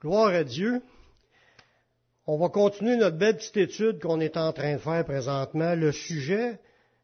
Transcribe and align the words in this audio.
Gloire 0.00 0.28
à 0.28 0.44
Dieu. 0.44 0.80
On 2.26 2.38
va 2.38 2.48
continuer 2.48 2.96
notre 2.96 3.18
belle 3.18 3.36
petite 3.36 3.58
étude 3.58 4.00
qu'on 4.00 4.18
est 4.20 4.38
en 4.38 4.50
train 4.54 4.74
de 4.74 4.78
faire 4.78 5.04
présentement. 5.04 5.74
Le 5.74 5.92
sujet, 5.92 6.58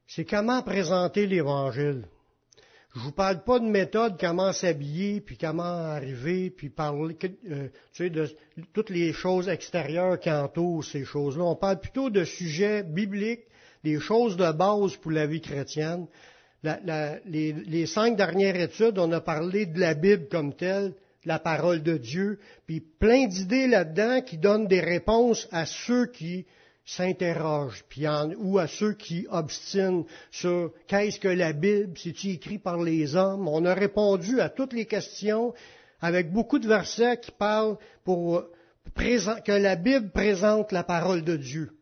c'est 0.07 0.25
comment 0.25 0.62
présenter 0.62 1.26
l'Évangile. 1.26 2.08
Je 2.94 3.00
vous 3.00 3.12
parle 3.12 3.44
pas 3.44 3.58
de 3.58 3.67
méthode, 3.67 4.18
comment 4.18 4.50
s'habiller, 4.54 5.20
puis 5.20 5.36
comment 5.36 5.62
arriver, 5.62 6.48
puis 6.48 6.70
parler, 6.70 7.18
euh, 7.50 7.68
tu 7.92 8.04
sais, 8.04 8.09
de 8.09 8.30
toutes 8.72 8.88
les 8.88 9.12
choses 9.12 9.50
extérieures 9.50 10.18
qui 10.18 10.30
entourent 10.30 10.82
ces 10.82 11.04
choses-là. 11.04 11.44
On 11.44 11.56
parle 11.56 11.80
plutôt 11.80 12.08
de 12.08 12.24
sujets 12.24 12.82
bibliques, 12.82 13.44
des 13.84 14.00
choses 14.00 14.38
de 14.38 14.50
base 14.52 14.96
pour 14.96 15.10
la 15.10 15.26
vie 15.26 15.42
chrétienne. 15.42 16.06
Les 16.62 17.84
cinq 17.84 18.16
dernières 18.16 18.56
études, 18.58 18.98
on 18.98 19.12
a 19.12 19.20
parlé 19.20 19.66
de 19.66 19.78
la 19.78 19.92
Bible 19.92 20.28
comme 20.30 20.54
telle, 20.54 20.94
la 21.27 21.38
parole 21.38 21.82
de 21.82 21.98
Dieu, 21.98 22.38
puis 22.66 22.80
plein 22.80 23.26
d'idées 23.26 23.66
là-dedans 23.66 24.22
qui 24.22 24.39
donnent 24.39 24.68
des 24.68 24.80
réponses 24.80 25.49
à 25.52 25.66
ceux 25.66 26.07
qui 26.07 26.46
s'interrogent, 26.85 27.85
ou 28.39 28.58
à 28.58 28.68
ceux 28.68 28.93
qui 28.93 29.26
obstinent 29.29 30.04
sur 30.30 30.72
qu'est-ce 30.86 31.18
que 31.18 31.29
la 31.29 31.52
Bible, 31.52 31.93
c'est-tu 31.96 32.29
écrit 32.29 32.59
par 32.59 32.80
les 32.80 33.16
hommes? 33.16 33.49
On 33.49 33.65
a 33.65 33.75
répondu 33.75 34.41
à 34.41 34.49
toutes 34.49 34.73
les 34.73 34.87
questions 34.87 35.52
avec 36.01 36.33
beaucoup 36.33 36.61
de 36.61 36.69
versets 36.69 37.19
qui 37.19 37.33
parlent 37.33 37.77
pour 38.05 38.45
que 38.95 39.52
la 39.52 39.74
Bible 39.74 40.11
présente 40.11 40.71
la 40.71 40.85
parole 40.85 41.24
de 41.24 41.37
Dieu. 41.37 41.73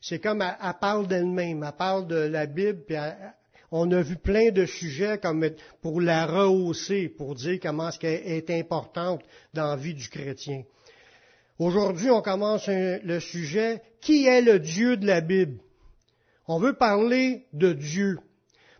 C'est 0.00 0.20
comme 0.20 0.40
elle, 0.42 0.56
elle 0.62 0.74
parle 0.80 1.08
d'elle-même, 1.08 1.64
elle 1.64 1.76
parle 1.76 2.06
de 2.06 2.16
la 2.16 2.46
Bible, 2.46 2.84
puis 2.86 2.94
elle, 2.94 3.34
on 3.70 3.90
a 3.92 4.00
vu 4.02 4.16
plein 4.16 4.50
de 4.50 4.66
sujets 4.66 5.18
comme 5.18 5.48
pour 5.82 6.00
la 6.00 6.26
rehausser, 6.26 7.08
pour 7.08 7.34
dire 7.34 7.58
comment 7.60 7.88
est-ce 7.88 7.98
qu'elle 7.98 8.26
est 8.26 8.50
importante 8.50 9.22
dans 9.54 9.68
la 9.68 9.76
vie 9.76 9.94
du 9.94 10.08
chrétien. 10.08 10.62
Aujourd'hui, 11.58 12.10
on 12.10 12.22
commence 12.22 12.68
le 12.68 13.18
sujet 13.20 13.82
Qui 14.00 14.26
est 14.26 14.42
le 14.42 14.58
Dieu 14.60 14.96
de 14.96 15.06
la 15.06 15.20
Bible? 15.20 15.58
On 16.46 16.58
veut 16.58 16.74
parler 16.74 17.46
de 17.52 17.72
Dieu. 17.72 18.18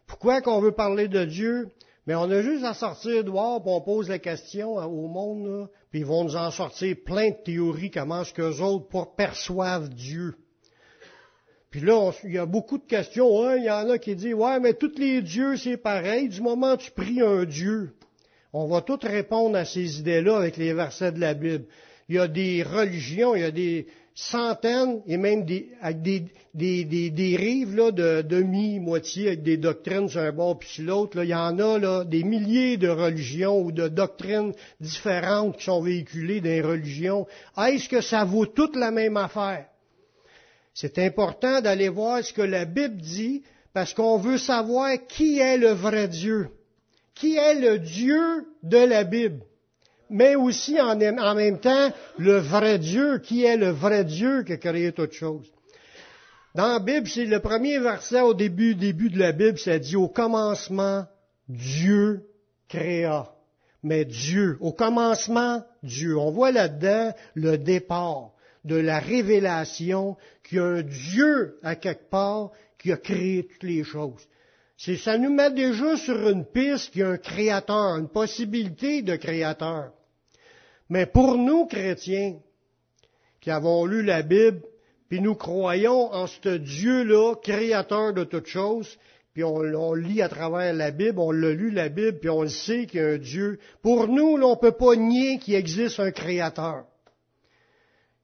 Pourquoi 0.07 0.41
qu'on 0.41 0.61
veut 0.61 0.73
parler 0.73 1.09
de 1.09 1.25
Dieu? 1.25 1.69
Mais 2.07 2.15
on 2.15 2.31
a 2.31 2.41
juste 2.41 2.65
à 2.65 2.73
sortir 2.73 3.23
dehors, 3.25 3.61
puis 3.61 3.71
on 3.71 3.83
pose 3.83 4.09
la 4.09 4.19
question 4.19 4.77
au 4.77 5.09
monde, 5.09 5.69
puis 5.91 6.01
ils 6.01 6.07
vont 6.07 6.25
nous 6.25 6.37
en 6.37 6.51
sortir 6.51 6.97
plein 7.05 7.31
de 7.31 7.37
théories 7.45 7.91
comment 7.91 8.23
est-ce 8.23 8.33
qu'eux 8.33 8.63
autres 8.63 9.15
perçoivent 9.15 9.91
Dieu. 9.91 10.35
Puis 11.71 11.81
là, 11.81 12.13
il 12.25 12.33
y 12.33 12.39
a 12.39 12.47
beaucoup 12.47 12.79
de 12.79 12.87
questions. 12.87 13.55
Il 13.55 13.65
y 13.65 13.71
en 13.71 13.91
a 13.91 13.99
qui 13.99 14.17
disent, 14.17 14.35
ouais, 14.35 14.59
mais 14.59 14.73
tous 14.73 14.97
les 14.97 15.21
dieux, 15.21 15.57
c'est 15.57 15.77
pareil. 15.77 16.29
Du 16.29 16.41
moment 16.41 16.73
où 16.73 16.77
tu 16.79 16.91
pries 16.91 17.21
un 17.21 17.45
Dieu, 17.45 17.93
on 18.53 18.67
va 18.67 18.81
tous 18.81 19.07
répondre 19.07 19.57
à 19.57 19.67
ces 19.67 20.01
idées-là 20.01 20.39
avec 20.39 20.57
les 20.57 20.73
versets 20.73 21.13
de 21.13 21.21
la 21.21 21.35
Bible. 21.35 21.67
Il 22.09 22.17
y 22.17 22.19
a 22.19 22.27
des 22.27 22.63
religions, 22.63 23.35
il 23.35 23.43
y 23.43 23.45
a 23.45 23.51
des 23.51 23.87
centaines 24.15 25.03
et 25.07 25.19
même 25.19 25.45
des, 25.45 25.69
avec 25.83 26.01
des, 26.01 26.25
des, 26.55 26.85
des, 26.85 27.11
des 27.11 27.37
rives 27.37 27.77
là, 27.77 27.93
de 27.93 28.23
demi-moitié 28.23 29.29
avec 29.29 29.43
des 29.43 29.59
doctrines 29.59 30.09
sur 30.09 30.21
un 30.21 30.33
bord 30.33 30.59
puis 30.59 30.69
sur 30.71 30.85
l'autre. 30.85 31.23
Il 31.23 31.29
y 31.29 31.35
en 31.35 31.59
a 31.59 31.79
là, 31.79 32.05
des 32.05 32.25
milliers 32.25 32.79
de 32.79 32.89
religions 32.89 33.61
ou 33.61 33.73
de 33.73 33.89
doctrines 33.89 34.55
différentes 34.81 35.59
qui 35.59 35.65
sont 35.65 35.83
véhiculées 35.83 36.41
dans 36.41 36.49
les 36.49 36.63
religions. 36.63 37.27
Est-ce 37.59 37.91
que 37.91 38.01
ça 38.01 38.25
vaut 38.25 38.47
toute 38.47 38.75
la 38.75 38.91
même 38.91 39.19
affaire? 39.19 39.67
C'est 40.81 41.01
important 41.01 41.61
d'aller 41.61 41.89
voir 41.89 42.23
ce 42.23 42.33
que 42.33 42.41
la 42.41 42.65
Bible 42.65 42.99
dit 42.99 43.43
parce 43.75 43.95
qu'on 43.95 44.17
veut 44.17 44.39
savoir 44.39 44.91
qui 45.09 45.41
est 45.41 45.59
le 45.59 45.71
vrai 45.71 46.07
Dieu, 46.07 46.51
qui 47.17 47.37
est 47.37 47.57
le 47.57 47.81
Dieu 47.81 48.47
de 48.63 48.79
la 48.79 49.03
Bible, 49.03 49.41
mais 50.09 50.37
aussi 50.37 50.81
en, 50.81 50.95
même 50.95 51.59
temps 51.59 51.91
le 52.17 52.37
vrai 52.37 52.79
Dieu, 52.79 53.19
qui 53.19 53.43
est 53.43 53.57
le 53.57 53.71
vrai 53.71 54.05
Dieu 54.05 54.45
qui 54.45 54.53
a 54.53 54.57
créé 54.57 54.93
toute 54.93 55.15
chose. 55.15 55.51
Dans 56.55 56.69
la 56.69 56.79
Bible, 56.79 57.09
c'est 57.09 57.25
le 57.25 57.41
premier 57.41 57.81
verset 57.81 58.21
au 58.21 58.35
début, 58.35 58.77
début 58.77 59.11
de 59.11 59.19
la 59.19 59.33
Bible, 59.33 59.59
ça 59.59 59.81
dit 59.81 59.97
au 59.97 60.07
commencement, 60.07 61.07
Dieu 61.49 62.23
créa. 62.69 63.35
Mais 63.83 64.05
Dieu, 64.05 64.57
au 64.61 64.71
commencement, 64.71 65.65
Dieu. 65.83 66.17
On 66.17 66.31
voit 66.31 66.53
là-dedans 66.53 67.13
le 67.35 67.59
départ 67.59 68.31
de 68.69 68.77
la 68.77 69.01
révélation 69.01 70.17
qu'il 70.45 70.59
y 70.59 70.61
a 70.61 70.65
un 70.65 70.83
Dieu 70.83 71.59
à 71.63 71.75
quelque 71.75 72.09
part 72.09 72.53
qui 72.79 72.93
a 72.93 72.97
créé 72.97 73.49
toutes 73.49 73.65
les 73.65 73.83
choses. 73.83 74.29
C'est, 74.77 74.97
ça 74.97 75.19
nous 75.19 75.35
met 75.35 75.51
déjà 75.51 75.97
sur 75.97 76.29
une 76.29 76.45
piste 76.45 76.93
qu'il 76.93 77.01
y 77.01 77.05
a 77.05 77.09
un 77.09 77.19
créateur, 77.19 77.97
une 77.97 78.09
possibilité 78.09 79.03
de 79.03 79.17
créateur. 79.17 79.91
Mais 80.89 81.07
pour 81.07 81.37
nous, 81.37 81.67
chrétiens, 81.67 82.37
qui 83.41 83.51
avons 83.51 83.85
lu 83.87 84.03
la 84.03 84.23
Bible, 84.23 84.63
puis 85.09 85.21
nous 85.21 85.35
croyons 85.35 86.13
en 86.13 86.27
ce 86.27 86.57
Dieu-là, 86.57 87.35
créateur 87.43 88.13
de 88.13 88.25
toutes 88.25 88.47
choses, 88.47 88.99
puis 89.33 89.45
on, 89.45 89.95
lit 89.95 90.21
à 90.21 90.29
travers 90.29 90.75
la 90.75 90.91
Bible, 90.91 91.21
on 91.21 91.31
l'a 91.31 91.53
lu 91.53 91.71
la 91.71 91.89
Bible, 91.89 92.19
puis 92.19 92.29
on 92.29 92.43
le 92.43 92.49
sait 92.49 92.87
qu'il 92.87 93.01
y 93.01 93.05
a 93.05 93.09
un 93.11 93.19
Dieu. 93.19 93.61
Pour 93.83 94.09
nous, 94.09 94.37
là, 94.37 94.47
on 94.47 94.57
ne 94.57 94.61
peut 94.61 94.73
pas 94.73 94.97
nier 94.97 95.39
qu'il 95.39 95.55
existe 95.55 96.01
un 96.01 96.11
créateur. 96.11 96.87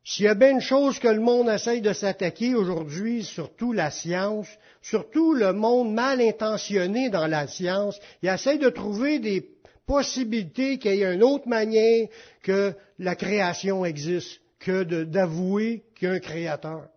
S'il 0.07 0.27
y 0.27 0.29
a 0.29 0.35
bien 0.35 0.51
une 0.51 0.61
chose 0.61 0.99
que 0.99 1.09
le 1.09 1.21
monde 1.21 1.49
essaye 1.49 1.81
de 1.81 1.95
s'attaquer 1.95 2.55
aujourd'hui, 2.55 3.25
surtout 3.25 3.73
la 3.73 3.91
science, 3.91 4.49
surtout 4.83 5.33
le 5.33 5.55
monde 5.55 5.95
mal 5.95 6.21
intentionné 6.21 7.09
dans 7.09 7.27
la 7.27 7.47
science, 7.47 7.99
il 8.23 8.29
essaye 8.29 8.59
de 8.59 8.69
trouver 8.69 9.19
des 9.19 9.49
possibilités 9.87 10.79
qu'il 10.79 10.97
y 10.97 11.03
ait 11.03 11.15
une 11.15 11.23
autre 11.23 11.49
manière 11.49 12.09
que 12.43 12.75
la 12.99 13.17
création 13.17 13.87
existe, 13.87 14.41
que 14.59 14.83
d'avouer 15.05 15.85
qu'il 15.97 16.09
y 16.09 16.11
a 16.11 16.15
un 16.15 16.21
créateur. 16.21 16.89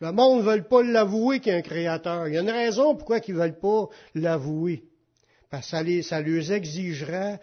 Le 0.00 0.10
monde 0.10 0.44
ne 0.44 0.50
veut 0.50 0.62
pas 0.62 0.82
l'avouer 0.82 1.38
qu'il 1.38 1.52
y 1.52 1.54
a 1.54 1.58
un 1.58 1.62
créateur. 1.62 2.26
Il 2.26 2.34
y 2.34 2.36
a 2.36 2.40
une 2.40 2.50
raison 2.50 2.96
pourquoi 2.96 3.18
ils 3.26 3.34
ne 3.34 3.40
veulent 3.40 3.60
pas 3.60 3.88
l'avouer. 4.16 4.82
Parce 5.50 5.70
que 5.70 6.02
ça, 6.02 6.20
les, 6.20 6.52
exigerait 6.52 7.38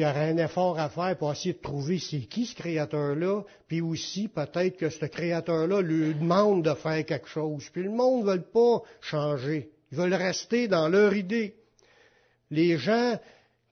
qu'il 0.00 0.08
y 0.08 0.10
aurait 0.10 0.30
un 0.30 0.38
effort 0.38 0.78
à 0.78 0.88
faire 0.88 1.14
pour 1.18 1.30
essayer 1.30 1.52
de 1.52 1.60
trouver 1.60 1.98
c'est 1.98 2.20
qui 2.20 2.46
ce 2.46 2.54
créateur-là, 2.54 3.42
puis 3.68 3.82
aussi 3.82 4.28
peut-être 4.28 4.78
que 4.78 4.88
ce 4.88 5.04
créateur-là 5.04 5.82
lui 5.82 6.14
demande 6.14 6.64
de 6.64 6.72
faire 6.72 7.04
quelque 7.04 7.28
chose. 7.28 7.68
Puis 7.70 7.82
le 7.82 7.90
monde 7.90 8.24
ne 8.24 8.32
veut 8.32 8.40
pas 8.40 8.80
changer. 9.02 9.68
Ils 9.92 9.98
veulent 9.98 10.14
rester 10.14 10.68
dans 10.68 10.88
leur 10.88 11.14
idée. 11.14 11.54
Les 12.50 12.78
gens 12.78 13.18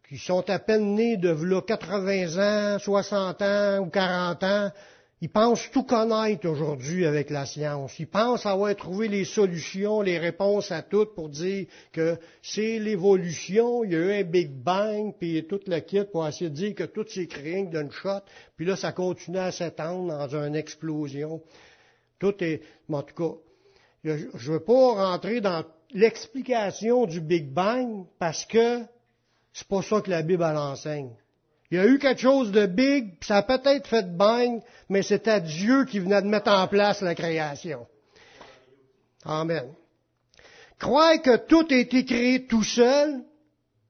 qui 0.07 0.19
sont 0.19 0.51
à 0.51 0.59
peine 0.59 0.95
nés 0.95 1.17
de 1.17 1.31
là, 1.31 1.63
80 1.63 2.75
ans, 2.75 2.79
60 2.79 3.41
ans 3.41 3.79
ou 3.79 3.87
40 3.87 4.45
ans, 4.45 4.71
ils 5.21 5.31
pensent 5.31 5.69
tout 5.73 5.83
connaître 5.83 6.49
aujourd'hui 6.49 7.05
avec 7.05 7.31
la 7.31 7.45
science. 7.45 7.99
Ils 7.99 8.07
pensent 8.07 8.47
avoir 8.47 8.75
trouvé 8.77 9.09
les 9.09 9.25
solutions, 9.25 10.01
les 10.01 10.19
réponses 10.19 10.71
à 10.71 10.83
tout 10.83 11.07
pour 11.07 11.29
dire 11.29 11.67
que 11.93 12.17
c'est 12.41 12.79
l'évolution, 12.79 13.83
il 13.83 13.93
y 13.93 13.97
a 13.97 13.99
eu 13.99 14.13
un 14.21 14.23
Big 14.23 14.51
Bang, 14.51 15.13
puis 15.19 15.45
toute 15.49 15.67
la 15.67 15.81
kit 15.81 16.05
pour 16.05 16.27
essayer 16.27 16.51
de 16.51 16.55
dire 16.55 16.75
que 16.75 16.85
tout 16.85 17.05
s'est 17.09 17.27
créé 17.27 17.65
d'une 17.65 17.91
shot, 17.91 18.21
puis 18.57 18.65
là, 18.65 18.77
ça 18.77 18.93
continue 18.93 19.39
à 19.39 19.51
s'étendre 19.51 20.07
dans 20.07 20.37
une 20.37 20.55
explosion. 20.55 21.43
Tout 22.21 22.35
est, 22.45 22.63
en 22.89 23.03
tout 23.03 23.15
cas, 23.15 23.37
je 24.05 24.13
ne 24.13 24.53
veux 24.53 24.61
pas 24.61 25.11
rentrer 25.11 25.41
dans 25.41 25.65
l'explication 25.93 27.07
du 27.07 27.21
Big 27.21 27.49
Bang 27.53 28.07
parce 28.21 28.45
que 28.45 28.83
c'est 29.53 29.67
pas 29.67 29.83
ça 29.83 30.01
que 30.01 30.11
la 30.11 30.23
Bible 30.23 30.45
enseigne. 30.45 31.11
Il 31.71 31.77
y 31.77 31.81
a 31.81 31.87
eu 31.87 31.99
quelque 31.99 32.21
chose 32.21 32.51
de 32.51 32.67
big, 32.67 33.13
ça 33.23 33.39
a 33.39 33.43
peut-être 33.43 33.87
fait 33.87 34.17
bang, 34.17 34.63
mais 34.89 35.03
c'était 35.03 35.41
Dieu 35.41 35.85
qui 35.85 35.99
venait 35.99 36.23
de 36.23 36.27
mettre 36.27 36.51
en 36.51 36.67
place 36.67 37.03
la 37.03 37.15
création. 37.15 37.87
Amen. 39.25 39.75
Croire 40.79 41.21
que 41.21 41.37
tout 41.37 41.67
a 41.71 41.75
été 41.75 42.05
créé 42.05 42.47
tout 42.47 42.63
seul, 42.63 43.23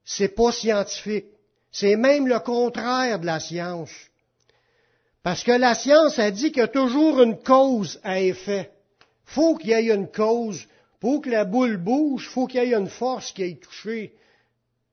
c'est 0.03 0.35
pas 0.35 0.51
scientifique. 0.51 1.27
C'est 1.71 1.95
même 1.95 2.27
le 2.27 2.39
contraire 2.39 3.19
de 3.19 3.25
la 3.25 3.39
science. 3.39 3.91
Parce 5.23 5.43
que 5.43 5.51
la 5.51 5.75
science 5.75 6.17
a 6.17 6.31
dit 6.31 6.51
qu'il 6.51 6.61
y 6.61 6.65
a 6.65 6.67
toujours 6.67 7.21
une 7.21 7.37
cause 7.37 7.99
à 8.03 8.19
effet. 8.19 8.71
Faut 9.25 9.55
qu'il 9.55 9.69
y 9.69 9.73
ait 9.73 9.93
une 9.93 10.07
cause. 10.07 10.65
Pour 10.99 11.21
que 11.21 11.29
la 11.29 11.45
boule 11.45 11.77
bouge, 11.77 12.27
faut 12.27 12.47
qu'il 12.47 12.63
y 12.63 12.65
ait 12.65 12.75
une 12.75 12.89
force 12.89 13.31
qui 13.31 13.43
ait 13.43 13.55
touché. 13.55 14.15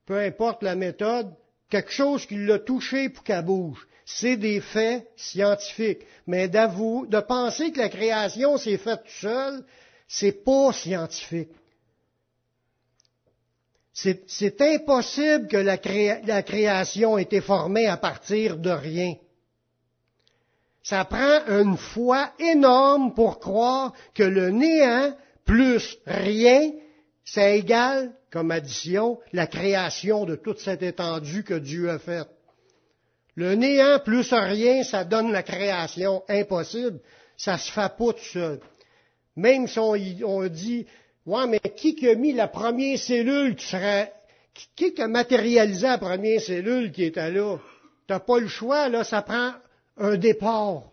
Peu 0.05 0.19
importe 0.19 0.63
la 0.63 0.75
méthode, 0.75 1.33
quelque 1.69 1.91
chose 1.91 2.25
qui 2.25 2.37
l'a 2.37 2.59
touché 2.59 3.09
pour 3.09 3.23
qu'elle 3.23 3.45
bouge. 3.45 3.87
C'est 4.05 4.37
des 4.37 4.61
faits 4.61 5.07
scientifiques. 5.17 6.05
Mais 6.27 6.47
d'avouer, 6.47 7.07
de 7.07 7.19
penser 7.19 7.71
que 7.71 7.79
la 7.79 7.89
création 7.89 8.57
s'est 8.57 8.77
faite 8.77 9.01
toute 9.03 9.11
seule, 9.11 9.65
c'est 10.07 10.43
pas 10.43 10.71
scientifique. 10.71 11.49
C'est 13.93 14.61
impossible 14.61 15.47
que 15.47 15.57
la 15.57 16.43
création 16.43 17.17
ait 17.17 17.23
été 17.23 17.41
formée 17.41 17.87
à 17.87 17.97
partir 17.97 18.57
de 18.57 18.69
rien. 18.69 19.15
Ça 20.83 21.03
prend 21.03 21.45
une 21.47 21.75
foi 21.75 22.31
énorme 22.39 23.13
pour 23.13 23.39
croire 23.39 23.93
que 24.13 24.23
le 24.23 24.51
néant 24.51 25.13
plus 25.43 25.97
rien, 26.05 26.71
ça 27.27 27.49
égale 27.49 28.13
comme 28.31 28.51
addition 28.51 29.19
la 29.33 29.47
création 29.47 30.23
de 30.23 30.35
toute 30.35 30.59
cette 30.59 30.81
étendue 30.81 31.43
que 31.43 31.55
Dieu 31.55 31.89
a 31.89 31.99
faite. 31.99 32.29
Le 33.35 33.53
néant 33.53 33.99
plus 33.99 34.31
rien, 34.31 34.83
ça 34.83 35.03
donne 35.03 35.33
la 35.33 35.43
création. 35.43 36.23
Impossible. 36.29 36.99
Ça 37.35 37.57
se 37.57 37.69
fait 37.69 37.91
pas 37.97 38.13
tout 38.13 38.23
seul. 38.31 38.61
Même 39.35 39.67
si 39.67 39.77
on, 39.77 40.47
dit, 40.47 40.87
ouais, 41.25 41.47
mais 41.47 41.59
qui 41.59 42.07
a 42.07 42.15
mis 42.15 42.31
la 42.31 42.47
première 42.47 42.97
cellule 42.97 43.55
qui 43.55 43.67
serait, 43.67 44.13
qui, 44.53 44.93
qui 44.93 45.01
a 45.01 45.07
matérialisé 45.07 45.85
la 45.85 45.97
première 45.97 46.41
cellule 46.41 46.93
qui 46.93 47.03
était 47.03 47.29
là? 47.29 47.57
T'as 48.07 48.21
pas 48.21 48.39
le 48.39 48.47
choix, 48.47 48.87
là, 48.87 49.03
ça 49.03 49.21
prend 49.21 49.51
un 49.97 50.15
départ 50.15 50.83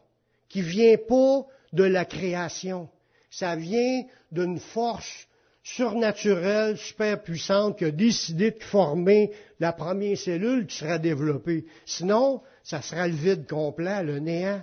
qui 0.48 0.62
vient 0.62 0.96
pas 0.96 1.46
de 1.72 1.84
la 1.84 2.04
création. 2.04 2.88
Ça 3.30 3.54
vient 3.54 4.02
d'une 4.32 4.58
force 4.58 5.28
surnaturelle, 5.64 6.76
super 6.76 7.22
puissante, 7.22 7.78
qui 7.78 7.86
a 7.86 7.90
décidé 7.90 8.50
de 8.50 8.62
former 8.62 9.32
la 9.58 9.72
première 9.72 10.18
cellule 10.18 10.66
qui 10.66 10.76
sera 10.76 10.98
développée. 10.98 11.64
Sinon, 11.86 12.42
ça 12.62 12.82
sera 12.82 13.08
le 13.08 13.14
vide 13.14 13.48
complet, 13.48 14.04
le 14.04 14.18
néant. 14.18 14.62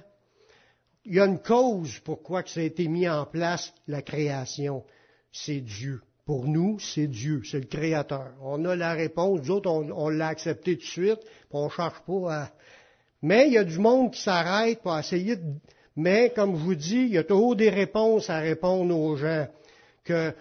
Il 1.05 1.15
y 1.15 1.19
a 1.19 1.25
une 1.25 1.39
cause 1.39 1.99
pourquoi 2.05 2.43
ça 2.45 2.59
a 2.59 2.63
été 2.63 2.87
mis 2.87 3.09
en 3.09 3.25
place, 3.25 3.73
la 3.87 4.03
création. 4.03 4.83
C'est 5.31 5.61
Dieu. 5.61 6.01
Pour 6.23 6.45
nous, 6.45 6.77
c'est 6.79 7.07
Dieu, 7.07 7.41
c'est 7.43 7.59
le 7.59 7.65
Créateur. 7.65 8.33
On 8.43 8.63
a 8.65 8.75
la 8.75 8.93
réponse, 8.93 9.41
nous 9.41 9.51
autres, 9.51 9.71
on, 9.71 10.09
l'a 10.09 10.27
accepté 10.27 10.75
tout 10.77 10.83
de 10.83 10.87
suite, 10.87 11.19
puis 11.19 11.49
on 11.53 11.65
ne 11.65 11.71
cherche 11.71 11.99
pas 12.05 12.33
à... 12.33 12.51
Mais 13.23 13.47
il 13.47 13.53
y 13.53 13.57
a 13.57 13.63
du 13.63 13.79
monde 13.79 14.11
qui 14.11 14.21
s'arrête 14.21 14.81
pour 14.81 14.97
essayer 14.97 15.35
de... 15.35 15.43
Mais, 15.95 16.31
comme 16.35 16.55
je 16.55 16.61
vous 16.61 16.75
dis, 16.75 17.01
il 17.01 17.13
y 17.13 17.17
a 17.17 17.23
toujours 17.23 17.55
des 17.55 17.69
réponses 17.69 18.29
à 18.29 18.39
répondre 18.39 18.95
aux 18.95 19.17
gens 19.17 19.47
que 20.03 20.33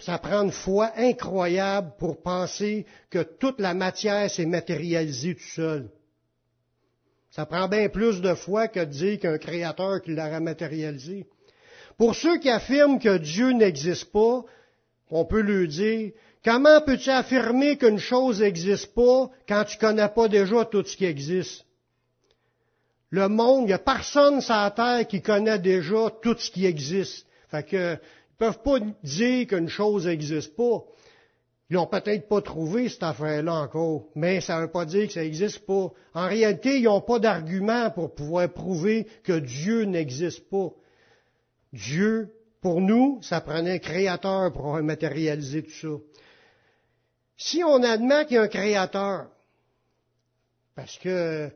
ça 0.00 0.18
prend 0.18 0.44
une 0.44 0.52
foi 0.52 0.92
incroyable 0.96 1.92
pour 1.98 2.22
penser 2.22 2.86
que 3.10 3.22
toute 3.22 3.60
la 3.60 3.74
matière 3.74 4.30
s'est 4.30 4.46
matérialisée 4.46 5.34
tout 5.34 5.50
seul. 5.54 5.90
Ça 7.30 7.44
prend 7.46 7.68
bien 7.68 7.88
plus 7.88 8.20
de 8.20 8.34
foi 8.34 8.68
que 8.68 8.80
de 8.80 8.84
dire 8.86 9.18
qu'un 9.18 9.38
créateur 9.38 10.02
qui 10.02 10.14
l'a 10.14 10.40
matérialisé. 10.40 11.26
Pour 11.96 12.14
ceux 12.14 12.38
qui 12.38 12.48
affirment 12.48 13.00
que 13.00 13.18
Dieu 13.18 13.50
n'existe 13.50 14.12
pas, 14.12 14.44
on 15.10 15.24
peut 15.24 15.40
lui 15.40 15.68
dire, 15.68 16.12
comment 16.44 16.80
peux-tu 16.80 17.10
affirmer 17.10 17.76
qu'une 17.76 17.98
chose 17.98 18.40
n'existe 18.40 18.94
pas 18.94 19.30
quand 19.48 19.64
tu 19.64 19.78
connais 19.78 20.08
pas 20.08 20.28
déjà 20.28 20.64
tout 20.64 20.84
ce 20.84 20.96
qui 20.96 21.04
existe? 21.04 21.64
Le 23.10 23.28
monde, 23.28 23.64
il 23.64 23.66
n'y 23.68 23.72
a 23.72 23.78
personne 23.78 24.40
sur 24.40 24.54
la 24.54 24.70
terre 24.70 25.06
qui 25.06 25.22
connaît 25.22 25.58
déjà 25.58 26.10
tout 26.22 26.36
ce 26.38 26.50
qui 26.50 26.66
existe. 26.66 27.26
Fait 27.50 27.62
que, 27.62 27.96
peuvent 28.38 28.62
pas 28.62 28.78
dire 29.02 29.46
qu'une 29.46 29.68
chose 29.68 30.06
n'existe 30.06 30.56
pas. 30.56 30.84
Ils 31.70 31.74
n'ont 31.74 31.86
peut-être 31.86 32.28
pas 32.28 32.40
trouvé 32.40 32.88
cette 32.88 33.02
affaire-là 33.02 33.52
encore, 33.52 34.06
mais 34.14 34.40
ça 34.40 34.56
ne 34.56 34.62
veut 34.62 34.70
pas 34.70 34.86
dire 34.86 35.06
que 35.06 35.12
ça 35.12 35.20
n'existe 35.20 35.66
pas. 35.66 35.92
En 36.14 36.26
réalité, 36.26 36.78
ils 36.78 36.84
n'ont 36.84 37.02
pas 37.02 37.18
d'argument 37.18 37.90
pour 37.90 38.14
pouvoir 38.14 38.48
prouver 38.48 39.06
que 39.22 39.38
Dieu 39.38 39.82
n'existe 39.82 40.48
pas. 40.48 40.70
Dieu, 41.74 42.32
pour 42.62 42.80
nous, 42.80 43.18
ça 43.22 43.42
prenait 43.42 43.72
un 43.72 43.78
créateur 43.78 44.50
pour 44.52 44.80
matérialiser 44.82 45.62
tout 45.62 45.70
ça. 45.70 46.02
Si 47.36 47.62
on 47.62 47.82
admet 47.82 48.24
qu'il 48.24 48.36
y 48.36 48.38
a 48.38 48.42
un 48.42 48.48
créateur, 48.48 49.26
parce 50.74 50.96
que 50.98 51.50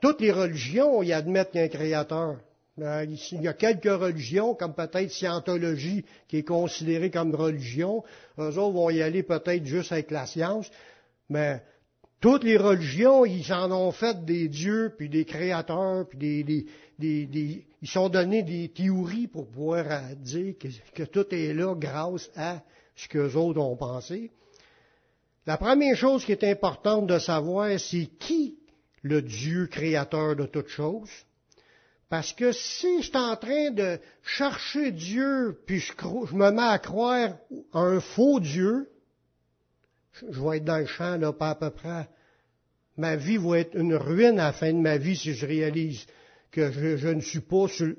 toutes 0.00 0.20
les 0.20 0.32
religions, 0.32 1.02
ils 1.02 1.12
admettent 1.12 1.50
qu'il 1.50 1.60
y 1.60 1.64
a 1.64 1.66
un 1.66 1.68
créateur. 1.68 2.36
Euh, 2.80 3.06
il 3.32 3.42
y 3.42 3.48
a 3.48 3.54
quelques 3.54 3.84
religions, 3.84 4.54
comme 4.54 4.74
peut-être 4.74 5.10
Scientologie, 5.10 6.04
qui 6.28 6.38
est 6.38 6.42
considérée 6.44 7.10
comme 7.10 7.34
religion. 7.34 8.04
Eux 8.38 8.58
autres 8.58 8.74
vont 8.74 8.90
y 8.90 9.02
aller 9.02 9.22
peut-être 9.22 9.64
juste 9.64 9.92
avec 9.92 10.10
la 10.10 10.26
science. 10.26 10.70
Mais 11.28 11.62
toutes 12.20 12.44
les 12.44 12.56
religions, 12.56 13.24
ils 13.24 13.52
en 13.52 13.70
ont 13.72 13.92
fait 13.92 14.24
des 14.24 14.48
dieux, 14.48 14.94
puis 14.96 15.08
des 15.08 15.24
créateurs, 15.24 16.06
puis 16.08 16.18
des, 16.18 16.66
des, 16.98 17.64
ils 17.80 17.88
sont 17.88 18.08
donnés 18.08 18.42
des 18.42 18.68
théories 18.68 19.28
pour 19.28 19.48
pouvoir 19.48 19.84
euh, 19.88 20.14
dire 20.16 20.54
que, 20.58 20.68
que 20.94 21.02
tout 21.04 21.26
est 21.34 21.54
là 21.54 21.74
grâce 21.74 22.30
à 22.36 22.62
ce 22.96 23.08
qu'eux 23.08 23.34
autres 23.34 23.60
ont 23.60 23.76
pensé. 23.76 24.30
La 25.46 25.56
première 25.56 25.96
chose 25.96 26.24
qui 26.24 26.32
est 26.32 26.44
importante 26.44 27.06
de 27.06 27.18
savoir, 27.18 27.78
c'est 27.78 28.06
qui 28.18 28.58
le 29.02 29.22
Dieu 29.22 29.66
créateur 29.66 30.36
de 30.36 30.44
toutes 30.44 30.68
choses. 30.68 31.08
Parce 32.08 32.32
que 32.32 32.52
si 32.52 33.02
je 33.02 33.08
suis 33.08 33.16
en 33.16 33.36
train 33.36 33.70
de 33.70 33.98
chercher 34.22 34.92
Dieu, 34.92 35.60
puis 35.66 35.80
je, 35.80 35.92
me 36.34 36.50
mets 36.50 36.62
à 36.62 36.78
croire 36.78 37.36
à 37.72 37.78
un 37.80 38.00
faux 38.00 38.40
Dieu, 38.40 38.88
je 40.30 40.40
vais 40.40 40.56
être 40.56 40.64
dans 40.64 40.78
le 40.78 40.86
champ, 40.86 41.18
là, 41.18 41.32
pas 41.32 41.50
à 41.50 41.54
peu 41.54 41.70
près. 41.70 42.08
Ma 42.96 43.14
vie 43.16 43.36
va 43.36 43.58
être 43.58 43.76
une 43.76 43.94
ruine 43.94 44.40
à 44.40 44.46
la 44.46 44.52
fin 44.52 44.72
de 44.72 44.78
ma 44.78 44.96
vie 44.96 45.16
si 45.16 45.34
je 45.34 45.46
réalise 45.46 46.06
que 46.50 46.72
je, 46.72 47.08
ne 47.08 47.20
suis 47.20 47.40
pas 47.40 47.68
sur, 47.68 47.94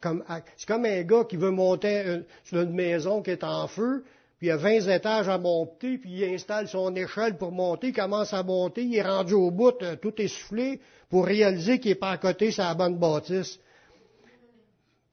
comme, 0.00 0.22
c'est 0.56 0.68
comme 0.68 0.84
un 0.84 1.02
gars 1.02 1.24
qui 1.24 1.36
veut 1.36 1.50
monter 1.50 2.20
sur 2.44 2.60
une 2.60 2.74
maison 2.74 3.22
qui 3.22 3.30
est 3.30 3.42
en 3.42 3.66
feu, 3.68 4.04
puis 4.38 4.48
il 4.48 4.50
y 4.50 4.52
a 4.52 4.56
20 4.56 4.88
étages 4.88 5.28
à 5.28 5.38
monter, 5.38 5.96
puis 5.96 6.10
il 6.10 6.34
installe 6.34 6.68
son 6.68 6.94
échelle 6.94 7.38
pour 7.38 7.52
monter, 7.52 7.88
il 7.88 7.92
commence 7.94 8.34
à 8.34 8.42
monter, 8.42 8.82
il 8.82 8.94
est 8.94 9.02
rendu 9.02 9.32
au 9.32 9.50
bout, 9.50 9.80
euh, 9.82 9.96
tout 9.96 10.12
essoufflé, 10.20 10.80
pour 11.08 11.24
réaliser 11.24 11.80
qu'il 11.80 11.92
n'est 11.92 11.96
pas 11.96 12.10
à 12.10 12.18
côté 12.18 12.50
sur 12.50 12.64
la 12.64 12.74
bonne 12.74 12.98
bâtisse. 12.98 13.58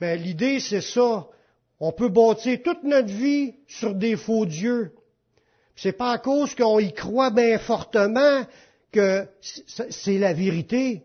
Ben, 0.01 0.21
l'idée, 0.21 0.59
c'est 0.59 0.81
ça. 0.81 1.27
On 1.79 1.93
peut 1.93 2.09
bâtir 2.09 2.61
toute 2.63 2.83
notre 2.83 3.13
vie 3.13 3.55
sur 3.67 3.95
des 3.95 4.17
faux 4.17 4.45
dieux. 4.45 4.93
C'est 5.75 5.93
pas 5.93 6.11
à 6.11 6.17
cause 6.17 6.53
qu'on 6.55 6.79
y 6.79 6.91
croit 6.91 7.31
bien 7.31 7.57
fortement 7.59 8.45
que 8.91 9.25
c'est 9.41 10.17
la 10.17 10.33
vérité. 10.33 11.03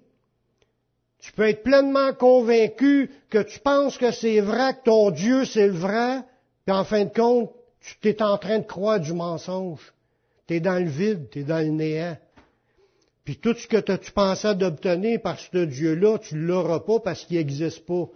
Tu 1.21 1.33
peux 1.33 1.49
être 1.49 1.63
pleinement 1.63 2.13
convaincu 2.13 3.11
que 3.31 3.39
tu 3.39 3.61
penses 3.61 3.97
que 3.97 4.11
c'est 4.11 4.41
vrai, 4.41 4.75
que 4.75 4.85
ton 4.85 5.11
Dieu 5.11 5.45
c'est 5.45 5.67
le 5.69 5.73
vrai, 5.73 6.23
puis 6.65 6.75
en 6.75 6.85
fin 6.85 7.05
de 7.05 7.13
compte, 7.13 7.53
tu 7.81 8.09
es 8.09 8.23
en 8.23 8.39
train 8.39 8.59
de 8.59 8.67
croire 8.67 9.01
du 9.01 9.13
mensonge. 9.13 9.93
Tu 10.47 10.55
es 10.55 10.61
dans 10.61 10.83
le 10.83 10.91
vide, 10.91 11.29
tu 11.31 11.41
es 11.41 11.45
dans 11.45 11.59
le 11.59 11.73
néant. 11.73 12.17
Puis 13.25 13.37
tout 13.37 13.55
ce 13.55 13.67
que 13.67 13.97
tu 13.97 14.13
pensais 14.13 14.55
d'obtenir 14.55 15.21
par 15.21 15.39
ce 15.39 15.65
Dieu-là, 15.65 16.19
tu 16.19 16.35
ne 16.35 16.47
l'auras 16.47 16.81
pas 16.81 17.01
parce 17.01 17.25
qu'il 17.25 17.37
n'existe 17.37 17.85
pas. 17.85 18.07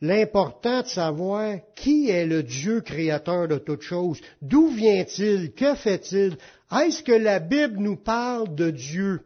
L'important 0.00 0.82
de 0.82 0.86
savoir 0.86 1.56
qui 1.74 2.10
est 2.10 2.26
le 2.26 2.42
Dieu 2.42 2.80
créateur 2.80 3.48
de 3.48 3.58
toutes 3.58 3.82
choses? 3.82 4.20
D'où 4.40 4.68
vient-il? 4.68 5.52
Que 5.52 5.74
fait-il? 5.74 6.36
Est-ce 6.72 7.02
que 7.02 7.12
la 7.12 7.38
Bible 7.38 7.78
nous 7.78 7.96
parle 7.96 8.54
de 8.54 8.70
Dieu? 8.70 9.20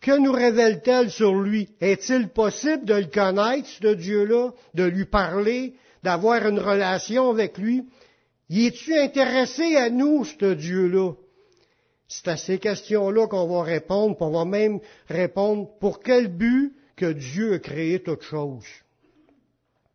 Que 0.00 0.18
nous 0.18 0.32
révèle-t-elle 0.32 1.10
sur 1.10 1.34
lui? 1.34 1.70
Est-il 1.80 2.28
possible 2.28 2.84
de 2.84 2.94
le 2.94 3.06
connaître, 3.06 3.68
ce 3.68 3.94
Dieu-là, 3.94 4.50
de 4.74 4.84
lui 4.84 5.06
parler, 5.06 5.76
d'avoir 6.02 6.46
une 6.46 6.58
relation 6.58 7.30
avec 7.30 7.56
lui? 7.56 7.84
Y 8.48 8.66
es-tu 8.66 8.96
intéressé 8.98 9.76
à 9.76 9.90
nous, 9.90 10.24
ce 10.24 10.54
Dieu-là? 10.54 11.12
C'est 12.08 12.28
à 12.28 12.36
ces 12.36 12.58
questions-là 12.58 13.26
qu'on 13.26 13.46
va 13.46 13.62
répondre, 13.62 14.16
puis 14.16 14.24
on 14.24 14.30
va 14.30 14.44
même 14.44 14.80
répondre 15.08 15.68
pour 15.80 16.00
quel 16.00 16.28
but 16.28 16.74
que 16.96 17.12
Dieu 17.12 17.54
a 17.54 17.58
créé 17.58 18.02
toute 18.02 18.22
chose. 18.22 18.64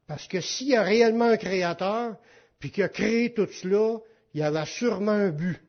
Parce 0.08 0.28
que 0.28 0.42
s'il 0.42 0.70
y 0.70 0.76
a 0.76 0.82
réellement 0.82 1.26
un 1.26 1.38
créateur, 1.38 2.16
puis 2.58 2.72
qu'il 2.72 2.84
a 2.84 2.90
créé 2.90 3.34
tout 3.34 3.48
cela, 3.48 4.00
il 4.34 4.40
y 4.42 4.44
avait 4.44 4.66
sûrement 4.66 5.12
un 5.12 5.30
but. 5.30 5.62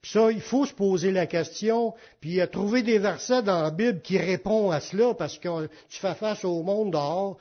Puis 0.00 0.12
ça, 0.12 0.32
il 0.32 0.40
faut 0.40 0.64
se 0.64 0.72
poser 0.72 1.12
la 1.12 1.26
question, 1.26 1.94
puis 2.20 2.40
trouver 2.50 2.82
des 2.82 2.98
versets 2.98 3.42
dans 3.42 3.62
la 3.62 3.70
Bible 3.70 4.00
qui 4.00 4.16
répondent 4.16 4.72
à 4.72 4.80
cela, 4.80 5.12
parce 5.12 5.38
que 5.38 5.66
tu 5.90 6.00
fais 6.00 6.14
face 6.14 6.44
au 6.44 6.62
monde 6.62 6.92
dehors, 6.92 7.36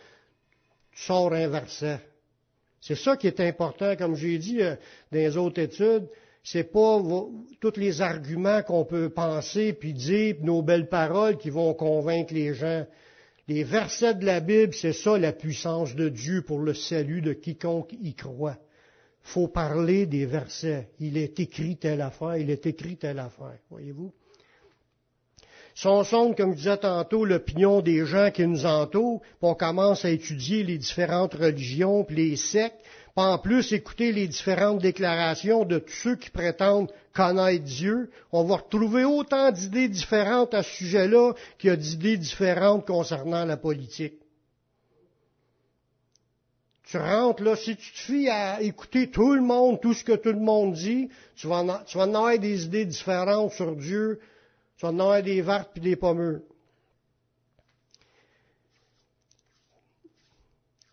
tu 0.91 1.03
sors 1.03 1.31
un 1.31 1.47
verset. 1.47 2.01
C'est 2.81 2.95
ça 2.95 3.17
qui 3.17 3.27
est 3.27 3.39
important, 3.39 3.95
comme 3.95 4.15
j'ai 4.15 4.37
dit 4.37 4.61
euh, 4.61 4.75
dans 5.11 5.19
les 5.19 5.37
autres 5.37 5.61
études. 5.61 6.07
C'est 6.43 6.71
pas 6.71 7.01
tous 7.59 7.77
les 7.77 8.01
arguments 8.01 8.63
qu'on 8.63 8.85
peut 8.85 9.09
penser 9.09 9.73
puis 9.73 9.93
dire, 9.93 10.37
nos 10.41 10.61
belles 10.61 10.87
paroles 10.87 11.37
qui 11.37 11.49
vont 11.49 11.73
convaincre 11.73 12.33
les 12.33 12.53
gens. 12.53 12.85
Les 13.47 13.63
versets 13.63 14.15
de 14.15 14.25
la 14.25 14.39
Bible, 14.39 14.73
c'est 14.73 14.93
ça 14.93 15.17
la 15.17 15.33
puissance 15.33 15.95
de 15.95 16.07
Dieu 16.07 16.43
pour 16.43 16.59
le 16.59 16.73
salut 16.73 17.21
de 17.21 17.33
quiconque 17.33 17.93
y 18.01 18.13
croit. 18.13 18.57
Faut 19.21 19.47
parler 19.47 20.05
des 20.05 20.25
versets. 20.25 20.89
Il 20.99 21.17
est 21.17 21.39
écrit 21.39 21.77
telle 21.77 22.01
affaire, 22.01 22.37
il 22.37 22.49
est 22.49 22.65
écrit 22.65 22.95
telle 22.95 23.19
affaire. 23.19 23.57
Voyez-vous? 23.69 24.13
Si 25.79 25.87
on 25.87 26.03
sonde, 26.03 26.35
comme 26.35 26.51
je 26.51 26.57
disais 26.57 26.75
tantôt, 26.75 27.23
l'opinion 27.23 27.79
des 27.79 28.05
gens 28.05 28.31
qui 28.31 28.45
nous 28.45 28.65
entourent, 28.65 29.21
puis 29.21 29.37
on 29.43 29.55
commence 29.55 30.03
à 30.03 30.09
étudier 30.09 30.61
les 30.61 30.77
différentes 30.77 31.35
religions, 31.35 32.03
puis 32.03 32.17
les 32.17 32.35
sectes, 32.35 32.81
puis 32.81 33.25
en 33.25 33.37
plus 33.37 33.71
écouter 33.71 34.11
les 34.11 34.27
différentes 34.27 34.81
déclarations 34.81 35.63
de 35.63 35.79
tous 35.79 35.93
ceux 35.93 36.15
qui 36.17 36.31
prétendent 36.31 36.91
connaître 37.13 37.63
Dieu, 37.63 38.11
on 38.33 38.43
va 38.43 38.57
retrouver 38.57 39.05
autant 39.05 39.53
d'idées 39.53 39.87
différentes 39.87 40.53
à 40.53 40.63
ce 40.63 40.69
sujet-là 40.69 41.31
qu'il 41.57 41.69
y 41.69 41.71
a 41.71 41.77
d'idées 41.77 42.17
différentes 42.17 42.85
concernant 42.85 43.45
la 43.45 43.55
politique. 43.55 44.15
Tu 46.83 46.97
rentres 46.97 47.41
là, 47.41 47.55
si 47.55 47.77
tu 47.77 47.93
te 47.93 47.99
fies 47.99 48.27
à 48.27 48.61
écouter 48.61 49.09
tout 49.09 49.33
le 49.33 49.41
monde, 49.41 49.79
tout 49.79 49.93
ce 49.93 50.03
que 50.03 50.17
tout 50.17 50.33
le 50.33 50.41
monde 50.41 50.73
dit, 50.73 51.07
tu 51.37 51.47
vas 51.47 51.59
en, 51.59 51.83
tu 51.85 51.97
vas 51.97 52.03
en 52.03 52.15
avoir 52.15 52.37
des 52.37 52.65
idées 52.65 52.83
différentes 52.83 53.53
sur 53.53 53.77
Dieu, 53.77 54.19
Tu 54.79 54.85
vas 54.85 54.91
en 54.93 55.21
des 55.21 55.41
vertes 55.41 55.71
puis 55.73 55.81
des 55.81 55.97
pommures. 55.97 56.39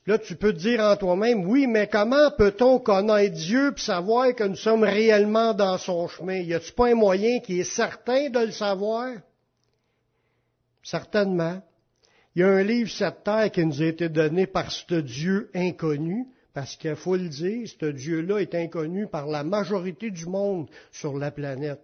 Là, 0.07 0.19
tu 0.19 0.37
peux 0.37 0.53
te 0.53 0.59
dire 0.59 0.81
en 0.81 0.97
toi-même, 0.97 1.47
oui, 1.47 1.67
mais 1.67 1.89
comment 1.89 2.31
peut-on 2.33 2.79
connaître 2.81 3.35
Dieu 3.35 3.73
puis 3.73 3.85
savoir 3.85 4.35
que 4.35 4.45
nous 4.45 4.57
sommes 4.57 4.85
réellement 4.85 5.55
dans 5.55 5.79
son 5.79 6.07
chemin? 6.09 6.39
Y 6.39 6.55
a-t-il 6.55 6.75
pas 6.75 6.89
un 6.89 6.95
moyen 6.95 7.41
qui 7.41 7.61
est 7.61 7.65
certain 7.65 8.29
de 8.29 8.39
le 8.39 8.53
savoir? 8.53 9.15
Certainement. 10.83 11.61
Il 12.35 12.41
y 12.41 12.43
a 12.43 12.49
un 12.49 12.63
livre 12.63 12.91
cette 12.91 13.25
terre 13.25 13.51
qui 13.51 13.65
nous 13.65 13.83
a 13.83 13.87
été 13.87 14.09
donné 14.09 14.47
par 14.47 14.71
ce 14.71 14.95
Dieu 14.95 15.51
inconnu, 15.55 16.27
parce 16.53 16.77
qu'il 16.77 16.95
faut 16.95 17.17
le 17.17 17.29
dire, 17.29 17.69
ce 17.69 17.87
Dieu-là 17.87 18.39
est 18.39 18.55
inconnu 18.55 19.07
par 19.09 19.27
la 19.27 19.43
majorité 19.43 20.11
du 20.11 20.27
monde 20.27 20.69
sur 20.93 21.19
la 21.19 21.31
planète. 21.31 21.81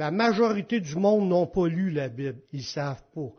La 0.00 0.10
majorité 0.10 0.80
du 0.80 0.96
monde 0.96 1.28
n'ont 1.28 1.46
pas 1.46 1.68
lu 1.68 1.90
la 1.90 2.08
Bible. 2.08 2.38
Ils 2.54 2.64
savent 2.64 3.04
pas. 3.14 3.34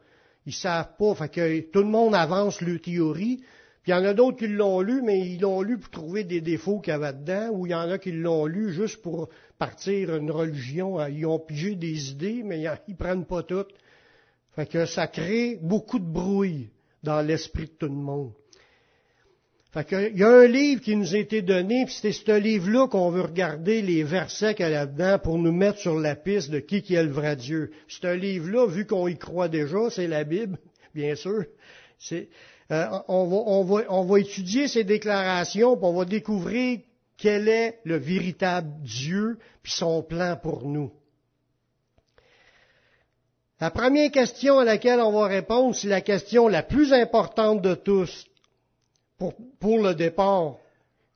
Ils 0.46 0.54
savent 0.54 0.96
pas. 0.96 1.16
Fait 1.16 1.28
que 1.28 1.60
tout 1.72 1.80
le 1.80 1.90
monde 1.90 2.14
avance 2.14 2.62
le 2.62 2.78
théorie, 2.78 3.38
puis 3.82 3.92
il 3.92 3.96
y 3.96 3.98
en 3.98 4.06
a 4.06 4.14
d'autres 4.14 4.38
qui 4.38 4.48
l'ont 4.48 4.80
lu, 4.80 5.02
mais 5.02 5.28
ils 5.28 5.42
l'ont 5.42 5.64
lu 5.64 5.80
pour 5.80 5.90
trouver 5.90 6.24
des 6.24 6.40
défauts 6.40 6.80
qu'il 6.80 6.92
y 6.92 6.96
avait 6.96 7.14
dedans, 7.14 7.50
ou 7.54 7.66
il 7.66 7.72
y 7.72 7.74
en 7.74 7.90
a 7.90 7.98
qui 7.98 8.12
l'ont 8.12 8.46
lu 8.46 8.72
juste 8.74 9.02
pour 9.02 9.30
partir 9.58 10.16
une 10.16 10.30
religion. 10.30 11.04
Ils 11.08 11.26
ont 11.26 11.40
pigé 11.40 11.74
des 11.74 12.12
idées, 12.12 12.44
mais 12.46 12.64
ils 12.88 12.96
prennent 12.96 13.26
pas 13.26 13.42
toutes. 13.42 13.74
Fait 14.56 14.68
que 14.68 14.86
ça 14.86 15.08
crée 15.08 15.58
beaucoup 15.64 15.98
de 15.98 16.06
bruit 16.06 16.70
dans 17.02 17.22
l'esprit 17.22 17.66
de 17.66 17.72
tout 17.72 17.88
le 17.88 17.94
monde. 17.94 18.34
Fait 19.72 19.86
que, 19.86 20.12
il 20.12 20.18
y 20.18 20.24
a 20.24 20.30
un 20.30 20.48
livre 20.48 20.82
qui 20.82 20.98
nous 20.98 21.16
a 21.16 21.18
été 21.18 21.42
donné, 21.42 21.86
puis 21.86 21.98
c'est 22.02 22.12
ce 22.12 22.38
livre-là 22.38 22.90
qu'on 22.90 23.10
veut 23.10 23.22
regarder 23.22 23.82
les 23.82 24.04
versets 24.04 24.54
qu'il 24.54 24.66
y 24.66 24.68
a 24.68 24.70
là-dedans 24.70 25.18
pour 25.18 25.38
nous 25.38 25.54
mettre 25.54 25.80
sur 25.80 25.98
la 25.98 26.16
piste 26.16 26.52
de 26.52 26.60
qui 26.60 26.82
qui 26.82 26.96
est 26.96 27.04
le 27.04 27.12
vrai 27.12 27.38
Dieu. 27.38 27.72
C'est 27.88 28.04
un 28.04 28.16
livre-là, 28.16 28.68
vu 28.68 28.86
qu'on 28.86 29.08
y 29.08 29.18
croit 29.18 29.48
déjà, 29.48 29.90
c'est 29.90 30.08
la 30.08 30.26
Bible, 30.26 30.58
bien 30.94 31.16
sûr. 31.16 31.46
Euh, 32.12 32.86
on, 33.08 34.04
va, 34.04 34.20
étudier 34.20 34.68
ces 34.68 34.84
déclarations, 34.84 35.78
puis 35.78 35.86
on 35.86 35.94
va 35.94 36.04
découvrir 36.04 36.80
quel 37.18 37.48
est 37.48 37.80
le 37.86 37.96
véritable 37.96 38.70
Dieu, 38.82 39.38
puis 39.64 39.72
son 39.72 40.04
plan 40.04 40.36
pour 40.36 40.68
nous. 40.68 40.92
La 43.62 43.72
première 43.72 44.12
question 44.12 44.60
à 44.60 44.66
laquelle 44.66 45.00
on 45.00 45.14
va 45.14 45.28
répondre, 45.28 45.76
c'est 45.76 45.88
la 45.88 46.02
question 46.02 46.50
la 46.50 46.64
plus 46.64 46.92
importante 46.92 47.62
de 47.62 47.76
tous 47.76 48.26
pour, 49.60 49.80
le 49.80 49.94
départ. 49.94 50.56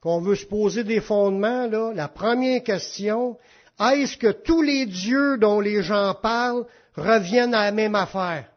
Qu'on 0.02 0.22
veut 0.22 0.36
se 0.36 0.46
poser 0.46 0.84
des 0.84 1.02
fondements, 1.02 1.68
la 1.94 2.08
première 2.08 2.62
question, 2.64 3.38
est-ce 3.80 4.18
que 4.18 4.32
tous 4.32 4.62
les 4.62 4.86
dieux 4.86 5.38
dont 5.40 5.60
les 5.60 5.82
gens 5.82 6.14
parlent 6.14 6.66
reviennent 6.96 7.56
à 7.56 7.66
la 7.66 7.72
même 7.72 7.96
affaire? 7.96 8.50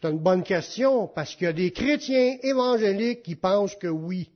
C'est 0.00 0.08
une 0.08 0.18
bonne 0.20 0.44
question 0.44 1.08
parce 1.08 1.34
qu'il 1.34 1.46
y 1.46 1.50
a 1.50 1.52
des 1.52 1.72
chrétiens 1.72 2.36
évangéliques 2.42 3.24
qui 3.24 3.34
pensent 3.34 3.74
que 3.74 3.88
oui. 3.88 4.30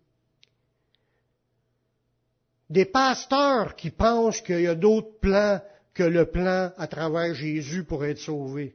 Des 2.69 2.85
pasteurs 2.87 3.77
qui 3.77 3.91
pensent 3.91 4.41
qu'il 4.41 4.63
y 4.63 4.67
a 4.67 4.75
d'autres 4.75 5.21
plans 5.21 5.61
que 5.95 6.03
le 6.03 6.27
plan 6.27 6.73
à 6.77 6.87
travers 6.89 7.35
Jésus 7.35 7.85
pour 7.85 8.05
être 8.05 8.19
sauvé. 8.19 8.75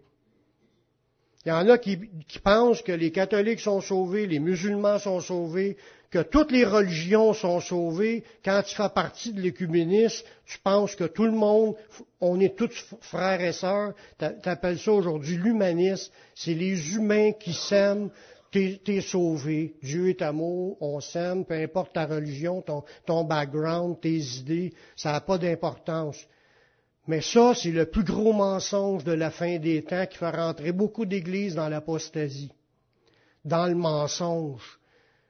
Il 1.48 1.51
y 1.51 1.54
en 1.54 1.70
a 1.70 1.77
qui, 1.77 1.98
pensent 2.44 2.82
que 2.82 2.92
les 2.92 3.10
catholiques 3.10 3.62
sont 3.62 3.80
sauvés, 3.80 4.27
les 4.27 4.39
musulmans 4.39 5.00
sont 5.00 5.22
sauvés, 5.22 5.77
que 6.12 6.20
toutes 6.20 6.51
les 6.51 6.66
religions 6.66 7.32
sont 7.32 7.62
sauvées. 7.62 8.25
Quand 8.44 8.63
tu 8.66 8.75
fais 8.75 8.89
partie 8.89 9.32
de 9.32 9.39
l'écuménisme, 9.39 10.25
tu 10.46 10.60
penses 10.60 10.94
que 10.94 11.06
tout 11.06 11.24
le 11.24 11.32
monde, 11.32 11.75
on 12.20 12.38
est 12.42 12.58
tous 12.58 12.94
frères 13.00 13.39
et 13.39 13.54
sœurs. 13.54 13.94
Tu 14.20 14.25
appelles 14.50 14.77
ça 14.77 14.92
aujourd'hui 14.92 15.38
l'humanisme. 15.38 16.12
C'est 16.36 16.54
les 16.54 16.96
humains 16.96 17.32
qui 17.32 17.54
s'aiment. 17.54 18.10
T'es 18.51 18.82
es 18.86 19.00
sauvé. 19.00 19.75
Dieu 19.82 20.10
est 20.10 20.22
amour, 20.22 20.75
on 20.82 21.00
s'aime, 21.00 21.46
peu 21.46 21.54
importe 21.54 21.94
ta 21.94 22.08
religion, 22.08 22.62
ton, 22.62 22.84
ton 23.06 23.24
background, 23.24 24.01
tes 24.01 24.18
idées, 24.18 24.74
ça 24.98 25.13
n'a 25.13 25.22
pas 25.22 25.38
d'importance. 25.38 26.27
Mais 27.08 27.22
ça, 27.22 27.54
c'est 27.56 27.72
le 27.72 27.86
plus 27.86 28.04
gros 28.04 28.34
mensonge 28.34 29.06
de 29.06 29.14
la 29.14 29.32
fin 29.32 29.58
des 29.60 29.82
temps 29.82 30.06
qui 30.06 30.18
fait 30.18 30.30
rentrer 30.30 30.74
beaucoup 30.74 31.06
d'églises 31.06 31.56
dans 31.56 31.70
l'apostasie, 31.70 32.52
dans 33.46 33.66
le 33.66 33.76
mensonge, 33.76 34.78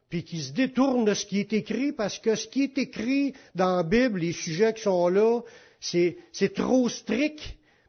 puis 0.10 0.24
qui 0.24 0.42
se 0.42 0.54
détourne 0.54 1.06
de 1.06 1.14
ce 1.14 1.26
qui 1.26 1.40
est 1.40 1.54
écrit 1.54 1.92
parce 1.92 2.18
que 2.18 2.34
ce 2.34 2.48
qui 2.48 2.64
est 2.64 2.78
écrit 2.80 3.34
dans 3.54 3.76
la 3.76 3.84
Bible, 3.84 4.20
les 4.20 4.34
sujets 4.34 4.74
qui 4.74 4.82
sont 4.82 5.08
là, 5.08 5.42
c'est, 5.80 6.18
trop 6.56 6.90
strict, 6.90 7.42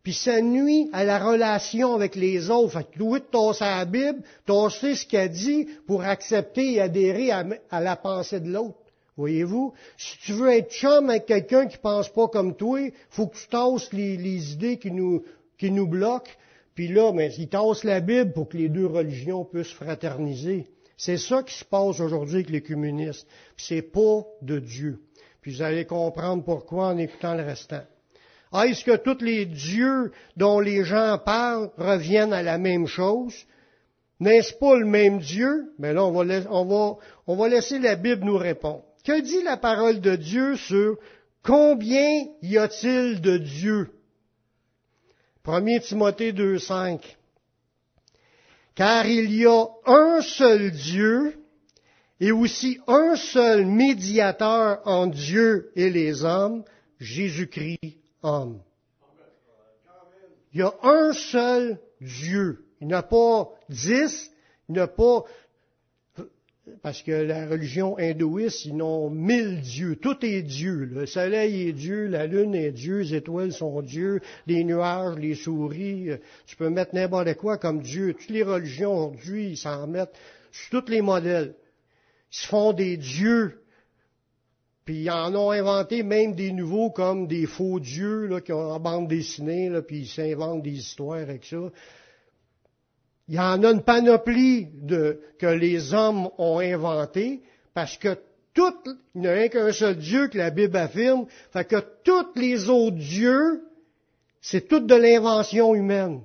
puis 0.02 0.12
ça 0.12 0.42
nuit 0.42 0.90
à 0.92 1.04
la 1.04 1.18
relation 1.18 1.94
avec 1.94 2.14
les 2.14 2.50
autres. 2.50 2.72
Fait 2.72 2.84
que 2.84 2.98
tu 2.98 3.20
tasser 3.30 3.64
la 3.64 3.86
Bible, 3.86 4.22
tasser 4.44 4.96
ce 4.96 5.06
qu'elle 5.06 5.30
dit 5.30 5.66
pour 5.86 6.02
accepter 6.02 6.74
et 6.74 6.80
adhérer 6.82 7.30
à 7.30 7.80
la 7.80 7.96
pensée 7.96 8.40
de 8.40 8.50
l'autre. 8.50 8.87
Voyez-vous? 9.18 9.74
Si 9.96 10.16
tu 10.18 10.32
veux 10.32 10.52
être 10.52 10.70
chum 10.70 11.10
avec 11.10 11.26
quelqu'un 11.26 11.66
qui 11.66 11.76
pense 11.76 12.08
pas 12.08 12.28
comme 12.28 12.54
toi, 12.54 12.78
faut 13.10 13.26
que 13.26 13.36
tu 13.36 13.48
tasses 13.48 13.92
les, 13.92 14.52
idées 14.52 14.78
qui 14.78 14.92
nous, 14.92 15.24
qui 15.58 15.72
nous 15.72 15.88
bloquent. 15.88 16.30
Puis 16.76 16.86
là, 16.86 17.12
mais 17.12 17.34
il 17.36 17.48
tasse 17.48 17.82
la 17.82 17.98
Bible 17.98 18.32
pour 18.32 18.48
que 18.48 18.56
les 18.56 18.68
deux 18.68 18.86
religions 18.86 19.44
puissent 19.44 19.72
fraterniser. 19.72 20.68
C'est 20.96 21.16
ça 21.16 21.42
qui 21.42 21.52
se 21.52 21.64
passe 21.64 21.98
aujourd'hui 21.98 22.36
avec 22.36 22.50
les 22.50 22.62
communistes. 22.62 23.26
Puis 23.56 23.66
c'est 23.68 23.82
pas 23.82 24.22
de 24.40 24.60
Dieu. 24.60 25.00
Puis 25.42 25.54
vous 25.54 25.62
allez 25.62 25.84
comprendre 25.84 26.44
pourquoi 26.44 26.86
en 26.86 26.98
écoutant 26.98 27.34
le 27.34 27.42
restant. 27.42 27.82
Est-ce 28.54 28.84
que 28.84 28.96
tous 28.96 29.20
les 29.20 29.46
dieux 29.46 30.12
dont 30.36 30.60
les 30.60 30.84
gens 30.84 31.18
parlent 31.18 31.70
reviennent 31.76 32.32
à 32.32 32.44
la 32.44 32.56
même 32.56 32.86
chose? 32.86 33.34
N'est-ce 34.20 34.54
pas 34.54 34.76
le 34.76 34.86
même 34.86 35.18
Dieu? 35.18 35.72
Mais 35.80 35.92
là, 35.92 36.04
on 36.04 36.12
va, 36.12 36.24
on 36.50 36.64
va, 36.64 36.96
on 37.26 37.34
va 37.34 37.48
laisser 37.48 37.80
la 37.80 37.96
Bible 37.96 38.24
nous 38.24 38.36
répondre. 38.36 38.84
Que 39.04 39.20
dit 39.20 39.42
la 39.42 39.56
parole 39.56 40.00
de 40.00 40.16
Dieu 40.16 40.56
sur 40.56 40.98
combien 41.42 42.26
y 42.42 42.58
a-t-il 42.58 43.20
de 43.20 43.38
Dieu? 43.38 43.90
1 45.44 45.78
Timothée 45.80 46.32
2.5. 46.32 47.00
Car 48.74 49.06
il 49.06 49.34
y 49.34 49.46
a 49.46 49.64
un 49.86 50.20
seul 50.20 50.70
Dieu 50.70 51.38
et 52.20 52.32
aussi 52.32 52.78
un 52.86 53.16
seul 53.16 53.64
médiateur 53.64 54.80
entre 54.84 55.16
Dieu 55.16 55.72
et 55.74 55.90
les 55.90 56.24
hommes, 56.24 56.64
Jésus-Christ 57.00 57.98
homme. 58.22 58.60
Il 60.52 60.60
y 60.60 60.62
a 60.62 60.74
un 60.82 61.12
seul 61.12 61.80
Dieu. 62.00 62.64
Il 62.80 62.88
n'y 62.88 62.94
a 62.94 63.02
pas 63.02 63.48
dix, 63.68 64.30
il 64.68 64.74
n'y 64.74 64.80
a 64.80 64.86
pas 64.86 65.24
parce 66.82 67.02
que 67.02 67.12
la 67.12 67.46
religion 67.46 67.98
hindouiste, 67.98 68.64
ils 68.64 68.82
ont 68.82 69.10
mille 69.10 69.60
dieux. 69.60 69.96
Tout 69.96 70.24
est 70.24 70.42
Dieu. 70.42 70.84
Le 70.84 71.06
soleil 71.06 71.68
est 71.68 71.72
Dieu, 71.72 72.06
la 72.06 72.26
lune 72.26 72.54
est 72.54 72.72
Dieu, 72.72 73.00
les 73.00 73.14
étoiles 73.14 73.52
sont 73.52 73.82
Dieu, 73.82 74.20
les 74.46 74.64
nuages, 74.64 75.16
les 75.18 75.34
souris. 75.34 76.10
Euh, 76.10 76.16
tu 76.46 76.56
peux 76.56 76.70
mettre 76.70 76.94
n'importe 76.94 77.34
quoi 77.34 77.58
comme 77.58 77.82
Dieu. 77.82 78.14
Toutes 78.14 78.30
les 78.30 78.42
religions 78.42 78.92
aujourd'hui, 78.92 79.50
ils 79.50 79.56
s'en 79.56 79.86
mettent 79.86 80.16
sur 80.50 80.82
tous 80.82 80.90
les 80.90 81.02
modèles. 81.02 81.54
Ils 82.32 82.36
se 82.36 82.46
font 82.46 82.72
des 82.72 82.96
dieux. 82.96 83.60
Puis 84.84 85.02
ils 85.02 85.10
en 85.10 85.34
ont 85.34 85.50
inventé 85.50 86.02
même 86.02 86.34
des 86.34 86.50
nouveaux 86.50 86.90
comme 86.90 87.26
des 87.26 87.44
faux 87.46 87.78
dieux 87.78 88.26
là, 88.26 88.40
qui 88.40 88.52
ont 88.52 88.70
en 88.70 88.80
bande 88.80 89.08
dessinée, 89.08 89.68
là, 89.68 89.82
puis 89.82 89.98
ils 90.00 90.08
s'inventent 90.08 90.62
des 90.62 90.78
histoires 90.78 91.18
avec 91.18 91.44
ça. 91.44 91.58
Il 93.28 93.34
y 93.34 93.38
en 93.38 93.62
a 93.62 93.70
une 93.70 93.82
panoplie 93.82 94.68
de, 94.72 95.20
que 95.38 95.46
les 95.46 95.92
hommes 95.92 96.30
ont 96.38 96.60
inventé, 96.60 97.42
parce 97.74 97.96
que 97.98 98.16
tout, 98.54 98.74
il 99.14 99.20
n'y 99.20 99.28
a 99.28 99.48
qu'un 99.48 99.72
seul 99.72 99.96
Dieu 99.96 100.28
que 100.28 100.38
la 100.38 100.50
Bible 100.50 100.76
affirme, 100.76 101.26
fait 101.52 101.66
que 101.66 101.82
tous 102.04 102.34
les 102.36 102.68
autres 102.70 102.96
dieux, 102.96 103.62
c'est 104.40 104.66
tout 104.66 104.80
de 104.80 104.94
l'invention 104.94 105.74
humaine. 105.74 106.22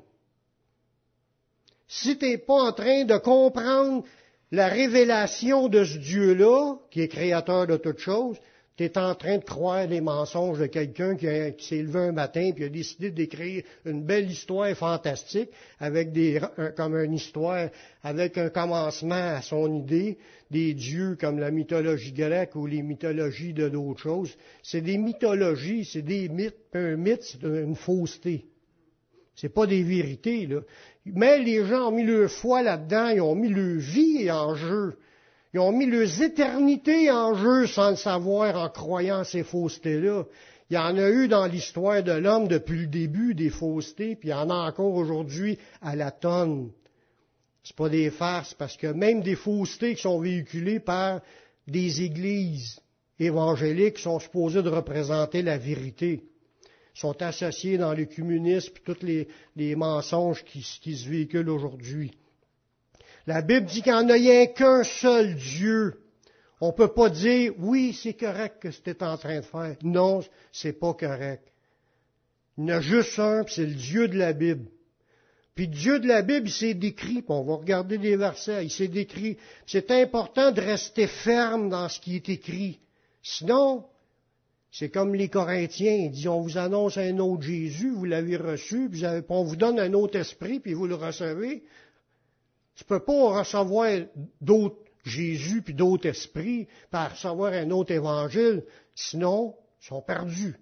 Si 1.87 2.17
tu 2.17 2.25
n'es 2.25 2.37
pas 2.37 2.69
en 2.69 2.71
train 2.71 3.03
de 3.03 3.17
comprendre 3.17 4.03
la 4.51 4.67
révélation 4.67 5.67
de 5.67 5.83
ce 5.83 5.97
Dieu-là, 5.97 6.77
qui 6.89 7.01
est 7.01 7.07
créateur 7.07 7.67
de 7.67 7.75
toutes 7.75 7.99
choses, 7.99 8.37
tu 8.75 8.83
es 8.85 8.97
en 8.97 9.13
train 9.13 9.37
de 9.37 9.43
croire 9.43 9.85
les 9.85 10.01
mensonges 10.01 10.59
de 10.59 10.65
quelqu'un 10.65 11.15
qui, 11.15 11.27
s'est 11.59 11.81
levé 11.81 11.99
un 11.99 12.11
matin 12.11 12.51
et 12.57 12.63
a 12.63 12.69
décidé 12.69 13.11
d'écrire 13.11 13.63
une 13.85 14.03
belle 14.03 14.31
histoire 14.31 14.75
fantastique 14.75 15.49
avec 15.79 16.11
des, 16.11 16.41
comme 16.75 16.95
une 16.95 17.13
histoire 17.13 17.69
avec 18.01 18.37
un 18.37 18.49
commencement 18.49 19.35
à 19.35 19.41
son 19.41 19.73
idée, 19.75 20.17
des 20.49 20.73
dieux 20.73 21.17
comme 21.19 21.39
la 21.39 21.51
mythologie 21.51 22.13
grecque 22.13 22.55
ou 22.55 22.65
les 22.65 22.81
mythologies 22.81 23.53
de 23.53 23.69
d'autres 23.69 24.01
choses. 24.01 24.35
C'est 24.63 24.81
des 24.81 24.97
mythologies, 24.97 25.85
c'est 25.85 26.01
des 26.01 26.27
mythes. 26.29 26.57
Un 26.73 26.95
mythe, 26.95 27.21
c'est 27.21 27.43
une 27.43 27.75
fausseté. 27.75 28.45
C'est 29.35 29.53
pas 29.53 29.67
des 29.67 29.83
vérités, 29.83 30.45
là. 30.47 30.61
Mais 31.05 31.39
les 31.39 31.65
gens 31.65 31.89
ont 31.89 31.91
mis 31.91 32.05
leur 32.05 32.29
foi 32.29 32.63
là-dedans, 32.63 33.09
ils 33.09 33.21
ont 33.21 33.35
mis 33.35 33.49
leur 33.49 33.77
vie 33.77 34.31
en 34.31 34.55
jeu. 34.55 34.95
Ils 35.53 35.59
ont 35.59 35.71
mis 35.71 35.85
leurs 35.85 36.21
éternités 36.21 37.11
en 37.11 37.35
jeu 37.35 37.67
sans 37.67 37.91
le 37.91 37.95
savoir 37.95 38.57
en 38.57 38.69
croyant 38.69 39.23
ces 39.23 39.43
faussetés-là. 39.43 40.23
Il 40.69 40.73
y 40.73 40.79
en 40.79 40.97
a 40.97 41.09
eu 41.09 41.27
dans 41.27 41.45
l'histoire 41.45 42.01
de 42.01 42.13
l'homme 42.13 42.47
depuis 42.47 42.79
le 42.79 42.87
début 42.87 43.35
des 43.35 43.51
faussetés, 43.51 44.15
puis 44.15 44.29
il 44.29 44.31
y 44.31 44.33
en 44.33 44.49
a 44.49 44.67
encore 44.67 44.95
aujourd'hui 44.95 45.59
à 45.81 45.95
la 45.95 46.09
tonne. 46.09 46.71
C'est 47.63 47.75
pas 47.75 47.89
des 47.89 48.09
farces, 48.09 48.55
parce 48.55 48.75
que 48.75 48.87
même 48.87 49.21
des 49.21 49.35
faussetés 49.35 49.93
qui 49.93 50.01
sont 50.01 50.19
véhiculées 50.19 50.79
par 50.79 51.21
des 51.67 52.01
églises 52.01 52.79
évangéliques 53.19 53.99
sont 53.99 54.19
supposées 54.19 54.63
de 54.63 54.69
représenter 54.69 55.43
la 55.43 55.59
vérité, 55.59 56.23
sont 56.95 57.21
associés 57.21 57.77
dans 57.77 57.93
le 57.93 58.05
communisme 58.05 58.73
et 58.75 58.81
tous 58.81 59.05
les, 59.55 59.75
mensonges 59.75 60.43
qui 60.43 60.63
se 60.63 61.07
véhiculent 61.07 61.49
aujourd'hui. 61.49 62.11
La 63.25 63.41
Bible 63.41 63.65
dit 63.65 63.81
qu'il 63.81 64.05
n'y 64.05 64.53
qu'un 64.53 64.83
seul 64.83 65.35
Dieu 65.35 66.03
on 66.63 66.67
ne 66.67 66.71
peut 66.71 66.93
pas 66.93 67.09
dire, 67.09 67.51
oui, 67.57 67.91
c'est 67.91 68.13
correct 68.13 68.61
que 68.61 68.69
es 68.69 69.03
en 69.03 69.17
train 69.17 69.41
de 69.41 69.45
faire. 69.45 69.75
Non, 69.83 70.21
c'est 70.53 70.71
pas 70.71 70.93
correct. 70.93 71.43
Il 72.57 72.63
y 72.63 72.71
en 72.71 72.77
a 72.77 72.79
juste 72.79 73.19
un, 73.19 73.43
c'est 73.45 73.65
le 73.65 73.73
Dieu 73.73 74.07
de 74.07 74.17
la 74.17 74.31
Bible. 74.31 74.69
Puis 75.55 75.67
Dieu 75.67 75.99
de 75.99 76.07
la 76.07 76.21
Bible, 76.21 76.47
il 76.47 76.53
s'est 76.53 76.73
décrit, 76.73 77.21
puis 77.21 77.25
on 77.27 77.43
va 77.43 77.55
regarder 77.55 77.97
les 77.97 78.15
versets, 78.15 78.63
il 78.63 78.71
s'est 78.71 78.87
décrit. 78.87 79.35
C'est 79.67 79.91
important 79.91 80.53
de 80.53 80.61
rester 80.61 81.07
ferme 81.07 81.67
dans 81.67 81.89
ce 81.89 81.99
qui 81.99 82.15
est 82.15 82.29
écrit. 82.29 82.79
Sinon, 83.21 83.83
c'est 84.71 84.89
comme 84.89 85.13
les 85.15 85.27
Corinthiens, 85.27 85.95
ils 85.95 86.11
disent, 86.11 86.27
on 86.27 86.39
vous 86.39 86.57
annonce 86.57 86.97
un 86.97 87.17
autre 87.17 87.43
Jésus, 87.43 87.91
vous 87.91 88.05
l'avez 88.05 88.37
reçu, 88.37 88.87
puis 88.89 89.03
on 89.27 89.43
vous 89.43 89.57
donne 89.57 89.81
un 89.81 89.91
autre 89.91 90.17
esprit, 90.17 90.61
puis 90.61 90.73
vous 90.73 90.87
le 90.87 90.95
recevez. 90.95 91.63
Tu 92.75 92.83
ne 92.83 92.87
peux 92.87 93.03
pas 93.03 93.39
recevoir 93.39 93.89
d'autres 94.41 94.83
Jésus 95.03 95.61
puis 95.61 95.73
d'autres 95.73 96.07
esprits 96.07 96.67
par 96.89 97.11
recevoir 97.11 97.53
un 97.53 97.69
autre 97.71 97.91
évangile, 97.91 98.63
sinon, 98.95 99.55
ils 99.81 99.87
sont 99.87 100.01
perdus. 100.01 100.55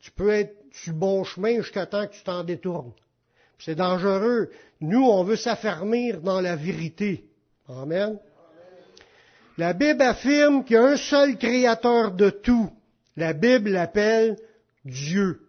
Tu 0.00 0.10
peux 0.10 0.30
être 0.30 0.54
sur 0.72 0.92
bon 0.94 1.24
chemin 1.24 1.56
jusqu'à 1.56 1.86
temps 1.86 2.06
que 2.06 2.12
tu 2.12 2.22
t'en 2.22 2.44
détournes. 2.44 2.92
C'est 3.58 3.74
dangereux. 3.74 4.50
Nous, 4.80 5.02
on 5.02 5.22
veut 5.22 5.36
s'affermir 5.36 6.20
dans 6.20 6.40
la 6.40 6.56
vérité. 6.56 7.24
Amen. 7.68 8.18
La 9.58 9.72
Bible 9.72 10.02
affirme 10.02 10.64
qu'il 10.64 10.74
y 10.74 10.78
a 10.78 10.84
un 10.84 10.96
seul 10.96 11.38
créateur 11.38 12.12
de 12.12 12.30
tout. 12.30 12.70
La 13.16 13.32
Bible 13.32 13.70
l'appelle 13.70 14.36
Dieu. 14.84 15.46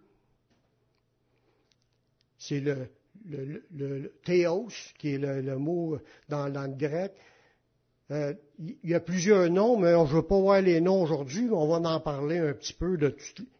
C'est 2.38 2.60
le, 2.60 2.88
le, 3.28 4.12
théos, 4.24 4.68
qui 4.98 5.14
est 5.14 5.18
le, 5.18 5.56
mot 5.56 5.98
dans, 6.28 6.50
dans 6.50 6.64
le 6.70 6.76
grec. 6.76 7.12
Euh, 8.10 8.34
il 8.58 8.90
y 8.90 8.94
a 8.94 9.00
plusieurs 9.00 9.48
noms, 9.50 9.78
mais 9.78 9.92
je 9.92 9.98
ne 9.98 10.04
veux 10.04 10.22
pas 10.22 10.38
voir 10.38 10.60
les 10.60 10.80
noms 10.80 11.02
aujourd'hui. 11.02 11.48
On 11.50 11.66
va 11.66 11.88
en 11.88 12.00
parler 12.00 12.38
un 12.38 12.52
petit 12.52 12.74
peu 12.74 12.98
de 12.98 13.16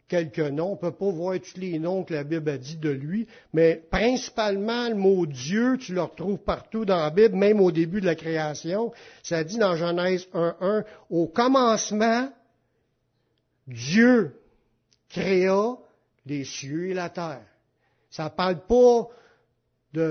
quelques 0.07 0.39
noms. 0.39 0.69
On 0.69 0.75
ne 0.75 0.79
peut 0.79 0.91
pas 0.91 1.09
voir 1.09 1.39
tous 1.39 1.59
les 1.59 1.79
noms 1.79 2.03
que 2.03 2.13
la 2.13 2.23
Bible 2.23 2.49
a 2.49 2.57
dit 2.57 2.77
de 2.77 2.89
lui, 2.89 3.27
mais 3.53 3.83
principalement 3.89 4.87
le 4.87 4.95
mot 4.95 5.25
Dieu, 5.25 5.77
tu 5.79 5.93
le 5.93 6.03
retrouves 6.03 6.37
partout 6.37 6.85
dans 6.85 6.97
la 6.97 7.09
Bible, 7.09 7.35
même 7.35 7.59
au 7.59 7.71
début 7.71 8.01
de 8.01 8.05
la 8.05 8.15
création. 8.15 8.93
Ça 9.23 9.43
dit 9.43 9.57
dans 9.57 9.75
Genèse 9.75 10.27
1.1, 10.33 10.83
au 11.09 11.27
commencement, 11.27 12.29
Dieu 13.67 14.39
créa 15.09 15.75
les 16.27 16.43
cieux 16.43 16.89
et 16.89 16.93
la 16.93 17.09
terre. 17.09 17.45
Ça 18.11 18.25
ne 18.25 18.29
parle 18.29 18.59
pas 18.65 19.09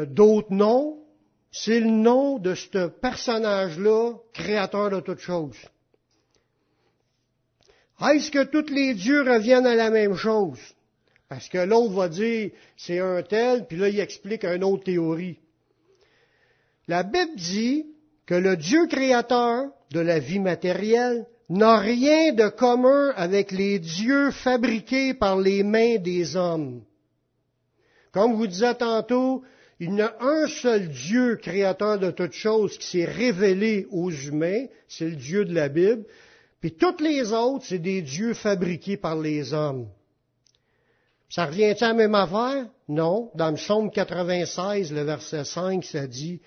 d'autres 0.05 0.53
noms, 0.53 0.99
c'est 1.51 1.81
le 1.81 1.91
nom 1.91 2.39
de 2.39 2.55
ce 2.55 2.89
personnage-là, 2.89 4.15
créateur 4.33 4.91
de 4.91 5.01
toutes 5.01 5.21
choses. 5.21 5.57
Est-ce 8.01 8.31
que 8.31 8.45
tous 8.45 8.73
les 8.73 8.95
dieux 8.95 9.23
reviennent 9.23 9.67
à 9.67 9.77
la 9.77 9.91
même 9.91 10.17
chose? 10.17 10.59
Parce 11.29 11.49
que 11.49 11.59
l'autre 11.59 11.95
va 11.95 12.09
dire 12.09 12.51
c'est 12.77 12.99
un 12.99 13.23
tel, 13.23 13.67
puis 13.67 13.77
là 13.77 13.89
il 13.89 14.01
explique 14.01 14.45
une 14.45 14.65
autre 14.65 14.85
théorie. 14.85 15.39
La 16.87 17.03
Bible 17.03 17.37
dit 17.37 17.87
que 18.27 18.35
le 18.35 18.57
Dieu 18.57 18.87
créateur 18.87 19.71
de 19.91 20.01
la 20.01 20.19
vie 20.19 20.41
matérielle 20.41 21.27
n'a 21.49 21.79
rien 21.79 22.33
de 22.33 22.49
commun 22.49 23.13
avec 23.17 23.53
les 23.53 23.79
dieux 23.79 24.31
fabriqués 24.31 25.15
par 25.15 25.39
les 25.39 25.63
mains 25.63 25.97
des 25.97 26.37
hommes. 26.37 26.83
Comme 28.13 28.35
vous 28.35 28.47
disiez 28.47 28.75
tantôt, 28.75 29.43
il 29.81 29.95
y 29.95 30.01
a 30.01 30.15
un 30.21 30.47
seul 30.47 30.89
Dieu 30.89 31.37
créateur 31.37 31.99
de 31.99 32.11
toutes 32.11 32.33
choses 32.33 32.79
qui 32.79 32.87
s'est 32.87 33.05
révélé 33.05 33.87
aux 33.91 34.11
humains, 34.11 34.67
c'est 34.89 35.09
le 35.11 35.17
Dieu 35.17 35.45
de 35.45 35.55
la 35.55 35.69
Bible, 35.69 36.05
puis 36.61 36.73
toutes 36.73 37.01
les 37.01 37.33
autres, 37.33 37.67
c'est 37.67 37.79
des 37.79 38.01
dieux 38.01 38.35
fabriqués 38.35 38.97
par 38.97 39.19
les 39.19 39.53
hommes. 39.53 39.89
Ça 41.29 41.47
revient 41.47 41.75
à 41.79 41.89
la 41.89 41.95
même 41.95 42.15
affaire? 42.15 42.69
Non. 42.89 43.31
Dans 43.35 43.51
le 43.51 43.57
psaume 43.57 43.91
96, 43.91 44.93
le 44.93 45.03
verset 45.03 45.45
5, 45.45 45.85
ça 45.85 46.07
dit, 46.07 46.41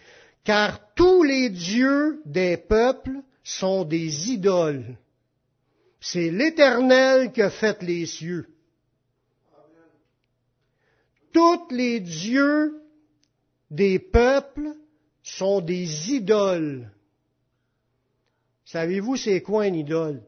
Car 0.44 0.94
tous 0.96 1.24
les 1.24 1.50
dieux 1.50 2.22
des 2.26 2.58
peuples 2.58 3.22
sont 3.44 3.84
des 3.84 4.32
idoles. 4.32 4.98
C'est 6.00 6.32
l'Éternel 6.32 7.32
qui 7.32 7.42
a 7.42 7.50
fait 7.50 7.84
les 7.84 8.06
cieux. 8.06 8.48
Tous 11.34 11.68
les 11.70 12.00
dieux 12.00 12.82
des 13.70 14.00
peuples 14.00 14.74
sont 15.24 15.62
des 15.62 16.14
idoles. 16.14 16.92
Savez-vous 18.66 19.16
c'est 19.18 19.42
quoi 19.42 19.68
une 19.68 19.76
idole? 19.76 20.22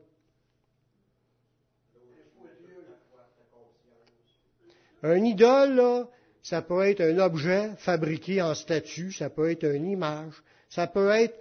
Un 5.02 5.24
idole, 5.24 6.08
ça 6.42 6.62
peut 6.62 6.86
être 6.88 7.02
un 7.02 7.20
objet 7.20 7.72
fabriqué 7.78 8.42
en 8.42 8.54
statue, 8.54 9.14
ça 9.14 9.30
peut 9.30 9.50
être 9.50 9.64
une 9.64 9.88
image, 9.88 10.34
ça 10.70 10.88
peut 10.88 11.10
être 11.10 11.38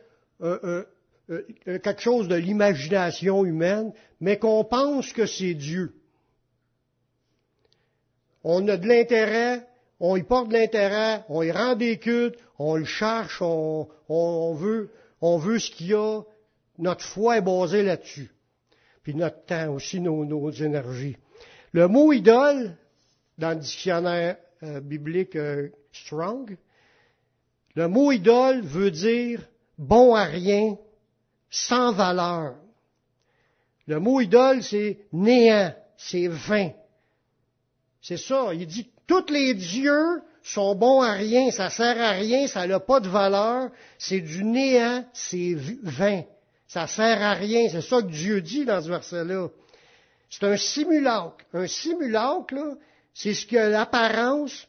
quelque 1.64 2.00
chose 2.00 2.28
de 2.28 2.36
l'imagination 2.36 3.44
humaine, 3.44 3.92
mais 4.20 4.38
qu'on 4.38 4.64
pense 4.64 5.12
que 5.12 5.26
c'est 5.26 5.54
Dieu. 5.54 5.94
On 8.44 8.66
a 8.68 8.76
de 8.76 8.86
l'intérêt 8.86 9.67
on 10.00 10.16
y 10.16 10.22
porte 10.22 10.48
de 10.48 10.54
l'intérêt, 10.54 11.24
on 11.28 11.42
y 11.42 11.50
rend 11.50 11.74
des 11.74 11.98
cultes, 11.98 12.38
on 12.58 12.76
le 12.76 12.84
cherche, 12.84 13.42
on, 13.42 14.54
veut, 14.54 14.90
on 15.20 15.38
veut 15.38 15.58
ce 15.58 15.70
qu'il 15.70 15.88
y 15.88 15.94
a. 15.94 16.22
Notre 16.78 17.04
foi 17.04 17.38
est 17.38 17.42
basée 17.42 17.82
là-dessus. 17.82 18.30
Puis 19.02 19.14
notre 19.14 19.44
temps 19.44 19.74
aussi, 19.74 20.00
nos, 20.00 20.50
énergies. 20.50 21.16
Le 21.72 21.88
mot 21.88 22.12
idole, 22.12 22.76
dans 23.38 23.50
le 23.50 23.56
dictionnaire 23.56 24.36
euh, 24.62 24.80
biblique 24.80 25.36
euh, 25.36 25.68
Strong, 25.92 26.56
le 27.74 27.88
mot 27.88 28.12
idole 28.12 28.62
veut 28.62 28.90
dire 28.90 29.48
bon 29.76 30.14
à 30.14 30.24
rien, 30.24 30.76
sans 31.50 31.92
valeur. 31.92 32.56
Le 33.86 34.00
mot 34.00 34.20
idole, 34.20 34.62
c'est 34.62 34.98
néant, 35.12 35.74
c'est 35.96 36.28
vain. 36.28 36.70
C'est 38.00 38.16
ça, 38.16 38.52
il 38.54 38.66
dit 38.66 38.90
tous 39.08 39.32
les 39.32 39.54
dieux 39.54 40.22
sont 40.42 40.74
bons 40.74 41.02
à 41.02 41.14
rien, 41.14 41.50
ça 41.50 41.70
sert 41.70 42.00
à 42.00 42.12
rien, 42.12 42.46
ça 42.46 42.66
n'a 42.66 42.78
pas 42.78 43.00
de 43.00 43.08
valeur, 43.08 43.70
c'est 43.98 44.20
du 44.20 44.44
néant, 44.44 45.04
c'est 45.12 45.54
vain. 45.82 46.22
Ça 46.68 46.86
sert 46.86 47.20
à 47.22 47.32
rien, 47.32 47.68
c'est 47.70 47.80
ça 47.80 48.02
que 48.02 48.08
Dieu 48.08 48.40
dit 48.40 48.64
dans 48.64 48.80
ce 48.80 48.88
verset-là. 48.88 49.48
C'est 50.30 50.44
un 50.44 50.56
simulacre. 50.56 51.44
Un 51.54 51.66
simulacre, 51.66 52.76
c'est 53.14 53.34
ce 53.34 53.46
qui 53.46 53.56
a 53.56 53.70
l'apparence 53.70 54.68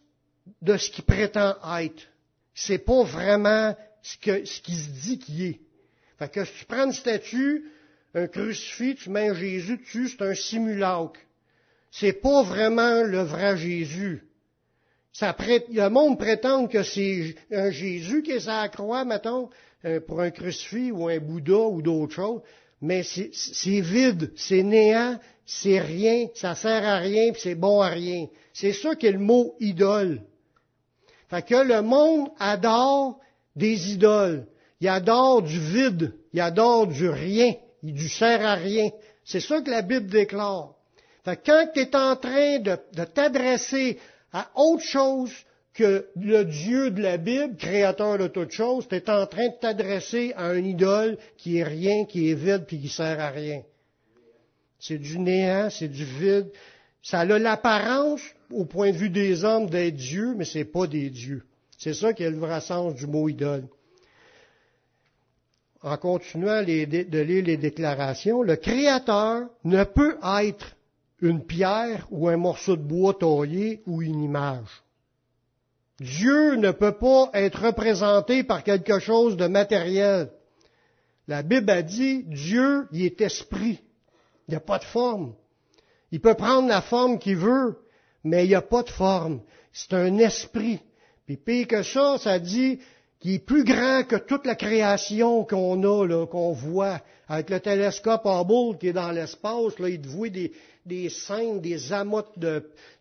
de 0.61 0.77
ce 0.77 0.89
qui 0.89 1.01
prétend 1.01 1.55
être. 1.79 2.03
C'est 2.53 2.79
pas 2.79 3.03
vraiment 3.03 3.75
ce, 4.01 4.17
que, 4.17 4.45
ce 4.45 4.61
qui 4.61 4.75
se 4.75 4.89
dit 4.89 5.19
qu'il 5.19 5.43
est. 5.43 5.59
Fait 6.17 6.31
que 6.31 6.45
si 6.45 6.53
tu 6.59 6.65
prends 6.65 6.85
une 6.85 6.93
statue, 6.93 7.65
un 8.15 8.27
crucifix, 8.27 8.95
tu 8.95 9.09
mets 9.09 9.29
un 9.29 9.33
Jésus 9.33 9.77
dessus, 9.77 10.09
c'est 10.09 10.21
un 10.21 10.33
simulacre. 10.33 11.19
C'est 11.91 12.13
pas 12.13 12.43
vraiment 12.43 13.03
le 13.03 13.21
vrai 13.21 13.57
Jésus. 13.57 14.23
Le 15.21 15.89
monde 15.89 16.17
prétend 16.17 16.67
que 16.67 16.83
c'est 16.83 17.35
un 17.51 17.71
Jésus 17.71 18.23
qui 18.23 18.31
est 18.31 18.47
à 18.47 18.67
croix, 18.69 19.05
mettons, 19.05 19.49
euh, 19.85 19.99
pour 19.99 20.21
un 20.21 20.31
crucifix 20.31 20.91
ou 20.91 21.07
un 21.07 21.19
Bouddha 21.19 21.67
ou 21.67 21.81
d'autres 21.81 22.13
choses, 22.13 22.41
mais 22.81 23.03
c'est 23.03 23.81
vide, 23.81 24.31
c'est 24.35 24.63
néant, 24.63 25.19
c'est 25.45 25.79
rien, 25.79 26.27
ça 26.35 26.55
sert 26.55 26.85
à 26.85 26.97
rien, 26.97 27.31
puis 27.31 27.41
c'est 27.41 27.55
bon 27.55 27.81
à 27.81 27.89
rien. 27.89 28.27
C'est 28.53 28.73
ça 28.73 28.95
qu'est 28.95 29.11
le 29.11 29.19
mot 29.19 29.55
idole. 29.59 30.21
Fait 31.29 31.45
que 31.45 31.55
le 31.55 31.81
monde 31.81 32.29
adore 32.39 33.19
des 33.55 33.91
idoles. 33.91 34.47
Il 34.79 34.87
adore 34.87 35.41
du 35.41 35.59
vide, 35.59 36.13
il 36.33 36.39
adore 36.39 36.87
du 36.87 37.09
rien, 37.09 37.55
il 37.83 37.93
du 37.93 38.07
sert 38.07 38.45
à 38.45 38.55
rien. 38.55 38.89
C'est 39.25 39.41
ça 39.41 39.61
que 39.61 39.69
la 39.69 39.81
Bible 39.81 40.07
déclare. 40.07 40.75
Fait 41.25 41.35
que 41.35 41.45
quand 41.45 41.67
tu 41.73 41.79
es 41.81 41.95
en 41.95 42.15
train 42.15 42.59
de 42.59 43.03
t'adresser 43.03 43.99
à 44.33 44.49
autre 44.55 44.83
chose 44.83 45.31
que 45.73 46.07
le 46.15 46.43
Dieu 46.43 46.91
de 46.91 47.01
la 47.01 47.17
Bible, 47.17 47.55
créateur 47.55 48.17
de 48.17 48.27
toutes 48.27 48.51
choses, 48.51 48.87
tu 48.87 48.95
es 48.95 49.09
en 49.09 49.25
train 49.27 49.47
de 49.47 49.59
t'adresser 49.59 50.33
à 50.35 50.47
un 50.47 50.63
idole 50.63 51.17
qui 51.37 51.57
est 51.57 51.63
rien, 51.63 52.05
qui 52.05 52.29
est 52.29 52.35
vide, 52.35 52.65
puis 52.67 52.79
qui 52.79 52.89
sert 52.89 53.19
à 53.19 53.29
rien. 53.29 53.61
C'est 54.79 54.97
du 54.97 55.19
néant, 55.19 55.69
c'est 55.69 55.87
du 55.87 56.03
vide. 56.03 56.51
Ça 57.01 57.19
a 57.21 57.25
l'apparence, 57.25 58.21
au 58.51 58.65
point 58.65 58.91
de 58.91 58.97
vue 58.97 59.09
des 59.09 59.43
hommes, 59.43 59.69
d'être 59.69 59.95
Dieu, 59.95 60.33
mais 60.35 60.45
c'est 60.45 60.65
pas 60.65 60.87
des 60.87 61.09
dieux. 61.09 61.43
C'est 61.77 61.93
ça 61.93 62.13
qui 62.13 62.23
est 62.23 62.29
le 62.29 62.37
vrai 62.37 62.59
sens 62.59 62.93
du 62.95 63.07
mot 63.07 63.29
idole. 63.29 63.67
En 65.81 65.95
continuant 65.95 66.61
de 66.61 67.19
lire 67.21 67.45
les 67.45 67.57
déclarations, 67.57 68.41
le 68.41 68.57
Créateur 68.57 69.47
ne 69.63 69.83
peut 69.85 70.17
être 70.41 70.75
une 71.21 71.45
pierre 71.45 72.07
ou 72.11 72.27
un 72.27 72.37
morceau 72.37 72.75
de 72.75 72.81
bois 72.81 73.13
taillé 73.13 73.81
ou 73.85 74.01
une 74.01 74.23
image. 74.23 74.83
Dieu 75.99 76.55
ne 76.55 76.71
peut 76.71 76.97
pas 76.97 77.29
être 77.33 77.65
représenté 77.65 78.43
par 78.43 78.63
quelque 78.63 78.99
chose 78.99 79.35
de 79.35 79.47
matériel. 79.47 80.31
La 81.27 81.43
Bible 81.43 81.69
a 81.69 81.81
dit, 81.81 82.23
Dieu, 82.23 82.87
il 82.91 83.05
est 83.05 83.21
esprit. 83.21 83.79
Il 84.47 84.51
n'y 84.51 84.55
a 84.55 84.61
pas 84.61 84.79
de 84.79 84.85
forme. 84.85 85.35
Il 86.11 86.21
peut 86.21 86.33
prendre 86.33 86.67
la 86.67 86.81
forme 86.81 87.19
qu'il 87.19 87.35
veut, 87.35 87.77
mais 88.23 88.45
il 88.45 88.49
n'y 88.49 88.55
a 88.55 88.61
pas 88.61 88.83
de 88.83 88.89
forme. 88.89 89.41
C'est 89.71 89.93
un 89.93 90.17
esprit. 90.17 90.79
Puis 91.25 91.37
pire 91.37 91.67
que 91.67 91.83
ça, 91.83 92.17
ça 92.17 92.39
dit 92.39 92.79
qu'il 93.19 93.33
est 93.33 93.45
plus 93.45 93.63
grand 93.63 94.03
que 94.03 94.15
toute 94.15 94.45
la 94.45 94.55
création 94.55 95.43
qu'on 95.43 95.83
a, 95.83 96.05
là, 96.05 96.25
qu'on 96.25 96.53
voit. 96.53 97.01
Avec 97.27 97.49
le 97.49 97.59
télescope 97.59 98.25
Hubble 98.25 98.77
qui 98.79 98.87
est 98.87 98.93
dans 98.93 99.11
l'espace, 99.11 99.77
là, 99.77 99.89
il 99.89 100.05
voit 100.07 100.29
des, 100.29 100.51
des 100.85 101.09
scènes, 101.09 101.61
des 101.61 101.93
amottes 101.93 102.39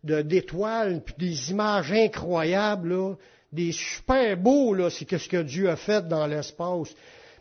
d'étoiles, 0.03 1.03
puis 1.05 1.15
des 1.19 1.51
images 1.51 1.93
incroyables, 1.93 2.91
là, 2.91 3.15
des 3.53 3.73
super 3.73 4.37
beaux, 4.37 4.75
là, 4.75 4.91
c'est 4.91 5.17
ce 5.17 5.29
que 5.29 5.43
Dieu 5.43 5.71
a 5.71 5.77
fait 5.77 6.07
dans 6.07 6.27
l'espace. 6.27 6.89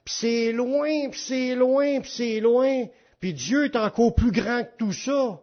Puis 0.06 0.16
c'est 0.20 0.52
loin, 0.54 1.10
puis 1.10 1.20
c'est 1.20 1.56
loin, 1.56 2.00
puis 2.00 2.12
c'est 2.14 2.40
loin. 2.40 2.86
Puis 3.20 3.34
Dieu 3.34 3.66
est 3.66 3.76
encore 3.76 4.16
plus 4.16 4.32
grand 4.32 4.64
que 4.64 4.78
tout 4.78 4.94
ça. 4.94 5.42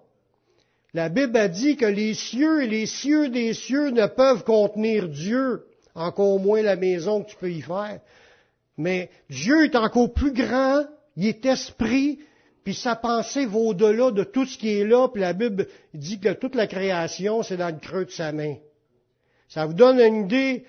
La 0.95 1.09
Bible 1.09 1.37
a 1.37 1.49
dit 1.49 1.77
que 1.77 1.85
les 1.85 2.15
cieux 2.15 2.63
et 2.63 2.69
les 2.69 2.87
cieux 2.87 3.29
des 3.29 3.53
cieux 3.53 3.91
ne 3.91 4.07
peuvent 4.07 4.45
contenir 4.45 5.09
Dieu, 5.09 5.65
encore 5.95 6.39
moins 6.41 6.63
la 6.63 6.77
maison 6.77 7.23
que 7.23 7.31
tu 7.31 7.37
peux 7.37 7.51
y 7.51 7.61
faire. 7.61 8.01
Mais 8.77 9.11
Dieu 9.31 9.65
est 9.65 9.77
encore 9.77 10.13
plus 10.13 10.33
grand, 10.33 10.85
il 11.17 11.27
est 11.27 11.45
esprit, 11.47 12.19
puis 12.65 12.75
sa 12.75 12.97
pensée 12.97 13.47
va 13.47 13.59
au-delà 13.59 14.11
de 14.11 14.25
tout 14.25 14.47
ce 14.47 14.59
qui 14.59 14.71
est 14.71 14.85
là, 14.85 15.09
puis 15.09 15.21
la 15.21 15.33
Bible 15.33 15.69
dit 15.93 16.19
que 16.19 16.33
toute 16.33 16.55
la 16.55 16.67
création, 16.67 17.43
c'est 17.43 17.57
dans 17.57 17.73
le 17.73 17.79
creux 17.79 18.07
de 18.07 18.11
sa 18.11 18.33
main. 18.33 18.57
Ça 19.49 19.67
vous 19.67 19.75
donne 19.75 20.01
une 20.01 20.25
idée 20.25 20.65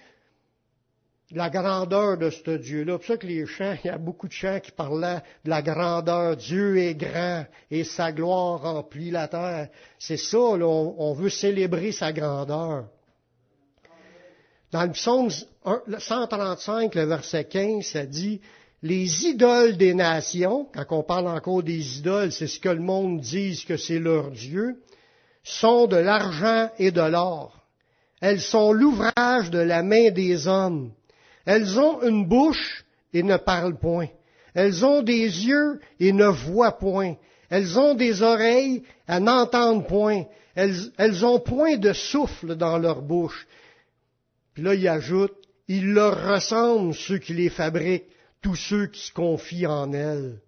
la 1.32 1.50
grandeur 1.50 2.18
de 2.18 2.30
ce 2.30 2.52
Dieu-là. 2.52 2.94
C'est 2.94 2.98
pour 2.98 3.06
ça 3.06 3.18
que 3.18 3.28
les 3.28 3.46
chants, 3.46 3.76
il 3.84 3.88
y 3.88 3.90
a 3.90 3.98
beaucoup 3.98 4.28
de 4.28 4.34
chants 4.34 4.60
qui 4.60 4.72
parlaient 4.72 5.22
de 5.44 5.50
la 5.50 5.62
grandeur. 5.62 6.38
Dieu 6.38 6.78
est 6.78 6.96
grand 6.96 7.46
et 7.72 7.84
sa 7.84 8.12
gloire 8.12 8.62
remplit 8.62 9.12
la 9.12 9.28
terre. 9.28 9.70
C'est 9.98 10.18
ça, 10.18 10.38
là, 10.58 10.68
on, 10.68 11.14
veut 11.14 11.30
célébrer 11.30 11.92
sa 11.92 12.14
grandeur. 12.14 12.86
Dans 14.76 14.84
le 14.84 14.92
psaume 14.92 15.30
135, 16.00 16.96
le 16.96 17.06
verset 17.06 17.46
15, 17.46 17.86
ça 17.86 18.06
dit, 18.06 18.42
les 18.84 19.26
idoles 19.26 19.78
des 19.78 19.94
nations, 19.94 20.68
quand 20.74 20.98
on 20.98 21.02
parle 21.02 21.30
encore 21.30 21.64
des 21.64 22.00
idoles, 22.00 22.34
c'est 22.34 22.48
ce 22.48 22.60
que 22.60 22.68
le 22.68 22.82
monde 22.82 23.22
dit 23.22 23.64
que 23.66 23.78
c'est 23.78 24.00
leur 24.00 24.32
Dieu, 24.32 24.76
sont 25.46 25.88
de 25.88 25.96
l'argent 25.96 26.70
et 26.78 26.92
de 26.92 27.00
l'or. 27.00 27.58
Elles 28.20 28.42
sont 28.42 28.74
l'ouvrage 28.74 29.50
de 29.50 29.60
la 29.60 29.82
main 29.82 30.12
des 30.12 30.46
hommes. 30.46 30.92
Elles 31.46 31.80
ont 31.80 32.02
une 32.02 32.26
bouche 32.26 32.84
et 33.14 33.24
ne 33.24 33.38
parlent 33.38 33.80
point. 33.80 34.10
Elles 34.56 34.84
ont 34.84 35.02
des 35.02 35.48
yeux 35.48 35.80
et 36.02 36.12
ne 36.12 36.28
voient 36.28 36.78
point. 36.78 37.16
Elles 37.50 37.80
ont 37.80 37.94
des 37.94 38.22
oreilles 38.24 38.84
et 39.08 39.22
n'entendent 39.22 39.88
point. 39.88 40.26
Elles, 40.54 40.76
elles 40.98 41.26
ont 41.26 41.40
point 41.40 41.78
de 41.78 41.94
souffle 41.94 42.58
dans 42.58 42.78
leur 42.78 43.02
bouche. 43.02 43.48
Puis 44.56 44.64
là, 44.64 44.74
il 44.74 44.88
ajoute, 44.88 45.36
ils 45.68 45.92
leur 45.92 46.34
ressemblent 46.34 46.96
ceux 46.96 47.20
qui 47.20 47.34
les 47.34 47.50
fabriquent, 47.50 48.08
tous 48.42 48.56
ceux 48.56 48.88
qui 48.88 49.02
se 49.02 49.12
confient 49.12 49.68
en 49.68 49.92
elles. 49.94 50.40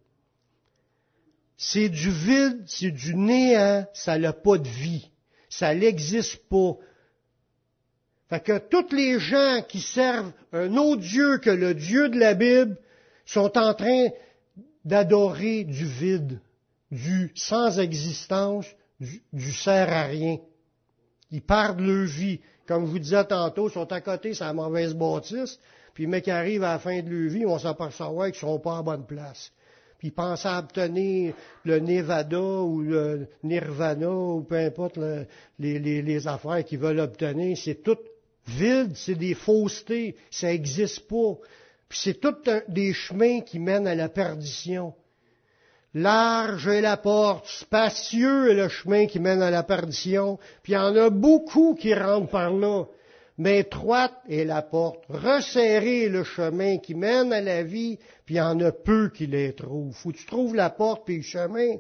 C'est 1.58 1.90
du 1.90 2.10
vide, 2.10 2.64
c'est 2.68 2.92
du 2.92 3.16
néant, 3.16 3.86
ça 3.94 4.18
n'a 4.18 4.32
pas 4.32 4.58
de 4.58 4.68
vie. 4.68 5.10
Ça 5.50 5.76
n'existe 5.76 6.38
pas. 6.50 6.78
Fait 8.30 8.44
que 8.44 8.58
tous 8.60 8.96
les 8.96 9.20
gens 9.20 9.62
qui 9.68 9.82
servent 9.82 10.32
un 10.54 10.76
autre 10.78 11.02
Dieu 11.02 11.40
que 11.40 11.50
le 11.50 11.74
Dieu 11.74 12.10
de 12.10 12.20
la 12.20 12.34
Bible 12.34 12.78
sont 13.26 13.58
en 13.58 13.74
train 13.74 14.08
d'adorer 14.86 15.64
du 15.64 15.86
vide, 15.86 16.40
du 16.92 17.32
sans 17.36 17.80
existence, 17.80 18.68
du, 19.00 19.22
du 19.34 19.52
sert 19.52 19.92
à 19.92 20.04
rien. 20.04 20.38
Ils 21.32 21.42
perdent 21.42 21.82
leur 21.82 22.06
vie. 22.06 22.40
Comme 22.68 22.86
je 22.86 22.92
vous 22.92 23.00
disais 23.00 23.24
tantôt, 23.24 23.70
sont 23.70 23.92
à 23.92 24.02
côté, 24.02 24.34
c'est 24.34 24.44
la 24.44 24.54
mauvaise 24.54 24.94
bâtisse, 24.94 25.58
puis 25.94 26.04
les 26.04 26.10
mecs 26.10 26.28
arrivent 26.28 26.64
à 26.64 26.74
la 26.74 26.80
fin 26.80 27.02
de 27.02 27.10
leur 27.10 27.32
vie, 27.32 27.46
on 27.46 27.58
s'aperçoit 27.58 28.30
qu'ils 28.32 28.40
sont 28.40 28.60
pas 28.60 28.80
à 28.80 28.82
bonne 28.82 29.06
place. 29.06 29.52
Puis 29.98 30.10
ils 30.10 30.14
pensent 30.14 30.46
à 30.46 30.60
obtenir 30.60 31.34
le 31.64 31.80
Nevada 31.80 32.40
ou 32.40 32.82
le 32.82 33.28
Nirvana 33.44 34.12
ou 34.12 34.44
peu 34.44 34.58
importe 34.58 35.00
les, 35.58 35.80
les, 35.80 36.28
affaires 36.28 36.64
qu'ils 36.64 36.78
veulent 36.80 37.00
obtenir, 37.00 37.58
c'est 37.58 37.82
tout 37.82 37.98
vide, 38.46 38.92
c'est 38.96 39.16
des 39.16 39.34
faussetés, 39.34 40.16
ça 40.30 40.48
n'existe 40.48 41.08
pas. 41.08 41.38
Puis 41.90 42.00
c'est 42.04 42.20
tous 42.20 42.36
des 42.68 42.94
chemins 42.94 43.42
qui 43.42 43.60
mènent 43.60 43.88
à 43.88 43.96
la 43.96 44.10
perdition. 44.10 44.94
Large 46.00 46.68
est 46.68 46.82
la 46.82 46.96
porte, 46.96 47.48
spacieux 47.48 48.52
est 48.52 48.54
le 48.54 48.70
chemin 48.70 49.08
qui 49.08 49.20
mène 49.20 49.42
à 49.42 49.50
la 49.50 49.64
perdition, 49.64 50.38
puis 50.62 50.74
il 50.74 50.76
y 50.76 50.78
en 50.78 50.96
a 50.96 51.10
beaucoup 51.10 51.74
qui 51.74 51.92
rentrent 51.92 52.30
par 52.30 52.52
là. 52.52 52.84
Mais 53.40 53.62
étroite 53.62 54.14
est 54.30 54.46
la 54.46 54.62
porte, 54.62 55.04
resserré 55.10 56.04
est 56.04 56.10
le 56.10 56.24
chemin 56.24 56.78
qui 56.78 56.94
mène 56.94 57.34
à 57.34 57.42
la 57.42 57.64
vie, 57.64 57.98
puis 58.26 58.36
il 58.36 58.38
y 58.38 58.42
en 58.42 58.60
a 58.60 58.72
peu 58.72 59.10
qui 59.10 59.26
les 59.26 59.54
trouvent. 59.54 59.96
Faut 59.96 60.12
tu 60.12 60.24
trouves 60.28 60.56
la 60.56 60.70
porte 60.70 61.04
puis 61.04 61.18
le 61.18 61.24
chemin, 61.24 61.78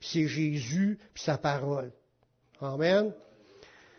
puis 0.00 0.08
c'est 0.10 0.26
Jésus 0.26 0.98
puis 1.14 1.22
sa 1.22 1.38
parole. 1.38 1.92
Amen. 2.60 3.12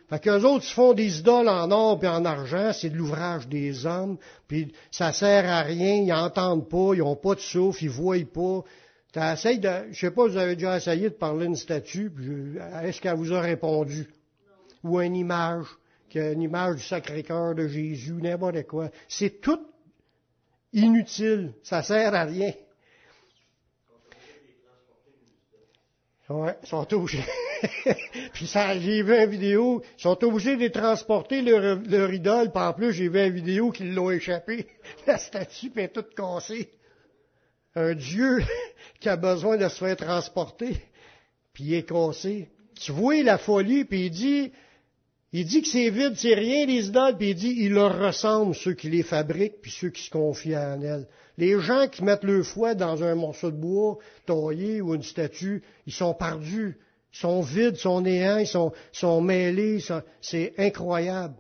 Fait 0.10 0.20
qu'eux 0.20 0.44
autres, 0.44 0.66
ils 0.68 0.74
font 0.74 0.94
des 0.94 1.20
idoles 1.20 1.48
en 1.48 1.72
or 1.72 2.04
et 2.04 2.08
en 2.08 2.26
argent, 2.26 2.72
c'est 2.74 2.90
de 2.90 2.98
l'ouvrage 2.98 3.48
des 3.48 3.86
hommes, 3.86 4.18
puis 4.46 4.74
ça 4.92 5.14
sert 5.14 5.50
à 5.50 5.62
rien, 5.62 5.96
ils 5.96 6.08
n'entendent 6.08 6.68
pas, 6.68 6.94
ils 6.94 7.00
n'ont 7.00 7.16
pas 7.16 7.36
de 7.36 7.40
souffle, 7.40 7.86
ils 7.86 7.90
voient 7.90 8.18
pas. 8.34 8.64
T'essayes 9.14 9.60
de, 9.60 9.70
je 9.92 10.00
sais 10.00 10.12
pas, 10.12 10.28
vous 10.28 10.38
avez 10.38 10.56
déjà 10.56 10.76
essayé 10.76 11.10
de 11.10 11.14
parler 11.14 11.46
une 11.46 11.56
statue, 11.56 12.12
est-ce 12.82 13.00
qu'elle 13.00 13.16
vous 13.16 13.32
a 13.32 13.42
répondu? 13.42 14.08
Ou 14.84 15.00
une 15.00 15.16
image, 15.16 15.68
une 16.16 16.42
image 16.42 16.78
du 16.78 16.82
Sacré-Cœur 16.82 17.54
de 17.54 17.68
Jésus, 17.68 18.14
n'importe 18.14 18.64
quoi. 18.64 18.90
C'est 19.08 19.40
tout 19.40 19.60
inutile, 20.74 21.54
ça 21.62 21.84
sert 21.84 22.16
à 22.16 22.24
rien. 22.24 22.54
Ouais, 26.28 26.58
ils 26.64 26.68
sont 26.68 26.94
obligés. 26.96 27.24
puis 28.34 28.48
ça, 28.48 28.80
j'ai 28.80 29.04
vu 29.04 29.16
une 29.16 29.30
vidéo, 29.30 29.84
ils 30.00 30.02
sont 30.02 30.24
obligés 30.24 30.58
de 30.58 30.68
transporter, 30.70 31.44
leur, 31.44 31.80
leur 31.88 32.12
idole, 32.12 32.52
puis 32.52 32.64
en 32.64 32.74
plus, 32.74 32.94
j'ai 32.94 33.10
vu 33.10 33.24
une 33.24 33.34
vidéo 33.34 33.70
qu'ils 33.70 33.94
l'ont 33.94 34.10
échappé. 34.10 34.66
La 35.06 35.20
statue 35.20 35.72
est 35.76 35.90
toute 35.90 36.16
cassée. 36.16 36.72
Un 37.76 37.96
Dieu 37.96 38.44
qui 39.00 39.10
a 39.10 39.16
besoin 39.16 39.58
de 39.58 39.68
se 39.68 39.78
faire 39.78 39.96
transporter, 39.96 40.78
puis 41.54 41.64
il 41.66 41.74
est 41.74 41.88
cassé. 41.88 42.50
Tu 42.80 42.92
vois 42.92 43.22
la 43.24 43.38
folie, 43.38 43.86
puis 43.86 44.06
il 44.06 44.12
dit, 44.12 44.52
il 45.32 45.46
dit 45.46 45.62
que 45.62 45.68
c'est 45.68 45.90
vide, 45.90 46.14
c'est 46.16 46.36
rien 46.36 46.66
les 46.66 46.88
idoles, 46.88 47.18
puis 47.18 47.32
il 47.32 47.36
dit, 47.36 47.56
il 47.58 47.74
leur 47.74 48.00
ressemble 48.00 48.54
ceux 48.54 48.74
qui 48.74 48.90
les 48.90 49.04
fabriquent, 49.04 49.62
puis 49.62 49.72
ceux 49.72 49.90
qui 49.90 50.04
se 50.04 50.12
confient 50.12 50.58
en 50.58 50.82
elles. 50.82 51.08
Les 51.38 51.60
gens 51.60 51.88
qui 51.88 52.04
mettent 52.04 52.24
le 52.24 52.44
foi 52.44 52.76
dans 52.76 53.04
un 53.04 53.16
morceau 53.16 53.50
de 53.50 53.58
bois 53.58 53.98
taillé 54.28 54.82
ou 54.82 54.94
une 54.94 55.02
statue, 55.02 55.64
ils 55.88 55.94
sont 55.94 56.14
perdus, 56.14 56.78
ils 57.14 57.18
sont 57.18 57.42
vides, 57.42 57.76
ils 57.76 57.82
sont 57.82 58.02
néants, 58.02 58.38
ils 58.38 58.48
sont, 58.48 58.72
sont 58.92 59.22
mêlés, 59.22 59.80
c'est 60.22 60.54
incroyable. 60.60 61.36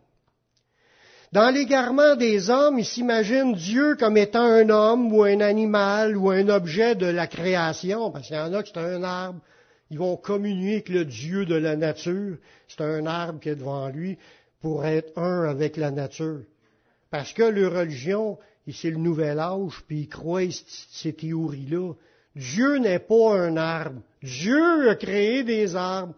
Dans 1.33 1.49
l'égarement 1.49 2.15
des 2.15 2.51
hommes, 2.51 2.77
ils 2.77 2.85
s'imaginent 2.85 3.55
Dieu 3.55 3.95
comme 3.95 4.17
étant 4.17 4.45
un 4.45 4.69
homme 4.69 5.11
ou 5.11 5.23
un 5.23 5.39
animal 5.39 6.15
ou 6.15 6.29
un 6.29 6.47
objet 6.47 6.93
de 6.93 7.07
la 7.07 7.25
création, 7.25 8.11
parce 8.11 8.27
qu'il 8.27 8.35
y 8.35 8.39
en 8.39 8.53
a 8.53 8.61
qui 8.61 8.71
c'est 8.71 8.79
un 8.79 9.01
arbre, 9.01 9.39
ils 9.89 9.97
vont 9.97 10.15
communier 10.15 10.73
avec 10.73 10.89
le 10.89 11.05
Dieu 11.05 11.47
de 11.47 11.55
la 11.55 11.75
nature, 11.75 12.37
c'est 12.67 12.81
un 12.81 13.07
arbre 13.07 13.39
qui 13.39 13.49
est 13.49 13.55
devant 13.55 13.89
lui, 13.89 14.19
pour 14.61 14.85
être 14.85 15.17
un 15.17 15.49
avec 15.49 15.75
la 15.75 15.89
nature. 15.89 16.41
Parce 17.09 17.33
que 17.33 17.41
leur 17.41 17.73
religion, 17.73 18.37
c'est 18.71 18.91
le 18.91 18.97
nouvel 18.97 19.39
âge, 19.39 19.81
puis 19.87 20.01
ils 20.01 20.09
croient 20.09 20.51
ces 20.91 21.13
théories-là. 21.13 21.93
Dieu 22.35 22.77
n'est 22.77 22.99
pas 22.99 23.39
un 23.39 23.57
arbre. 23.57 24.01
Dieu 24.21 24.87
a 24.87 24.93
créé 24.93 25.43
des 25.43 25.75
arbres. 25.75 26.13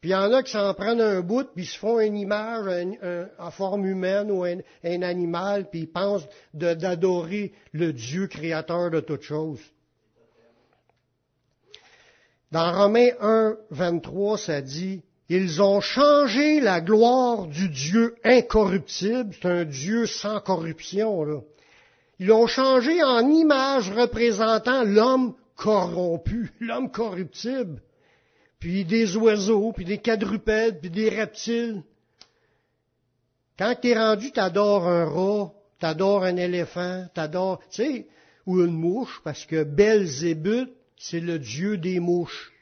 Puis 0.00 0.10
il 0.10 0.12
y 0.12 0.16
en 0.16 0.32
a 0.32 0.44
qui 0.44 0.52
s'en 0.52 0.72
prennent 0.74 1.00
un 1.00 1.20
bout, 1.22 1.48
puis 1.54 1.64
ils 1.64 1.66
se 1.66 1.78
font 1.78 1.98
une 1.98 2.16
image 2.16 2.86
en 3.38 3.50
forme 3.50 3.84
humaine 3.84 4.30
ou 4.30 4.44
un, 4.44 5.02
animal, 5.02 5.68
puis 5.70 5.80
ils 5.80 5.90
pensent 5.90 6.26
d'adorer 6.54 7.52
le 7.72 7.92
Dieu 7.92 8.28
créateur 8.28 8.90
de 8.90 9.00
toutes 9.00 9.22
choses. 9.22 9.60
Dans 12.52 12.72
Romains 12.72 13.10
1, 13.20 13.56
23, 13.70 14.38
ça 14.38 14.62
dit, 14.62 15.02
Ils 15.28 15.60
ont 15.60 15.80
changé 15.80 16.60
la 16.60 16.80
gloire 16.80 17.46
du 17.46 17.68
Dieu 17.68 18.14
incorruptible, 18.24 19.34
c'est 19.34 19.48
un 19.48 19.64
Dieu 19.64 20.06
sans 20.06 20.40
corruption, 20.40 21.24
là. 21.24 21.40
Ils 22.20 22.26
l'ont 22.26 22.46
changé 22.46 23.02
en 23.02 23.28
image 23.28 23.90
représentant 23.90 24.82
l'homme 24.82 25.34
corrompu, 25.56 26.52
l'homme 26.60 26.90
corruptible, 26.90 27.80
puis 28.58 28.84
des 28.84 29.16
oiseaux, 29.16 29.72
puis 29.72 29.84
des 29.84 29.98
quadrupèdes, 29.98 30.80
puis 30.80 30.90
des 30.90 31.08
reptiles. 31.08 31.82
Quand 33.58 33.74
t'es 33.80 33.94
rendu, 33.94 34.30
t'adores 34.32 34.86
un 34.86 35.04
rat, 35.04 35.52
t'adores 35.78 36.24
un 36.24 36.36
éléphant, 36.36 37.06
t'adores, 37.14 37.60
tu 37.70 37.82
sais, 37.82 38.06
ou 38.46 38.60
une 38.62 38.72
mouche, 38.72 39.20
parce 39.24 39.44
que 39.44 39.62
Belzébuth, 39.64 40.70
c'est 40.96 41.20
le 41.20 41.38
dieu 41.38 41.76
des 41.76 42.00
mouches. 42.00 42.52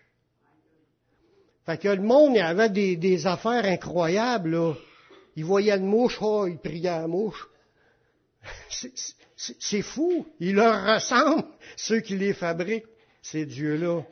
Fait 1.65 1.79
que 1.79 1.89
le 1.89 2.03
monde, 2.03 2.33
il 2.35 2.41
avait 2.41 2.69
des, 2.69 3.27
affaires 3.27 3.65
incroyables, 3.65 4.51
là. 4.51 4.75
Il 5.35 5.45
voyait 5.45 5.77
une 5.77 5.87
mouche, 5.87 6.19
oh, 6.21 6.47
il 6.47 6.59
priait 6.59 6.89
à 6.89 7.01
la 7.03 7.09
mouche. 7.09 7.49
C'est 9.37 9.83
fou. 9.83 10.27
Il 10.41 10.55
leur 10.55 10.95
ressemble, 10.95 11.45
ceux 11.77 12.01
qui 12.01 12.17
les 12.17 12.33
fabriquent, 12.33 12.87
ces 13.21 13.45
dieux-là. 13.45 14.03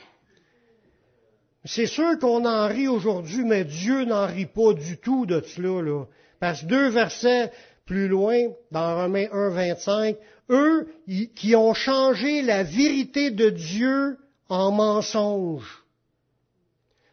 C'est 1.64 1.86
sûr 1.86 2.18
qu'on 2.18 2.44
en 2.44 2.68
rit 2.68 2.88
aujourd'hui, 2.88 3.44
mais 3.44 3.64
Dieu 3.64 4.04
n'en 4.04 4.26
rit 4.26 4.46
pas 4.46 4.74
du 4.74 4.98
tout 4.98 5.24
de 5.24 5.40
cela. 5.40 5.82
Là. 5.82 6.04
Parce 6.38 6.60
que 6.60 6.66
deux 6.66 6.88
versets 6.88 7.50
plus 7.86 8.08
loin, 8.08 8.38
dans 8.70 8.96
Romains 9.02 9.28
1, 9.32 9.48
25, 9.50 10.16
eux 10.50 10.88
qui 11.34 11.56
ont 11.56 11.74
changé 11.74 12.42
la 12.42 12.62
vérité 12.62 13.30
de 13.30 13.48
Dieu 13.50 14.18
en 14.48 14.72
mensonge. 14.72 15.84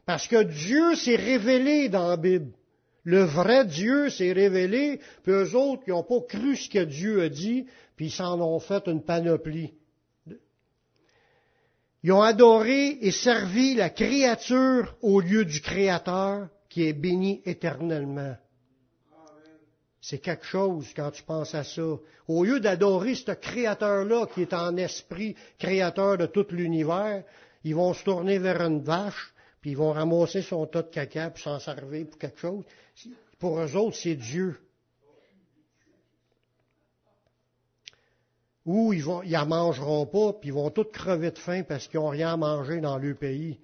Parce 0.06 0.28
que 0.28 0.44
Dieu 0.44 0.96
s'est 0.96 1.16
révélé 1.16 1.88
dans 1.88 2.10
la 2.10 2.18
Bible. 2.18 2.52
Le 3.04 3.24
vrai 3.24 3.66
Dieu 3.66 4.10
s'est 4.10 4.34
révélé, 4.34 5.00
puis 5.24 5.32
eux 5.32 5.56
autres, 5.56 5.84
qui 5.84 5.92
n'ont 5.92 6.04
pas 6.04 6.22
cru 6.28 6.56
ce 6.56 6.70
que 6.70 6.84
Dieu 6.84 7.22
a 7.22 7.30
dit, 7.30 7.66
puis 7.96 8.10
s'en 8.10 8.40
ont 8.42 8.60
fait 8.60 8.86
une 8.88 9.02
panoplie. 9.02 9.74
Ils 12.04 12.12
ont 12.12 12.22
adoré 12.22 12.98
et 13.02 13.12
servi 13.12 13.76
la 13.76 13.90
créature 13.90 14.96
au 15.02 15.22
lieu 15.22 15.46
du 15.46 15.62
Créateur 15.62 16.48
qui 16.68 16.88
est 16.88 16.94
béni 16.94 17.42
éternellement. 17.46 18.36
C'est 20.02 20.18
quelque 20.18 20.46
chose 20.46 20.88
quand 20.96 21.12
tu 21.12 21.22
penses 21.22 21.54
à 21.54 21.64
ça. 21.64 21.84
Au 22.28 22.44
lieu 22.44 22.60
d'adorer 22.60 23.14
ce 23.14 23.32
créateur-là 23.34 24.26
qui 24.34 24.42
est 24.42 24.54
en 24.54 24.76
esprit 24.78 25.36
créateur 25.60 26.18
de 26.18 26.26
tout 26.26 26.48
l'univers, 26.50 27.24
ils 27.64 27.76
vont 27.76 27.94
se 27.94 28.04
tourner 28.04 28.40
vers 28.40 28.62
une 28.62 28.82
vache, 28.82 29.32
puis 29.60 29.72
ils 29.72 29.78
vont 29.78 29.92
ramasser 29.92 30.42
son 30.42 30.66
tas 30.66 30.82
de 30.82 30.90
caca, 30.90 31.30
puis 31.30 31.44
s'en 31.44 31.60
servir 31.60 32.08
pour 32.08 32.18
quelque 32.18 32.40
chose. 32.40 32.64
Pour 33.38 33.60
eux 33.60 33.76
autres, 33.76 33.98
c'est 33.98 34.16
Dieu. 34.16 34.58
Ou 38.66 38.94
ils 38.94 39.04
vont, 39.04 39.24
ils 39.24 39.38
mangeront 39.48 40.06
pas, 40.06 40.34
puis 40.34 40.50
ils 40.50 40.54
vont 40.54 40.70
tous 40.70 40.86
crever 40.86 41.32
de 41.32 41.38
faim 41.38 41.64
parce 41.68 41.88
qu'ils 41.88 42.00
n'ont 42.00 42.10
rien 42.10 42.34
à 42.34 42.38
manger 42.38 42.80
dans 42.80 42.98
leur 42.98 43.18
pays. 43.18 43.60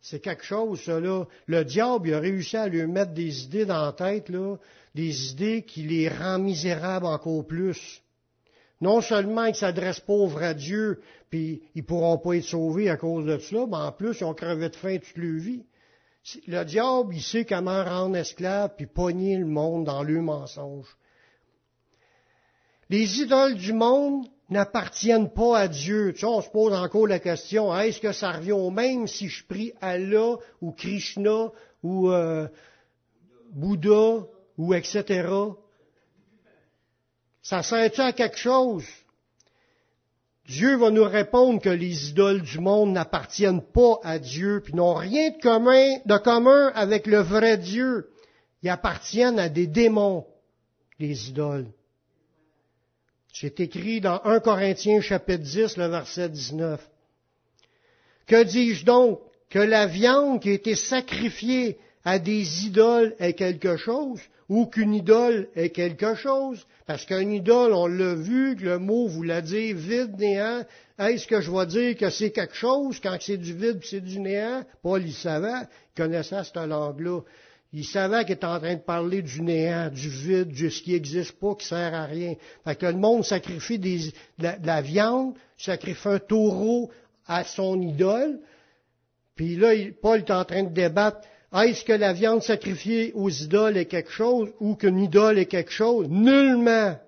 C'est 0.00 0.20
quelque 0.20 0.44
chose, 0.44 0.86
là. 0.86 1.26
Le 1.46 1.64
diable, 1.64 2.08
il 2.08 2.14
a 2.14 2.20
réussi 2.20 2.56
à 2.56 2.68
lui 2.68 2.86
mettre 2.86 3.12
des 3.12 3.44
idées 3.44 3.66
dans 3.66 3.84
la 3.84 3.92
tête, 3.92 4.28
là, 4.28 4.56
des 4.94 5.32
idées 5.32 5.62
qui 5.62 5.82
les 5.82 6.08
rend 6.08 6.38
misérables 6.38 7.06
encore 7.06 7.46
plus. 7.46 8.00
Non 8.80 9.00
seulement 9.00 9.46
ils 9.46 9.56
s'adressent 9.56 10.00
pauvres 10.00 10.42
à 10.42 10.54
Dieu, 10.54 11.00
puis 11.30 11.62
ils 11.74 11.84
pourront 11.84 12.18
pas 12.18 12.36
être 12.36 12.44
sauvés 12.44 12.88
à 12.88 12.96
cause 12.96 13.26
de 13.26 13.38
cela, 13.38 13.66
mais 13.66 13.76
en 13.76 13.92
plus, 13.92 14.20
ils 14.20 14.24
ont 14.24 14.34
crevé 14.34 14.68
de 14.68 14.76
faim 14.76 14.98
toute 14.98 15.16
leur 15.16 15.40
vie. 15.40 15.66
Le 16.46 16.64
diable, 16.64 17.14
il 17.14 17.22
sait 17.22 17.44
comment 17.44 17.84
rendre 17.84 18.16
esclave, 18.16 18.74
puis 18.76 18.86
pogner 18.86 19.36
le 19.36 19.46
monde 19.46 19.84
dans 19.84 20.02
le 20.02 20.20
mensonge. 20.20 20.96
Les 22.90 23.20
idoles 23.20 23.54
du 23.54 23.72
monde 23.72 24.26
n'appartiennent 24.48 25.30
pas 25.30 25.58
à 25.58 25.68
Dieu. 25.68 26.12
Tu 26.12 26.20
sais, 26.20 26.26
on 26.26 26.40
se 26.40 26.48
pose 26.48 26.72
encore 26.72 27.06
la 27.06 27.18
question, 27.18 27.76
est-ce 27.78 28.00
que 28.00 28.12
ça 28.12 28.32
revient 28.32 28.52
au 28.52 28.70
même 28.70 29.06
si 29.06 29.28
je 29.28 29.44
prie 29.46 29.72
Allah 29.80 30.36
ou 30.62 30.72
Krishna 30.72 31.52
ou 31.82 32.10
euh, 32.10 32.48
Bouddha 33.52 34.26
ou 34.56 34.74
etc. 34.74 35.28
Ça 37.42 37.62
sert-tu 37.62 38.00
à 38.00 38.12
quelque 38.12 38.38
chose? 38.38 38.84
Dieu 40.46 40.76
va 40.78 40.90
nous 40.90 41.04
répondre 41.04 41.60
que 41.60 41.68
les 41.68 42.08
idoles 42.08 42.40
du 42.40 42.58
monde 42.58 42.92
n'appartiennent 42.92 43.62
pas 43.62 44.00
à 44.02 44.18
Dieu, 44.18 44.62
puis 44.64 44.74
n'ont 44.74 44.94
rien 44.94 45.30
de 45.30 45.38
commun, 45.42 45.98
de 46.06 46.16
commun 46.16 46.72
avec 46.74 47.06
le 47.06 47.18
vrai 47.18 47.58
Dieu. 47.58 48.08
Ils 48.62 48.70
appartiennent 48.70 49.38
à 49.38 49.50
des 49.50 49.66
démons, 49.66 50.26
les 50.98 51.28
idoles. 51.28 51.70
C'est 53.40 53.60
écrit 53.60 54.00
dans 54.00 54.20
1 54.24 54.40
Corinthiens 54.40 55.00
chapitre 55.00 55.44
10, 55.44 55.76
le 55.76 55.86
verset 55.86 56.28
19. 56.28 56.80
Que 58.26 58.42
dis-je 58.42 58.84
donc? 58.84 59.20
Que 59.48 59.60
la 59.60 59.86
viande 59.86 60.40
qui 60.40 60.50
a 60.50 60.54
été 60.54 60.74
sacrifiée 60.74 61.78
à 62.04 62.18
des 62.18 62.66
idoles 62.66 63.14
est 63.20 63.34
quelque 63.34 63.76
chose 63.76 64.20
ou 64.48 64.66
qu'une 64.66 64.92
idole 64.92 65.46
est 65.54 65.70
quelque 65.70 66.16
chose? 66.16 66.66
Parce 66.84 67.04
qu'une 67.04 67.30
idole, 67.32 67.74
on 67.74 67.86
l'a 67.86 68.16
vu, 68.16 68.56
que 68.56 68.64
le 68.64 68.80
mot 68.80 69.06
voulait 69.06 69.42
dire 69.42 69.76
vide, 69.76 70.18
néant. 70.18 70.64
Est-ce 70.98 71.28
que 71.28 71.40
je 71.40 71.52
vais 71.52 71.66
dire 71.66 71.96
que 71.96 72.10
c'est 72.10 72.32
quelque 72.32 72.56
chose 72.56 72.98
quand 73.00 73.16
c'est 73.20 73.36
du 73.36 73.54
vide 73.54 73.78
c'est 73.84 74.00
du 74.00 74.18
néant? 74.18 74.64
Paul, 74.82 75.00
il 75.06 75.14
savait, 75.14 75.68
il 75.94 76.02
connaissait 76.02 76.42
cette 76.42 76.56
langue-là. 76.56 77.20
Il 77.72 77.84
savait 77.84 78.24
qu'il 78.24 78.34
était 78.34 78.46
en 78.46 78.58
train 78.58 78.76
de 78.76 78.80
parler 78.80 79.20
du 79.20 79.42
néant, 79.42 79.90
du 79.90 80.08
vide, 80.08 80.52
de 80.54 80.68
ce 80.70 80.82
qui 80.82 80.92
n'existe 80.92 81.32
pas, 81.32 81.54
qui 81.54 81.66
sert 81.66 81.94
à 81.94 82.06
rien. 82.06 82.34
Fait 82.64 82.76
que 82.76 82.86
le 82.86 82.94
monde 82.94 83.24
sacrifie 83.24 83.78
de, 83.78 84.10
la, 84.38 84.80
viande, 84.80 85.34
sacrifie 85.56 86.08
un 86.08 86.18
taureau 86.18 86.90
à 87.26 87.44
son 87.44 87.80
idole. 87.82 88.40
Puis 89.36 89.56
là, 89.56 89.72
Paul 90.00 90.20
est 90.20 90.30
en 90.30 90.44
train 90.44 90.62
de 90.62 90.72
débattre. 90.72 91.20
Est-ce 91.52 91.84
que 91.84 91.92
la 91.92 92.14
viande 92.14 92.42
sacrifiée 92.42 93.12
aux 93.14 93.30
idoles 93.30 93.76
est 93.76 93.86
quelque 93.86 94.10
chose 94.10 94.50
ou 94.60 94.74
qu'une 94.74 94.98
idole 94.98 95.38
est 95.38 95.46
quelque 95.46 95.70
chose? 95.70 96.08
Nullement. 96.08 96.98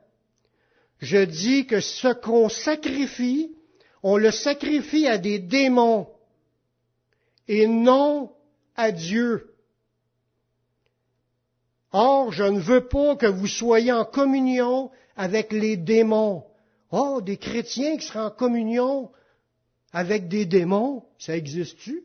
Je 0.98 1.24
dis 1.24 1.66
que 1.66 1.80
ce 1.80 2.12
qu'on 2.12 2.50
sacrifie, 2.50 3.54
on 4.02 4.18
le 4.18 4.30
sacrifie 4.30 5.06
à 5.06 5.16
des 5.16 5.38
démons 5.38 6.06
et 7.48 7.66
non 7.66 8.30
à 8.76 8.92
Dieu. 8.92 9.49
Or, 11.92 12.32
je 12.32 12.44
ne 12.44 12.60
veux 12.60 12.86
pas 12.86 13.16
que 13.16 13.26
vous 13.26 13.46
soyez 13.46 13.92
en 13.92 14.04
communion 14.04 14.90
avec 15.16 15.52
les 15.52 15.76
démons. 15.76 16.44
Oh, 16.92 17.20
des 17.20 17.36
chrétiens 17.36 17.96
qui 17.96 18.06
seraient 18.06 18.20
en 18.20 18.30
communion 18.30 19.10
avec 19.92 20.28
des 20.28 20.46
démons, 20.46 21.04
ça 21.18 21.36
existe-tu? 21.36 22.04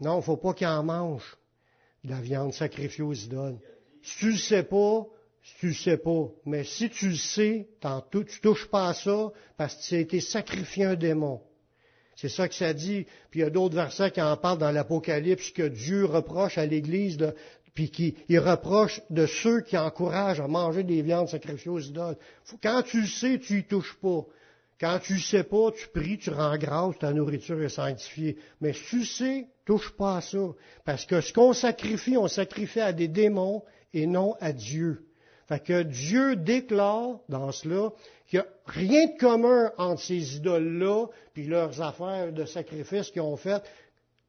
Non, 0.00 0.14
il 0.14 0.16
ne 0.18 0.22
faut 0.22 0.36
pas 0.36 0.54
qu'ils 0.54 0.66
en 0.66 0.82
mangent 0.82 1.36
de 2.04 2.10
la 2.10 2.20
viande 2.20 2.52
sacrifiée 2.52 3.04
aux 3.04 3.14
idoles. 3.14 3.58
Si 4.02 4.18
tu 4.18 4.26
ne 4.26 4.36
sais 4.36 4.62
pas, 4.62 5.06
si 5.42 5.54
tu 5.58 5.66
le 5.68 5.74
sais 5.74 5.96
pas. 5.96 6.28
Mais 6.44 6.64
si 6.64 6.90
tu 6.90 7.08
le 7.08 7.16
sais, 7.16 7.68
tu 7.80 7.86
ne 7.86 8.22
touches 8.42 8.66
pas 8.66 8.88
à 8.88 8.94
ça 8.94 9.32
parce 9.56 9.76
que 9.76 9.82
tu 9.82 9.94
as 9.94 10.00
été 10.00 10.20
sacrifié 10.20 10.84
un 10.84 10.96
démon. 10.96 11.40
C'est 12.16 12.30
ça 12.30 12.48
que 12.48 12.54
ça 12.54 12.72
dit. 12.72 13.06
Puis 13.30 13.40
il 13.40 13.42
y 13.42 13.46
a 13.46 13.50
d'autres 13.50 13.74
versets 13.76 14.10
qui 14.10 14.20
en 14.20 14.36
parlent 14.36 14.58
dans 14.58 14.70
l'Apocalypse 14.70 15.50
que 15.50 15.68
Dieu 15.68 16.06
reproche 16.06 16.58
à 16.58 16.66
l'Église, 16.66 17.18
puis 17.74 17.90
qu'il 17.90 18.38
reproche 18.38 19.02
de 19.10 19.26
ceux 19.26 19.60
qui 19.60 19.76
encouragent 19.76 20.40
à 20.40 20.48
manger 20.48 20.82
des 20.82 21.02
viandes 21.02 21.28
sacrifiées 21.28 21.70
aux 21.70 21.78
idoles. 21.78 22.16
Quand 22.62 22.82
tu 22.82 23.02
le 23.02 23.06
sais, 23.06 23.38
tu 23.38 23.58
y 23.58 23.64
touches 23.64 23.96
pas. 24.00 24.24
Quand 24.80 24.98
tu 24.98 25.14
ne 25.14 25.18
sais 25.18 25.44
pas, 25.44 25.70
tu 25.72 25.88
pries, 25.88 26.18
tu 26.18 26.30
rends 26.30 26.56
grâce, 26.58 26.98
ta 26.98 27.12
nourriture 27.12 27.62
est 27.62 27.70
sanctifiée. 27.70 28.36
Mais 28.60 28.72
si 28.72 28.82
tu 28.84 29.04
sais, 29.04 29.46
touche 29.64 29.90
pas 29.90 30.18
à 30.18 30.20
ça. 30.20 30.38
Parce 30.84 31.06
que 31.06 31.20
ce 31.20 31.32
qu'on 31.32 31.52
sacrifie, 31.52 32.16
on 32.16 32.28
sacrifie 32.28 32.80
à 32.80 32.92
des 32.92 33.08
démons 33.08 33.62
et 33.94 34.06
non 34.06 34.34
à 34.40 34.52
Dieu. 34.52 35.06
Fait 35.46 35.60
que 35.60 35.82
Dieu 35.82 36.36
déclare 36.36 37.20
dans 37.28 37.52
cela 37.52 37.92
qu'il 38.26 38.40
n'y 38.40 38.44
a 38.44 38.48
rien 38.66 39.06
de 39.06 39.18
commun 39.18 39.72
entre 39.78 40.02
ces 40.02 40.36
idoles-là 40.36 41.06
puis 41.32 41.46
leurs 41.46 41.80
affaires 41.80 42.32
de 42.32 42.44
sacrifice 42.44 43.10
qu'ils 43.10 43.22
ont 43.22 43.36
faites. 43.36 43.62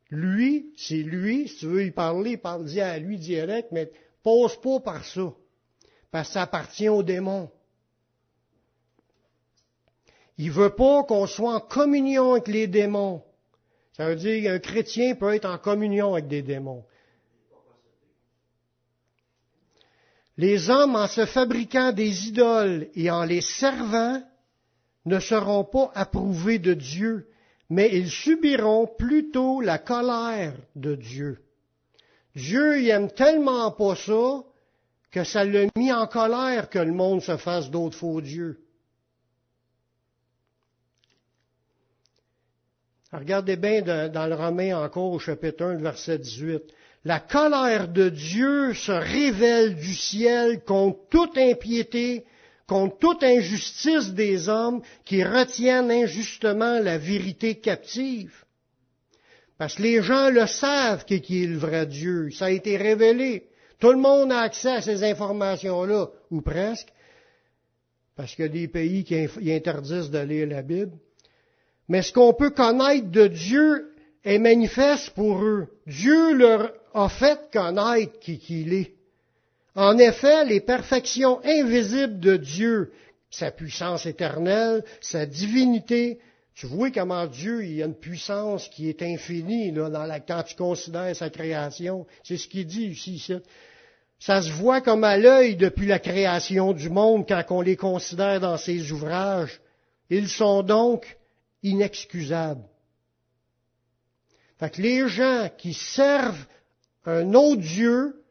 Lui, 0.09 0.71
c'est 0.77 0.95
lui, 0.95 1.47
si 1.47 1.57
tu 1.57 1.65
veux 1.65 1.85
y 1.85 1.91
parler, 1.91 2.37
parle 2.37 2.65
dis 2.65 2.79
à 2.79 2.99
lui 2.99 3.17
direct, 3.17 3.69
mais 3.71 3.91
pose 4.23 4.55
pas 4.61 4.79
par 4.79 5.05
ça. 5.05 5.33
Parce 6.11 6.27
que 6.27 6.33
ça 6.33 6.43
appartient 6.43 6.87
aux 6.87 7.03
démons. 7.03 7.49
Il 10.37 10.51
veut 10.51 10.75
pas 10.75 11.03
qu'on 11.03 11.25
soit 11.25 11.55
en 11.55 11.59
communion 11.59 12.33
avec 12.33 12.47
les 12.47 12.67
démons. 12.67 13.23
Ça 13.93 14.07
veut 14.07 14.15
dire 14.15 14.43
qu'un 14.43 14.59
chrétien 14.59 15.15
peut 15.15 15.33
être 15.33 15.49
en 15.49 15.57
communion 15.57 16.13
avec 16.13 16.27
des 16.27 16.43
démons. 16.43 16.85
Les 20.37 20.69
hommes, 20.69 20.95
en 20.95 21.07
se 21.07 21.25
fabriquant 21.25 21.91
des 21.91 22.27
idoles 22.27 22.89
et 22.93 23.09
en 23.09 23.23
les 23.23 23.41
servant, 23.41 24.21
ne 25.05 25.19
seront 25.19 25.63
pas 25.63 25.91
approuvés 25.95 26.59
de 26.59 26.73
Dieu, 26.73 27.27
mais 27.69 27.89
ils 27.93 28.11
subiront 28.11 28.87
plutôt 28.87 29.61
la 29.61 29.79
colère 29.79 30.53
de 30.75 30.95
Dieu. 30.95 31.39
Dieu 32.35 32.79
il 32.79 32.89
aime 32.89 33.11
tellement 33.11 33.71
pas 33.71 33.95
ça 33.95 34.43
que 35.09 35.23
ça 35.23 35.43
l'a 35.43 35.65
mis 35.75 35.91
en 35.91 36.05
colère 36.05 36.69
que 36.69 36.79
le 36.79 36.91
monde 36.91 37.21
se 37.21 37.37
fasse 37.37 37.71
d'autres 37.71 37.97
faux 37.97 38.21
dieux. 38.21 38.59
Regardez 43.11 43.55
bien 43.55 43.81
dans, 43.81 44.27
le 44.27 44.35
Romain 44.35 44.77
encore 44.83 45.13
au 45.13 45.19
chapitre 45.19 45.63
1, 45.63 45.77
verset 45.77 46.19
18. 46.19 46.61
La 47.05 47.19
colère 47.19 47.87
de 47.87 48.09
Dieu 48.09 48.73
se 48.73 48.91
révèle 48.91 49.75
du 49.75 49.93
ciel 49.93 50.61
contre 50.63 50.99
toute 51.09 51.37
impiété, 51.37 52.25
contre 52.67 52.97
toute 52.97 53.23
injustice 53.23 54.13
des 54.13 54.49
hommes 54.49 54.81
qui 55.05 55.23
retiennent 55.23 55.91
injustement 55.91 56.79
la 56.79 56.97
vérité 56.97 57.55
captive. 57.55 58.43
Parce 59.57 59.75
que 59.75 59.83
les 59.83 60.01
gens 60.01 60.29
le 60.29 60.45
savent 60.45 61.05
qui 61.05 61.43
est 61.43 61.47
le 61.47 61.57
vrai 61.57 61.85
Dieu. 61.85 62.29
Ça 62.31 62.45
a 62.45 62.49
été 62.51 62.77
révélé. 62.77 63.47
Tout 63.79 63.91
le 63.91 63.97
monde 63.97 64.31
a 64.31 64.39
accès 64.39 64.71
à 64.71 64.81
ces 64.81 65.03
informations-là, 65.03 66.07
ou 66.31 66.41
presque, 66.41 66.87
parce 68.15 68.33
qu'il 68.33 68.45
y 68.45 68.47
a 68.47 68.51
des 68.51 68.67
pays 68.67 69.03
qui 69.03 69.51
interdisent 69.51 70.09
de 70.09 70.19
lire 70.19 70.47
la 70.47 70.63
Bible. 70.63 70.93
Mais 71.87 72.01
ce 72.01 72.11
qu'on 72.11 72.33
peut 72.33 72.49
connaître 72.49 73.09
de 73.11 73.27
Dieu 73.27 73.93
est 74.23 74.39
manifeste 74.39 75.11
pour 75.11 75.43
eux. 75.43 75.67
Dieu 75.85 76.33
leur 76.33 76.73
a 76.97 77.09
fait 77.09 77.39
connaître 77.51 78.19
qui 78.19 78.39
qu'il 78.39 78.73
est. 78.73 78.93
En 79.75 79.97
effet, 79.99 80.45
les 80.45 80.59
perfections 80.59 81.39
invisibles 81.43 82.19
de 82.19 82.37
Dieu, 82.37 82.91
sa 83.29 83.51
puissance 83.51 84.07
éternelle, 84.07 84.83
sa 85.01 85.25
divinité, 85.25 86.19
tu 86.55 86.65
vois 86.65 86.89
comment 86.89 87.27
Dieu, 87.27 87.63
il 87.63 87.83
a 87.83 87.85
une 87.85 87.93
puissance 87.93 88.67
qui 88.69 88.89
est 88.89 89.03
infinie 89.03 89.71
dans 89.71 89.89
la, 89.89 90.19
quand 90.19 90.41
tu 90.41 90.55
considères 90.55 91.15
sa 91.15 91.29
création. 91.29 92.07
C'est 92.23 92.37
ce 92.37 92.47
qu'il 92.47 92.65
dit 92.65 92.87
ici. 92.87 93.31
Ça 94.19 94.41
se 94.41 94.51
voit 94.51 94.81
comme 94.81 95.03
à 95.03 95.17
l'œil 95.17 95.55
depuis 95.55 95.85
la 95.85 95.99
création 95.99 96.73
du 96.73 96.89
monde 96.89 97.27
quand 97.27 97.43
on 97.51 97.61
les 97.61 97.75
considère 97.75 98.39
dans 98.39 98.57
ses 98.57 98.91
ouvrages. 98.91 99.61
Ils 100.09 100.29
sont 100.29 100.63
donc 100.63 101.19
inexcusable. 101.61 102.63
Fait 104.57 104.75
les 104.79 105.07
gens 105.07 105.49
qui 105.55 105.75
servent 105.75 106.47
un 107.07 107.33
autre 107.33 107.61
Dieu 107.61 108.21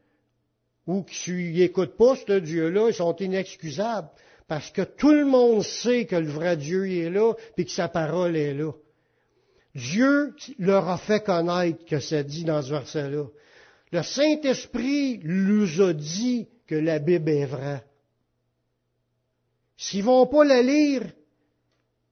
ou 0.85 1.03
qui 1.03 1.31
n'écoutent 1.51 1.97
pas 1.97 2.15
ce 2.15 2.39
Dieu-là, 2.39 2.89
ils 2.89 2.93
sont 2.93 3.15
inexcusables 3.17 4.09
parce 4.47 4.69
que 4.71 4.83
tout 4.83 5.11
le 5.11 5.25
monde 5.25 5.63
sait 5.63 6.05
que 6.05 6.15
le 6.15 6.29
vrai 6.29 6.55
Dieu 6.55 6.89
est 6.89 7.09
là 7.09 7.33
et 7.57 7.65
que 7.65 7.71
sa 7.71 7.89
parole 7.89 8.37
est 8.37 8.53
là. 8.53 8.71
Dieu 9.75 10.33
leur 10.59 10.87
a 10.87 10.97
fait 10.97 11.23
connaître 11.23 11.85
que 11.85 11.99
ça 11.99 12.23
dit 12.23 12.45
dans 12.45 12.61
ce 12.61 12.69
verset-là. 12.69 13.25
Le 13.91 14.03
Saint-Esprit 14.03 15.19
nous 15.23 15.81
a 15.81 15.93
dit 15.93 16.47
que 16.67 16.75
la 16.75 16.99
Bible 16.99 17.29
est 17.29 17.45
vraie. 17.45 17.83
S'ils 19.75 20.03
vont 20.03 20.25
pas 20.27 20.45
la 20.45 20.61
lire, 20.61 21.03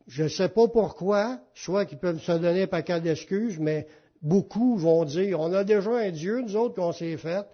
je 0.07 0.23
ne 0.23 0.27
sais 0.27 0.49
pas 0.49 0.67
pourquoi, 0.67 1.39
soit 1.53 1.85
qu'ils 1.85 1.97
peuvent 1.97 2.21
se 2.21 2.31
donner 2.31 2.63
un 2.63 2.67
paquet 2.67 3.01
d'excuses, 3.01 3.59
mais 3.59 3.87
beaucoup 4.25 4.75
vont 4.75 5.05
dire, 5.05 5.39
on 5.39 5.53
a 5.53 5.63
déjà 5.63 5.91
un 5.91 6.09
Dieu, 6.09 6.41
nous 6.41 6.55
autres, 6.57 6.75
qu'on 6.75 6.91
s'est 6.91 7.15
fait, 7.15 7.45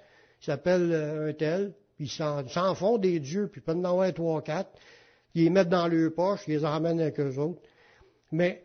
il 0.42 0.46
s'appelle 0.46 0.90
euh, 0.92 1.30
un 1.30 1.34
tel, 1.34 1.74
puis 1.96 2.06
ils 2.06 2.50
s'en 2.50 2.76
font 2.76 2.98
des 2.98 3.20
dieux, 3.20 3.48
puis 3.52 3.62
peuvent 3.62 3.78
en 3.78 3.84
avoir 3.84 4.12
trois, 4.14 4.42
quatre, 4.42 4.72
ils 5.36 5.44
les 5.44 5.50
mettent 5.50 5.70
dans 5.70 5.88
leur 5.88 6.14
poche, 6.14 6.42
ils 6.48 6.56
les 6.56 6.66
emmènent 6.66 7.00
avec 7.00 7.20
eux 7.20 7.38
autres. 7.38 7.62
Mais 8.32 8.64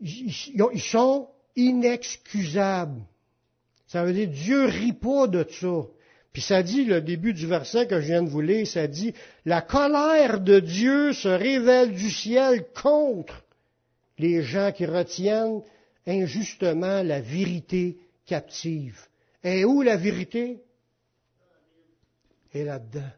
ils 0.00 0.80
sont 0.80 1.28
inexcusables. 1.56 3.00
Ça 3.86 4.04
veut 4.04 4.12
dire 4.12 4.28
Dieu 4.28 4.66
rit 4.66 4.92
pas 4.92 5.26
de 5.26 5.46
ça. 5.48 5.86
Puis 6.32 6.42
ça 6.42 6.62
dit, 6.62 6.84
le 6.84 7.00
début 7.00 7.32
du 7.32 7.46
verset 7.46 7.86
que 7.86 7.98
je 7.98 8.06
viens 8.06 8.22
de 8.22 8.28
vous 8.28 8.42
lire, 8.42 8.66
ça 8.66 8.86
dit, 8.86 9.14
la 9.46 9.62
colère 9.62 10.40
de 10.40 10.60
Dieu 10.60 11.14
se 11.14 11.28
révèle 11.28 11.94
du 11.94 12.10
ciel 12.10 12.66
contre 12.74 13.42
les 14.18 14.42
gens 14.42 14.70
qui 14.72 14.84
retiennent 14.84 15.62
injustement 16.06 17.02
la 17.02 17.20
vérité 17.20 17.98
captive. 18.26 19.00
Et 19.42 19.64
où 19.64 19.82
la 19.82 19.96
vérité? 19.96 20.62
Et 22.54 22.64
là-dedans. 22.64 23.10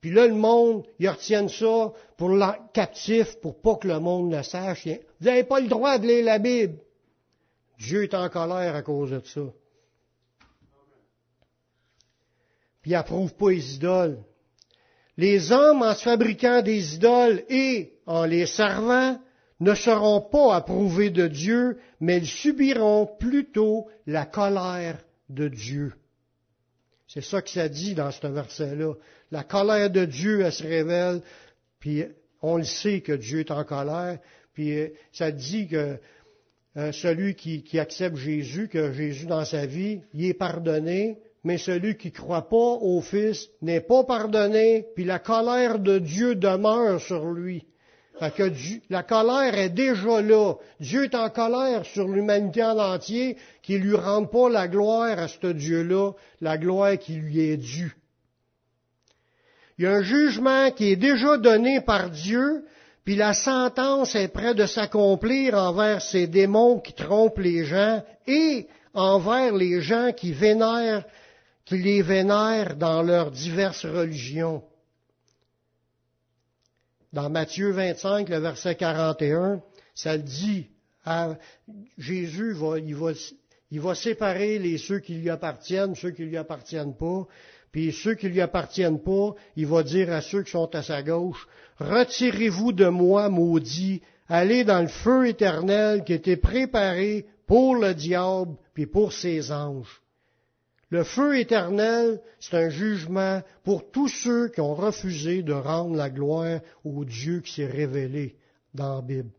Puis 0.00 0.10
là, 0.10 0.26
le 0.26 0.34
monde, 0.34 0.86
ils 0.98 1.08
retiennent 1.08 1.48
ça 1.48 1.92
pour 2.16 2.30
captif, 2.72 3.38
pour 3.40 3.60
pas 3.60 3.76
que 3.76 3.88
le 3.88 3.98
monde 3.98 4.32
le 4.32 4.42
sache. 4.42 4.86
Vous 4.86 5.26
n'avez 5.26 5.44
pas 5.44 5.60
le 5.60 5.68
droit 5.68 5.98
de 5.98 6.06
lire 6.06 6.24
la 6.24 6.38
Bible. 6.38 6.78
Dieu 7.78 8.04
est 8.04 8.14
en 8.14 8.28
colère 8.28 8.74
à 8.74 8.82
cause 8.82 9.10
de 9.10 9.20
ça. 9.24 9.42
puis 12.82 12.94
approuve 12.94 13.34
pas 13.34 13.50
les 13.50 13.74
idoles. 13.74 14.18
Les 15.16 15.52
hommes, 15.52 15.82
en 15.82 15.94
se 15.94 16.02
fabriquant 16.02 16.62
des 16.62 16.94
idoles 16.94 17.44
et 17.48 17.92
en 18.06 18.24
les 18.24 18.46
servant, 18.46 19.20
ne 19.60 19.74
seront 19.74 20.20
pas 20.22 20.56
approuvés 20.56 21.10
de 21.10 21.28
Dieu, 21.28 21.78
mais 22.00 22.18
ils 22.18 22.26
subiront 22.26 23.06
plutôt 23.06 23.88
la 24.06 24.24
colère 24.24 24.98
de 25.28 25.48
Dieu. 25.48 25.92
C'est 27.06 27.22
ça 27.22 27.42
que 27.42 27.50
ça 27.50 27.68
dit 27.68 27.94
dans 27.94 28.10
ce 28.10 28.26
verset-là. 28.26 28.94
La 29.30 29.44
colère 29.44 29.90
de 29.90 30.04
Dieu, 30.04 30.40
elle 30.40 30.52
se 30.52 30.62
révèle, 30.62 31.22
puis 31.78 32.04
on 32.40 32.56
le 32.56 32.64
sait 32.64 33.00
que 33.00 33.12
Dieu 33.12 33.40
est 33.40 33.50
en 33.50 33.64
colère, 33.64 34.18
puis 34.54 34.76
ça 35.12 35.30
dit 35.30 35.68
que 35.68 35.98
euh, 36.76 36.92
celui 36.92 37.34
qui, 37.34 37.62
qui 37.62 37.78
accepte 37.78 38.16
Jésus, 38.16 38.68
que 38.68 38.92
Jésus 38.92 39.26
dans 39.26 39.44
sa 39.44 39.66
vie, 39.66 40.00
il 40.14 40.24
est 40.24 40.34
pardonné, 40.34 41.18
mais 41.42 41.58
celui 41.58 41.96
qui 41.96 42.08
ne 42.08 42.12
croit 42.12 42.48
pas 42.48 42.56
au 42.56 43.00
Fils 43.00 43.48
n'est 43.60 43.80
pas 43.80 44.04
pardonné, 44.04 44.86
puis 44.94 45.04
la 45.04 45.18
colère 45.18 45.78
de 45.78 45.98
Dieu 45.98 46.34
demeure 46.36 47.00
sur 47.00 47.30
lui. 47.30 47.64
Que 48.28 48.50
la 48.90 49.02
colère 49.02 49.54
est 49.56 49.70
déjà 49.70 50.20
là. 50.20 50.54
Dieu 50.78 51.04
est 51.04 51.14
en 51.14 51.30
colère 51.30 51.86
sur 51.86 52.06
l'humanité 52.06 52.62
en 52.62 52.78
entier, 52.78 53.38
qui 53.62 53.78
lui 53.78 53.96
rend 53.96 54.26
pas 54.26 54.50
la 54.50 54.68
gloire 54.68 55.18
à 55.18 55.28
ce 55.28 55.46
Dieu-là, 55.46 56.12
la 56.42 56.58
gloire 56.58 56.98
qui 56.98 57.14
lui 57.14 57.40
est 57.40 57.56
due. 57.56 57.96
Il 59.78 59.84
y 59.84 59.86
a 59.86 59.92
un 59.92 60.02
jugement 60.02 60.70
qui 60.72 60.92
est 60.92 60.96
déjà 60.96 61.38
donné 61.38 61.80
par 61.80 62.10
Dieu, 62.10 62.66
puis 63.04 63.16
la 63.16 63.32
sentence 63.32 64.14
est 64.14 64.28
près 64.28 64.54
de 64.54 64.66
s'accomplir 64.66 65.54
envers 65.54 66.02
ces 66.02 66.26
démons 66.26 66.80
qui 66.80 66.92
trompent 66.92 67.38
les 67.38 67.64
gens 67.64 68.02
et 68.26 68.68
envers 68.92 69.54
les 69.54 69.80
gens 69.80 70.12
qui 70.12 70.32
vénèrent 70.32 71.06
qui 71.70 71.78
les 71.78 72.02
vénèrent 72.02 72.74
dans 72.74 73.00
leurs 73.00 73.30
diverses 73.30 73.86
religions. 73.86 74.62
Dans 77.12 77.28
Matthieu 77.28 77.72
25, 77.72 78.28
le 78.28 78.38
verset 78.38 78.76
41, 78.76 79.60
ça 79.94 80.16
le 80.16 80.22
dit, 80.22 80.68
Jésus 81.98 82.52
va, 82.52 82.78
il 82.78 82.94
va, 82.94 83.10
il 83.72 83.80
va 83.80 83.94
séparer 83.96 84.60
les 84.60 84.78
ceux 84.78 85.00
qui 85.00 85.14
lui 85.14 85.28
appartiennent, 85.28 85.96
ceux 85.96 86.12
qui 86.12 86.24
lui 86.24 86.36
appartiennent 86.36 86.96
pas, 86.96 87.26
puis 87.72 87.92
ceux 87.92 88.14
qui 88.14 88.28
lui 88.28 88.40
appartiennent 88.40 89.02
pas, 89.02 89.34
il 89.56 89.66
va 89.66 89.82
dire 89.82 90.12
à 90.12 90.20
ceux 90.20 90.44
qui 90.44 90.52
sont 90.52 90.72
à 90.74 90.82
sa 90.82 91.02
gauche, 91.02 91.48
retirez-vous 91.78 92.72
de 92.72 92.86
moi, 92.86 93.28
maudit, 93.28 94.02
allez 94.28 94.62
dans 94.62 94.80
le 94.80 94.88
feu 94.88 95.26
éternel 95.26 96.04
qui 96.04 96.12
était 96.12 96.36
préparé 96.36 97.26
pour 97.46 97.74
le 97.74 97.92
diable 97.92 98.54
puis 98.72 98.86
pour 98.86 99.12
ses 99.12 99.50
anges. 99.50 100.00
Le 100.90 101.04
feu 101.04 101.38
éternel, 101.38 102.20
c'est 102.40 102.56
un 102.56 102.68
jugement 102.68 103.42
pour 103.62 103.90
tous 103.92 104.08
ceux 104.08 104.48
qui 104.48 104.60
ont 104.60 104.74
refusé 104.74 105.42
de 105.42 105.52
rendre 105.52 105.94
la 105.94 106.10
gloire 106.10 106.60
au 106.84 107.04
Dieu 107.04 107.40
qui 107.40 107.54
s'est 107.54 107.66
révélé 107.66 108.36
dans 108.74 108.96
la 108.96 109.02
Bible. 109.02 109.30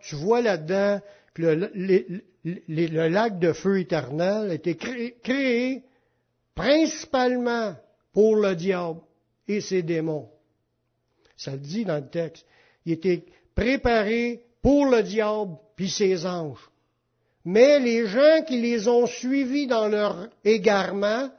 tu 0.00 0.14
vois 0.14 0.42
là-dedans 0.42 1.00
que 1.34 1.42
le, 1.42 3.08
lac 3.08 3.40
de 3.40 3.52
feu 3.52 3.80
éternel 3.80 4.50
a 4.50 4.54
été 4.54 4.76
créé, 4.76 5.16
créé 5.22 5.82
principalement 6.54 7.74
pour 8.12 8.36
le 8.36 8.54
diable 8.54 9.00
et 9.48 9.60
ses 9.60 9.82
démons. 9.82 10.30
Ça 11.36 11.52
le 11.52 11.58
dit 11.58 11.84
dans 11.84 11.96
le 11.96 12.08
texte. 12.08 12.46
Il 12.84 12.92
était 12.92 13.24
préparé 13.56 14.44
pour 14.62 14.86
le 14.86 15.02
diable 15.02 15.56
puis 15.74 15.90
ses 15.90 16.26
anges. 16.26 16.70
Mais 17.50 17.78
les 17.78 18.06
gens 18.06 18.42
qui 18.46 18.60
les 18.60 18.88
ont 18.88 19.06
suivis 19.06 19.66
dans 19.66 19.88
leur 19.88 20.28
égarement, 20.44 21.30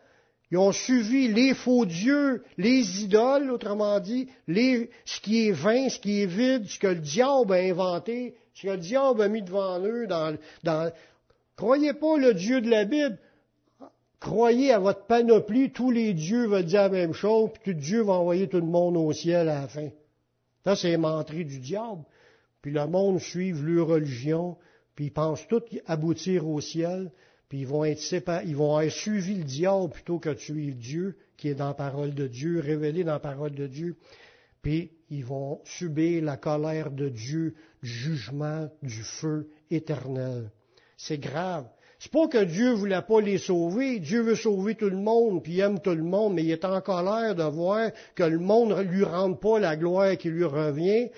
ils 0.50 0.58
ont 0.58 0.72
suivi 0.72 1.28
les 1.28 1.54
faux 1.54 1.86
dieux, 1.86 2.42
les 2.58 3.04
idoles, 3.04 3.52
autrement 3.52 4.00
dit, 4.00 4.28
ce 4.48 5.22
qui 5.22 5.48
est 5.48 5.52
vain, 5.52 5.88
ce 5.88 6.00
qui 6.00 6.24
est 6.24 6.26
vide, 6.26 6.66
ce 6.68 6.80
que 6.80 6.88
le 6.88 6.96
diable 6.96 7.54
a 7.54 7.58
inventé, 7.58 8.34
ce 8.56 8.64
que 8.64 8.72
le 8.72 8.78
diable 8.78 9.22
a 9.22 9.28
mis 9.28 9.44
devant 9.44 9.80
eux. 9.82 10.08
Dans. 10.08 10.92
Croyez 11.56 11.94
pas 11.94 12.18
le 12.18 12.34
Dieu 12.34 12.60
de 12.62 12.72
la 12.72 12.86
Bible. 12.86 13.20
Croyez 14.20 14.72
à 14.72 14.80
votre 14.80 15.06
panoplie, 15.06 15.72
tous 15.72 15.92
les 15.92 16.16
dieux 16.16 16.48
veulent 16.48 16.66
dire 16.66 16.82
la 16.82 16.90
même 16.90 17.14
chose, 17.14 17.52
puis 17.54 17.72
tout 17.72 17.80
Dieu 17.80 18.02
va 18.02 18.14
envoyer 18.14 18.50
tout 18.50 18.58
le 18.58 18.66
monde 18.66 18.98
au 18.98 19.14
ciel 19.14 19.48
à 19.48 19.62
la 19.62 19.68
fin. 19.68 19.90
Ça, 20.64 20.76
c'est 20.76 20.98
menterie 20.98 21.46
du 21.46 21.60
diable. 21.60 22.02
puis 22.64 22.72
le 22.72 22.88
monde 22.88 23.20
suive 23.20 23.64
leur 23.64 23.86
religion, 23.90 24.58
puis 25.00 25.06
ils 25.06 25.14
pensent 25.14 25.48
tous 25.48 25.64
aboutir 25.86 26.46
au 26.46 26.60
ciel, 26.60 27.10
puis 27.48 27.60
ils 27.60 27.66
vont 27.68 27.86
être 27.86 28.02
ils 28.46 28.54
vont 28.58 28.90
suivi 28.90 29.36
le 29.36 29.46
diable 29.46 29.92
plutôt 29.92 30.20
que 30.20 30.28
de 30.28 30.38
suivre 30.38 30.76
Dieu, 30.76 31.16
qui 31.38 31.48
est 31.48 31.56
dans 31.56 31.70
la 31.70 31.74
parole 31.74 32.14
de 32.14 32.28
Dieu, 32.28 32.60
révélé 32.60 33.06
dans 33.06 33.14
la 33.14 33.20
parole 33.20 33.56
de 33.56 33.66
Dieu. 33.66 33.96
Puis 34.62 34.92
ils 35.10 35.24
vont 35.24 35.62
subir 35.64 36.22
la 36.26 36.36
colère 36.36 36.92
de 36.92 37.08
Dieu, 37.08 37.56
du 37.82 37.88
jugement, 37.88 38.68
du 38.84 39.02
feu 39.04 39.48
éternel. 39.72 40.52
C'est 40.98 41.18
grave. 41.18 41.70
C'est 42.00 42.12
pas 42.12 42.28
que 42.28 42.44
Dieu 42.44 42.74
voulait 42.74 43.02
pas 43.02 43.22
les 43.22 43.38
sauver. 43.38 44.00
Dieu 44.00 44.22
veut 44.22 44.36
sauver 44.36 44.76
tout 44.76 44.90
le 44.90 44.98
monde, 44.98 45.42
puis 45.42 45.62
aime 45.62 45.80
tout 45.80 45.96
le 45.96 46.04
monde, 46.04 46.34
mais 46.34 46.44
il 46.44 46.52
est 46.52 46.66
en 46.66 46.82
colère 46.82 47.36
de 47.36 47.44
voir 47.44 47.92
que 48.16 48.24
le 48.24 48.40
monde 48.40 48.72
ne 48.72 48.82
lui 48.82 49.06
rende 49.06 49.40
pas 49.40 49.60
la 49.60 49.78
gloire 49.78 50.18
qui 50.18 50.30
lui 50.30 50.44
revient. 50.44 51.10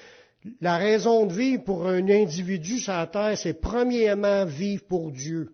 La 0.59 0.77
raison 0.77 1.25
de 1.25 1.33
vivre 1.33 1.63
pour 1.63 1.87
un 1.87 2.09
individu 2.09 2.79
sur 2.79 2.93
la 2.93 3.07
terre, 3.07 3.37
c'est 3.37 3.61
premièrement 3.61 4.45
vivre 4.45 4.83
pour 4.83 5.11
Dieu. 5.11 5.53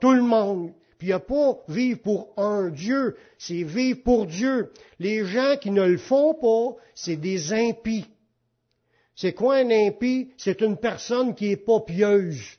Tout 0.00 0.12
le 0.12 0.22
monde. 0.22 0.72
Puis 0.98 1.08
il 1.08 1.10
n'y 1.10 1.14
a 1.14 1.20
pas 1.20 1.58
vivre 1.68 2.00
pour 2.00 2.32
un 2.36 2.68
Dieu, 2.68 3.16
c'est 3.38 3.62
vivre 3.62 4.02
pour 4.04 4.26
Dieu. 4.26 4.72
Les 4.98 5.24
gens 5.24 5.56
qui 5.60 5.70
ne 5.70 5.82
le 5.82 5.98
font 5.98 6.34
pas, 6.34 6.76
c'est 6.94 7.16
des 7.16 7.52
impies. 7.52 8.06
C'est 9.16 9.32
quoi 9.32 9.56
un 9.56 9.70
impie? 9.70 10.30
C'est 10.36 10.60
une 10.60 10.76
personne 10.76 11.34
qui 11.34 11.50
est 11.50 11.56
pas 11.56 11.80
pieuse. 11.80 12.58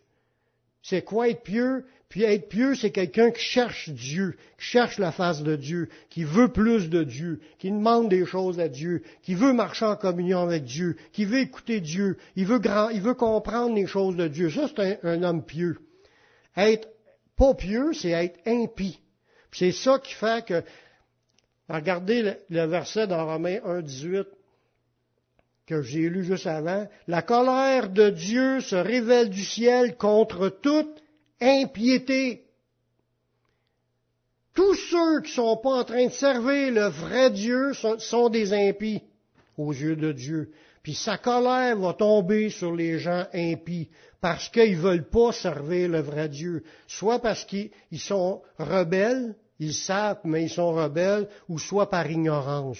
C'est 0.82 1.04
quoi 1.04 1.30
être 1.30 1.44
pieux? 1.44 1.86
Puis 2.16 2.24
être 2.24 2.48
pieux, 2.48 2.76
c'est 2.76 2.92
quelqu'un 2.92 3.30
qui 3.30 3.42
cherche 3.42 3.90
Dieu, 3.90 4.38
qui 4.58 4.64
cherche 4.68 5.00
la 5.00 5.12
face 5.12 5.44
de 5.44 5.58
Dieu, 5.58 5.90
qui 6.10 6.24
veut 6.24 6.48
plus 6.48 6.90
de 6.90 7.04
Dieu, 7.04 7.42
qui 7.60 7.70
demande 7.70 8.08
des 8.08 8.26
choses 8.26 8.58
à 8.62 8.70
Dieu, 8.70 9.04
qui 9.22 9.36
veut 9.36 9.52
marcher 9.52 9.84
en 9.84 9.98
communion 9.98 10.40
avec 10.40 10.64
Dieu, 10.64 10.96
qui 11.12 11.26
veut 11.26 11.40
écouter 11.40 11.82
Dieu, 11.82 12.16
il 12.38 12.46
veut, 12.46 12.60
grand, 12.60 12.88
il 12.88 13.02
veut 13.02 13.16
comprendre 13.16 13.76
les 13.76 13.86
choses 13.86 14.16
de 14.16 14.30
Dieu. 14.30 14.50
Ça, 14.50 14.70
c'est 14.74 15.04
un, 15.04 15.24
homme 15.24 15.44
pieux. 15.44 15.78
Être 16.56 16.88
pas 17.36 17.54
pieux, 17.54 17.92
c'est 17.92 18.12
être 18.12 18.40
impie. 18.48 18.98
C'est 19.52 19.74
ça 19.74 20.00
qui 20.00 20.14
fait 20.14 20.46
que, 20.46 20.64
regardez 21.68 22.38
le, 22.48 22.66
verset 22.66 23.08
dans 23.08 23.26
Romains 23.26 23.60
1, 23.66 23.82
18, 23.82 24.26
que 25.68 25.82
j'ai 25.82 26.08
lu 26.08 26.24
juste 26.24 26.48
avant, 26.48 26.88
la 27.10 27.22
colère 27.22 27.90
de 27.90 28.10
Dieu 28.10 28.62
se 28.62 28.78
révèle 28.78 29.30
du 29.30 29.44
ciel 29.44 29.98
contre 29.98 30.48
toute 30.48 31.02
impiété. 31.42 32.46
Tous 34.54 34.76
ceux 34.76 35.22
qui 35.22 35.32
ne 35.32 35.36
sont 35.36 35.58
pas 35.58 35.82
en 35.82 35.84
train 35.84 36.06
de 36.08 36.12
servir 36.12 36.72
le 36.72 36.88
vrai 36.88 37.30
Dieu 37.30 37.74
sont 37.74 38.30
des 38.30 38.54
impies 38.54 39.02
aux 39.58 39.74
yeux 39.74 39.96
de 39.96 40.12
Dieu. 40.12 40.52
Puis 40.82 40.94
sa 40.94 41.18
colère 41.18 41.78
va 41.78 41.94
tomber 41.94 42.50
sur 42.50 42.74
les 42.74 43.00
gens 43.00 43.26
impies 43.34 43.90
parce 44.22 44.50
qu'ils 44.50 44.78
ne 44.78 44.82
veulent 44.82 45.10
pas 45.10 45.32
servir 45.32 45.90
le 45.90 46.00
vrai 46.00 46.30
Dieu. 46.30 46.64
Soit 46.88 47.20
parce 47.20 47.44
qu'ils 47.44 47.72
sont 47.98 48.42
rebelles, 48.58 49.36
ils 49.60 49.74
savent, 49.74 50.20
mais 50.24 50.44
ils 50.44 50.50
sont 50.50 50.74
rebelles, 50.74 51.28
ou 51.50 51.60
soit 51.60 51.90
par 51.90 52.10
ignorance. 52.10 52.80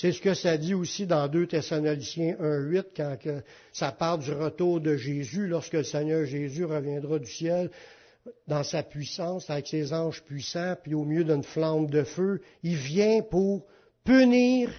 C'est 0.00 0.12
ce 0.12 0.20
que 0.20 0.34
ça 0.34 0.56
dit 0.56 0.74
aussi 0.74 1.06
dans 1.06 1.26
2 1.26 1.48
Thessaloniciens 1.48 2.36
1.8 2.40 2.84
quand 2.96 3.16
ça 3.72 3.90
parle 3.90 4.20
du 4.20 4.32
retour 4.32 4.80
de 4.80 4.96
Jésus, 4.96 5.48
lorsque 5.48 5.72
le 5.72 5.82
Seigneur 5.82 6.24
Jésus 6.24 6.64
reviendra 6.64 7.18
du 7.18 7.26
ciel 7.26 7.68
dans 8.46 8.62
sa 8.62 8.84
puissance, 8.84 9.50
avec 9.50 9.66
ses 9.66 9.92
anges 9.92 10.22
puissants, 10.22 10.76
puis 10.80 10.94
au 10.94 11.02
milieu 11.02 11.24
d'une 11.24 11.42
flamme 11.42 11.88
de 11.88 12.04
feu. 12.04 12.42
Il 12.62 12.76
vient 12.76 13.22
pour 13.22 13.66
punir 14.04 14.70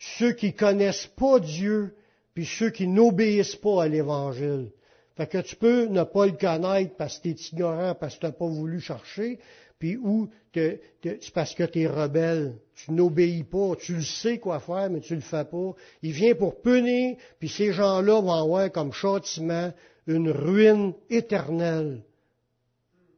ceux 0.00 0.32
qui 0.32 0.52
connaissent 0.52 1.10
pas 1.16 1.38
Dieu, 1.38 1.94
puis 2.34 2.44
ceux 2.44 2.70
qui 2.70 2.88
n'obéissent 2.88 3.54
pas 3.54 3.84
à 3.84 3.88
l'Évangile. 3.88 4.72
Fait 5.16 5.28
que 5.28 5.38
tu 5.38 5.54
peux 5.54 5.84
ne 5.84 6.02
pas 6.02 6.26
le 6.26 6.32
connaître 6.32 6.96
parce 6.96 7.18
que 7.18 7.22
tu 7.22 7.28
es 7.28 7.36
ignorant, 7.52 7.94
parce 7.94 8.16
que 8.16 8.20
tu 8.20 8.26
n'as 8.26 8.32
pas 8.32 8.48
voulu 8.48 8.80
chercher, 8.80 9.38
puis 9.78 9.96
où 9.96 10.28
c'est 10.54 11.32
parce 11.34 11.54
que 11.54 11.64
tu 11.64 11.82
es 11.82 11.86
rebelle, 11.86 12.56
tu 12.74 12.92
n'obéis 12.92 13.44
pas, 13.44 13.76
tu 13.76 13.96
le 13.96 14.02
sais 14.02 14.38
quoi 14.38 14.58
faire, 14.58 14.88
mais 14.90 15.00
tu 15.00 15.14
le 15.14 15.20
fais 15.20 15.44
pas. 15.44 15.74
Il 16.02 16.12
vient 16.12 16.34
pour 16.34 16.62
punir, 16.62 17.16
puis 17.38 17.48
ces 17.48 17.72
gens-là 17.72 18.20
vont 18.20 18.32
avoir 18.32 18.72
comme 18.72 18.92
châtiment 18.92 19.72
une 20.06 20.30
ruine 20.30 20.94
éternelle. 21.10 22.02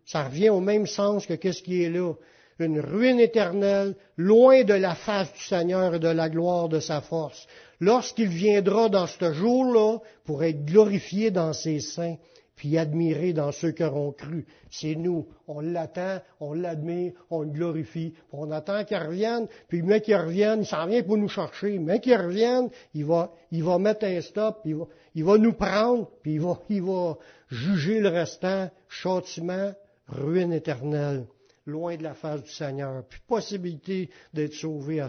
Ça 0.04 0.24
revient 0.24 0.48
au 0.48 0.60
même 0.60 0.86
sens 0.86 1.26
que 1.26 1.34
qu'est-ce 1.34 1.62
qui 1.62 1.82
est 1.82 1.90
là. 1.90 2.14
Une 2.58 2.80
ruine 2.80 3.20
éternelle, 3.20 3.94
loin 4.16 4.64
de 4.64 4.74
la 4.74 4.96
face 4.96 5.32
du 5.32 5.42
Seigneur 5.42 5.94
et 5.94 6.00
de 6.00 6.08
la 6.08 6.28
gloire 6.28 6.68
de 6.68 6.80
sa 6.80 7.00
force. 7.00 7.46
Lorsqu'il 7.78 8.28
viendra 8.28 8.88
dans 8.88 9.06
ce 9.06 9.32
jour-là 9.32 9.98
pour 10.24 10.42
être 10.42 10.64
glorifié 10.64 11.30
dans 11.30 11.52
ses 11.52 11.78
saints, 11.78 12.16
puis 12.58 12.76
admirer 12.76 13.32
dans 13.32 13.52
ceux 13.52 13.70
qui 13.70 13.84
auront 13.84 14.10
cru. 14.10 14.44
C'est 14.68 14.96
nous. 14.96 15.28
On 15.46 15.60
l'attend, 15.60 16.20
on 16.40 16.52
l'admire, 16.52 17.12
on 17.30 17.42
le 17.42 17.50
glorifie, 17.50 18.14
on 18.32 18.50
attend 18.50 18.84
qu'il 18.84 18.98
revienne, 18.98 19.46
puis 19.68 19.78
le 19.78 19.84
mec 19.84 20.02
qui 20.02 20.14
revienne, 20.14 20.60
il 20.62 20.66
s'en 20.66 20.86
vient 20.86 21.04
pour 21.04 21.16
nous 21.16 21.28
chercher. 21.28 21.74
Le 21.74 21.80
mec 21.80 22.02
qui 22.02 22.14
revienne, 22.14 22.68
il 22.94 23.04
va, 23.04 23.32
il 23.52 23.62
va 23.62 23.78
mettre 23.78 24.04
un 24.04 24.20
stop, 24.20 24.60
il 24.64 24.74
va, 24.74 24.86
il 25.14 25.24
va 25.24 25.38
nous 25.38 25.52
prendre, 25.52 26.10
puis 26.20 26.34
il 26.34 26.40
va, 26.40 26.58
il 26.68 26.82
va 26.82 27.16
juger 27.48 28.00
le 28.00 28.08
restant, 28.08 28.68
châtiment, 28.88 29.72
ruine 30.08 30.52
éternelle, 30.52 31.26
loin 31.64 31.96
de 31.96 32.02
la 32.02 32.14
face 32.14 32.42
du 32.42 32.50
Seigneur, 32.50 33.04
puis 33.08 33.20
possibilité 33.26 34.10
d'être 34.34 34.54
sauvé 34.54 35.00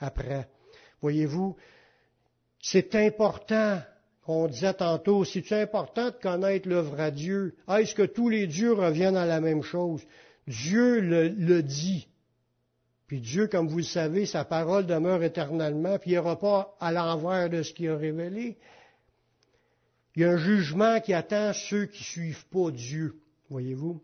après. 0.00 0.48
Voyez-vous, 1.00 1.56
c'est 2.60 2.96
important 2.96 3.78
on 4.28 4.48
disait 4.48 4.74
tantôt, 4.74 5.24
c'est 5.24 5.52
important 5.52 6.06
de 6.06 6.16
connaître 6.20 6.68
l'œuvre 6.68 7.00
à 7.00 7.10
Dieu? 7.10 7.54
Est-ce 7.68 7.94
que 7.94 8.02
tous 8.02 8.28
les 8.28 8.46
dieux 8.46 8.72
reviennent 8.72 9.16
à 9.16 9.26
la 9.26 9.40
même 9.40 9.62
chose? 9.62 10.02
Dieu 10.46 11.00
le, 11.00 11.62
dit. 11.62 12.08
Puis 13.06 13.20
Dieu, 13.20 13.46
comme 13.46 13.68
vous 13.68 13.78
le 13.78 13.84
savez, 13.84 14.26
sa 14.26 14.44
parole 14.44 14.86
demeure 14.86 15.22
éternellement, 15.22 15.98
puis 15.98 16.10
il 16.10 16.14
n'y 16.14 16.18
aura 16.18 16.38
pas 16.38 16.76
à 16.80 16.92
l'envers 16.92 17.50
de 17.50 17.62
ce 17.62 17.72
qu'il 17.72 17.88
a 17.88 17.96
révélé. 17.96 18.56
Il 20.14 20.22
y 20.22 20.24
a 20.24 20.30
un 20.30 20.38
jugement 20.38 21.00
qui 21.00 21.12
attend 21.12 21.52
ceux 21.52 21.86
qui 21.86 22.02
ne 22.02 22.06
suivent 22.06 22.46
pas 22.46 22.70
Dieu, 22.70 23.16
voyez-vous. 23.50 24.00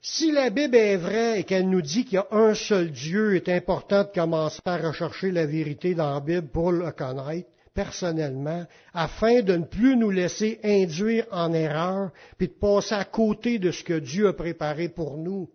Si 0.00 0.30
la 0.30 0.50
Bible 0.50 0.76
est 0.76 0.98
vraie 0.98 1.40
et 1.40 1.44
qu'elle 1.44 1.70
nous 1.70 1.80
dit 1.80 2.04
qu'il 2.04 2.14
y 2.14 2.18
a 2.18 2.28
un 2.30 2.54
seul 2.54 2.90
Dieu, 2.90 3.32
il 3.32 3.36
est 3.36 3.48
important 3.48 4.04
de 4.04 4.10
commencer 4.14 4.60
à 4.66 4.76
rechercher 4.76 5.30
la 5.30 5.46
vérité 5.46 5.94
dans 5.94 6.12
la 6.12 6.20
Bible 6.20 6.48
pour 6.48 6.72
le 6.72 6.92
connaître 6.92 7.48
personnellement, 7.74 8.64
afin 8.92 9.42
de 9.42 9.56
ne 9.56 9.64
plus 9.64 9.96
nous 9.96 10.10
laisser 10.10 10.60
induire 10.62 11.26
en 11.32 11.52
erreur, 11.52 12.12
puis 12.38 12.48
de 12.48 12.52
passer 12.52 12.94
à 12.94 13.04
côté 13.04 13.58
de 13.58 13.72
ce 13.72 13.82
que 13.82 13.98
Dieu 13.98 14.28
a 14.28 14.32
préparé 14.32 14.88
pour 14.88 15.18
nous. 15.18 15.50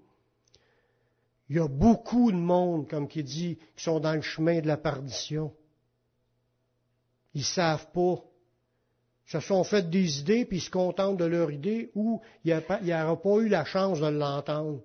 Il 1.50 1.56
y 1.56 1.60
a 1.60 1.68
beaucoup 1.68 2.32
de 2.32 2.38
monde, 2.38 2.88
comme 2.88 3.08
qui 3.08 3.24
dit, 3.24 3.58
qui 3.76 3.84
sont 3.84 4.00
dans 4.00 4.14
le 4.14 4.22
chemin 4.22 4.60
de 4.60 4.68
la 4.68 4.78
perdition. 4.78 5.52
Ils 7.34 7.46
savent 7.46 7.88
pas. 7.92 8.24
Ils 9.28 9.32
se 9.32 9.40
sont 9.40 9.64
fait 9.64 9.90
des 9.90 10.20
idées, 10.20 10.46
puis 10.46 10.58
ils 10.58 10.62
se 10.62 10.70
contentent 10.70 11.18
de 11.18 11.26
leur 11.26 11.52
idée, 11.52 11.90
ou 11.96 12.22
il 12.44 12.62
n'y 12.84 12.94
aura 12.94 13.20
pas 13.20 13.38
eu 13.38 13.48
la 13.48 13.66
chance 13.66 14.00
de 14.00 14.08
l'entendre. 14.08 14.82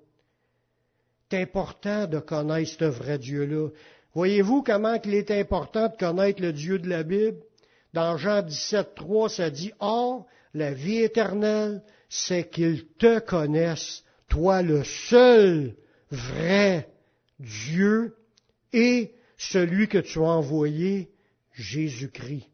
C'est 1.30 1.42
important 1.42 2.06
de 2.06 2.20
connaître 2.20 2.70
ce 2.78 2.84
vrai 2.84 3.18
Dieu-là. 3.18 3.70
Voyez-vous 4.14 4.62
comment 4.62 4.96
il 5.04 5.14
est 5.14 5.30
important 5.30 5.88
de 5.88 5.96
connaître 5.96 6.40
le 6.40 6.52
Dieu 6.52 6.78
de 6.78 6.88
la 6.88 7.02
Bible? 7.02 7.38
Dans 7.92 8.16
Jean 8.16 8.42
17, 8.42 8.94
3, 8.94 9.28
ça 9.28 9.50
dit, 9.50 9.72
Or, 9.80 10.26
la 10.52 10.72
vie 10.72 10.98
éternelle, 10.98 11.82
c'est 12.08 12.48
qu'ils 12.48 12.86
te 12.86 13.18
connaissent, 13.18 14.04
toi 14.28 14.62
le 14.62 14.84
seul 14.84 15.74
vrai 16.10 16.88
Dieu 17.40 18.16
et 18.72 19.14
celui 19.36 19.88
que 19.88 19.98
tu 19.98 20.20
as 20.20 20.22
envoyé, 20.22 21.10
Jésus-Christ. 21.52 22.48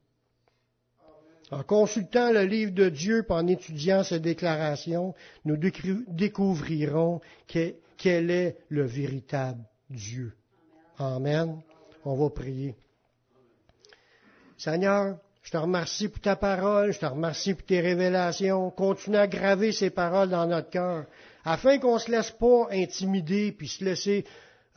En 1.50 1.62
consultant 1.62 2.32
le 2.32 2.44
livre 2.44 2.72
de 2.72 2.88
Dieu, 2.88 3.26
et 3.28 3.32
en 3.32 3.46
étudiant 3.46 4.04
ses 4.04 4.20
déclarations, 4.20 5.14
nous 5.44 5.56
découvrirons 5.56 7.20
quel 7.46 8.30
est 8.30 8.56
le 8.68 8.84
véritable 8.84 9.64
Dieu. 9.90 10.34
Amen. 11.01 11.62
On 12.05 12.14
va 12.14 12.28
prier. 12.28 12.74
Seigneur, 14.59 15.16
je 15.42 15.51
te 15.51 15.57
remercie 15.57 16.09
pour 16.09 16.20
ta 16.20 16.36
parole, 16.36 16.92
je 16.92 16.98
te 16.98 17.07
remercie 17.07 17.55
pour 17.55 17.64
tes 17.64 17.80
révélations. 17.80 18.70
Continue 18.70 19.16
à 19.16 19.26
graver 19.26 19.72
ces 19.72 19.88
paroles 19.88 20.28
dans 20.28 20.46
notre 20.46 20.68
cœur, 20.68 21.07
afin 21.42 21.78
qu'on 21.78 21.94
ne 21.94 21.98
se 21.98 22.11
laisse 22.11 22.30
pas 22.32 22.68
intimider, 22.70 23.51
puis 23.53 23.68
se 23.68 23.82
laisser 23.82 24.26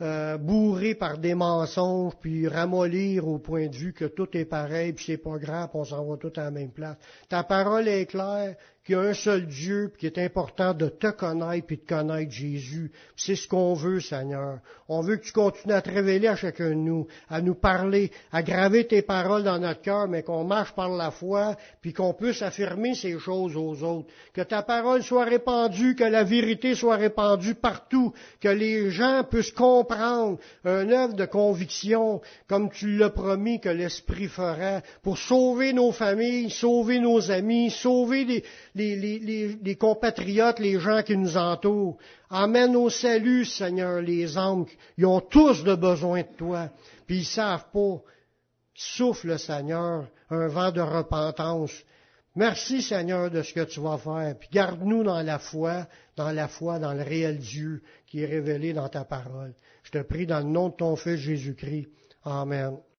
euh, 0.00 0.38
bourrer 0.38 0.94
par 0.94 1.18
des 1.18 1.34
mensonges, 1.34 2.14
puis 2.18 2.48
ramollir 2.48 3.28
au 3.28 3.38
point 3.38 3.68
de 3.68 3.76
vue 3.76 3.92
que 3.92 4.06
tout 4.06 4.34
est 4.34 4.46
pareil, 4.46 4.94
puis 4.94 5.04
c'est 5.04 5.18
pas 5.18 5.36
grave, 5.36 5.68
on 5.74 5.84
s'en 5.84 6.06
va 6.06 6.16
tout 6.16 6.32
à 6.36 6.44
la 6.44 6.50
même 6.50 6.72
place. 6.72 6.96
Ta 7.28 7.42
parole 7.42 7.86
est 7.86 8.06
claire, 8.06 8.56
qu'il 8.84 8.94
y 8.94 8.98
a 8.98 9.00
un 9.00 9.14
seul 9.14 9.46
Dieu, 9.46 9.90
puis 9.90 10.00
qu'il 10.00 10.08
est 10.08 10.24
important 10.24 10.74
de 10.74 10.88
te 10.88 11.10
connaître 11.10 11.66
puis 11.66 11.78
de 11.78 11.86
connaître 11.86 12.30
Jésus. 12.30 12.92
C'est 13.16 13.34
ce 13.34 13.48
qu'on 13.48 13.72
veut, 13.72 14.00
Seigneur. 14.00 14.58
On 14.88 15.00
veut 15.00 15.16
que 15.16 15.24
tu 15.24 15.32
continues 15.32 15.72
à 15.72 15.80
te 15.80 15.90
révéler 15.90 16.28
à 16.28 16.36
chacun 16.36 16.68
de 16.68 16.74
nous, 16.74 17.06
à 17.30 17.40
nous 17.40 17.54
parler, 17.54 18.10
à 18.30 18.42
graver 18.42 18.86
tes 18.86 19.00
paroles 19.00 19.42
dans 19.42 19.58
notre 19.58 19.80
cœur, 19.80 20.06
mais 20.06 20.22
qu'on 20.22 20.44
marche 20.44 20.72
par 20.72 20.90
la 20.90 21.10
foi, 21.10 21.56
puis 21.80 21.94
qu'on 21.94 22.12
puisse 22.12 22.42
affirmer 22.42 22.94
ces 22.94 23.18
choses 23.18 23.56
aux 23.56 23.82
autres. 23.82 24.08
Que 24.34 24.42
ta 24.42 24.62
parole 24.62 25.02
soit 25.02 25.24
répandue, 25.24 25.94
que 25.94 26.04
la 26.04 26.24
vérité 26.24 26.74
soit 26.74 26.96
répandue 26.96 27.54
partout, 27.54 28.12
que 28.40 28.48
les 28.48 28.90
gens 28.90 29.24
puissent 29.24 29.52
comprendre 29.52 30.38
un 30.64 30.90
œuvre 30.90 31.14
de 31.14 31.24
conviction, 31.24 32.20
comme 32.46 32.70
tu 32.70 32.98
l'as 32.98 33.10
promis 33.10 33.60
que 33.60 33.70
l'Esprit 33.70 34.28
fera, 34.28 34.82
pour 35.02 35.16
sauver 35.16 35.72
nos 35.72 35.92
familles, 35.92 36.50
sauver 36.50 36.98
nos 36.98 37.30
amis, 37.30 37.70
sauver 37.70 38.44
les, 38.74 39.76
compatriotes, 39.78 40.58
les 40.58 40.78
gens 40.80 41.02
qui 41.02 41.16
nous 41.16 41.36
entourent. 41.36 41.96
Amène 42.30 42.76
au 42.76 42.90
salut, 42.90 43.44
Seigneur, 43.44 44.00
les 44.00 44.36
âmes. 44.36 44.66
Ils 44.96 45.06
ont 45.06 45.20
tous 45.20 45.62
de 45.64 45.74
besoin 45.74 46.22
de 46.22 46.36
toi. 46.36 46.70
Puis 47.06 47.18
ils 47.18 47.24
savent 47.24 47.66
pas. 47.72 48.02
Souffle, 48.74 49.38
Seigneur, 49.38 50.08
un 50.30 50.48
vent 50.48 50.72
de 50.72 50.80
repentance. 50.80 51.72
Merci, 52.34 52.82
Seigneur, 52.82 53.30
de 53.30 53.42
ce 53.42 53.54
que 53.54 53.64
tu 53.64 53.78
vas 53.78 53.98
faire. 53.98 54.36
Puis 54.36 54.48
garde-nous 54.52 55.04
dans 55.04 55.22
la 55.22 55.38
foi, 55.38 55.86
dans 56.16 56.32
la 56.32 56.48
foi, 56.48 56.80
dans 56.80 56.92
le 56.92 57.02
réel 57.02 57.38
Dieu 57.38 57.82
qui 58.06 58.22
est 58.22 58.26
révélé 58.26 58.72
dans 58.72 58.88
ta 58.88 59.04
parole. 59.04 59.54
Je 59.84 59.92
te 59.92 60.02
prie 60.02 60.26
dans 60.26 60.40
le 60.40 60.46
nom 60.46 60.70
de 60.70 60.74
ton 60.74 60.96
Fils 60.96 61.18
Jésus-Christ. 61.18 61.88
Amen. 62.24 62.78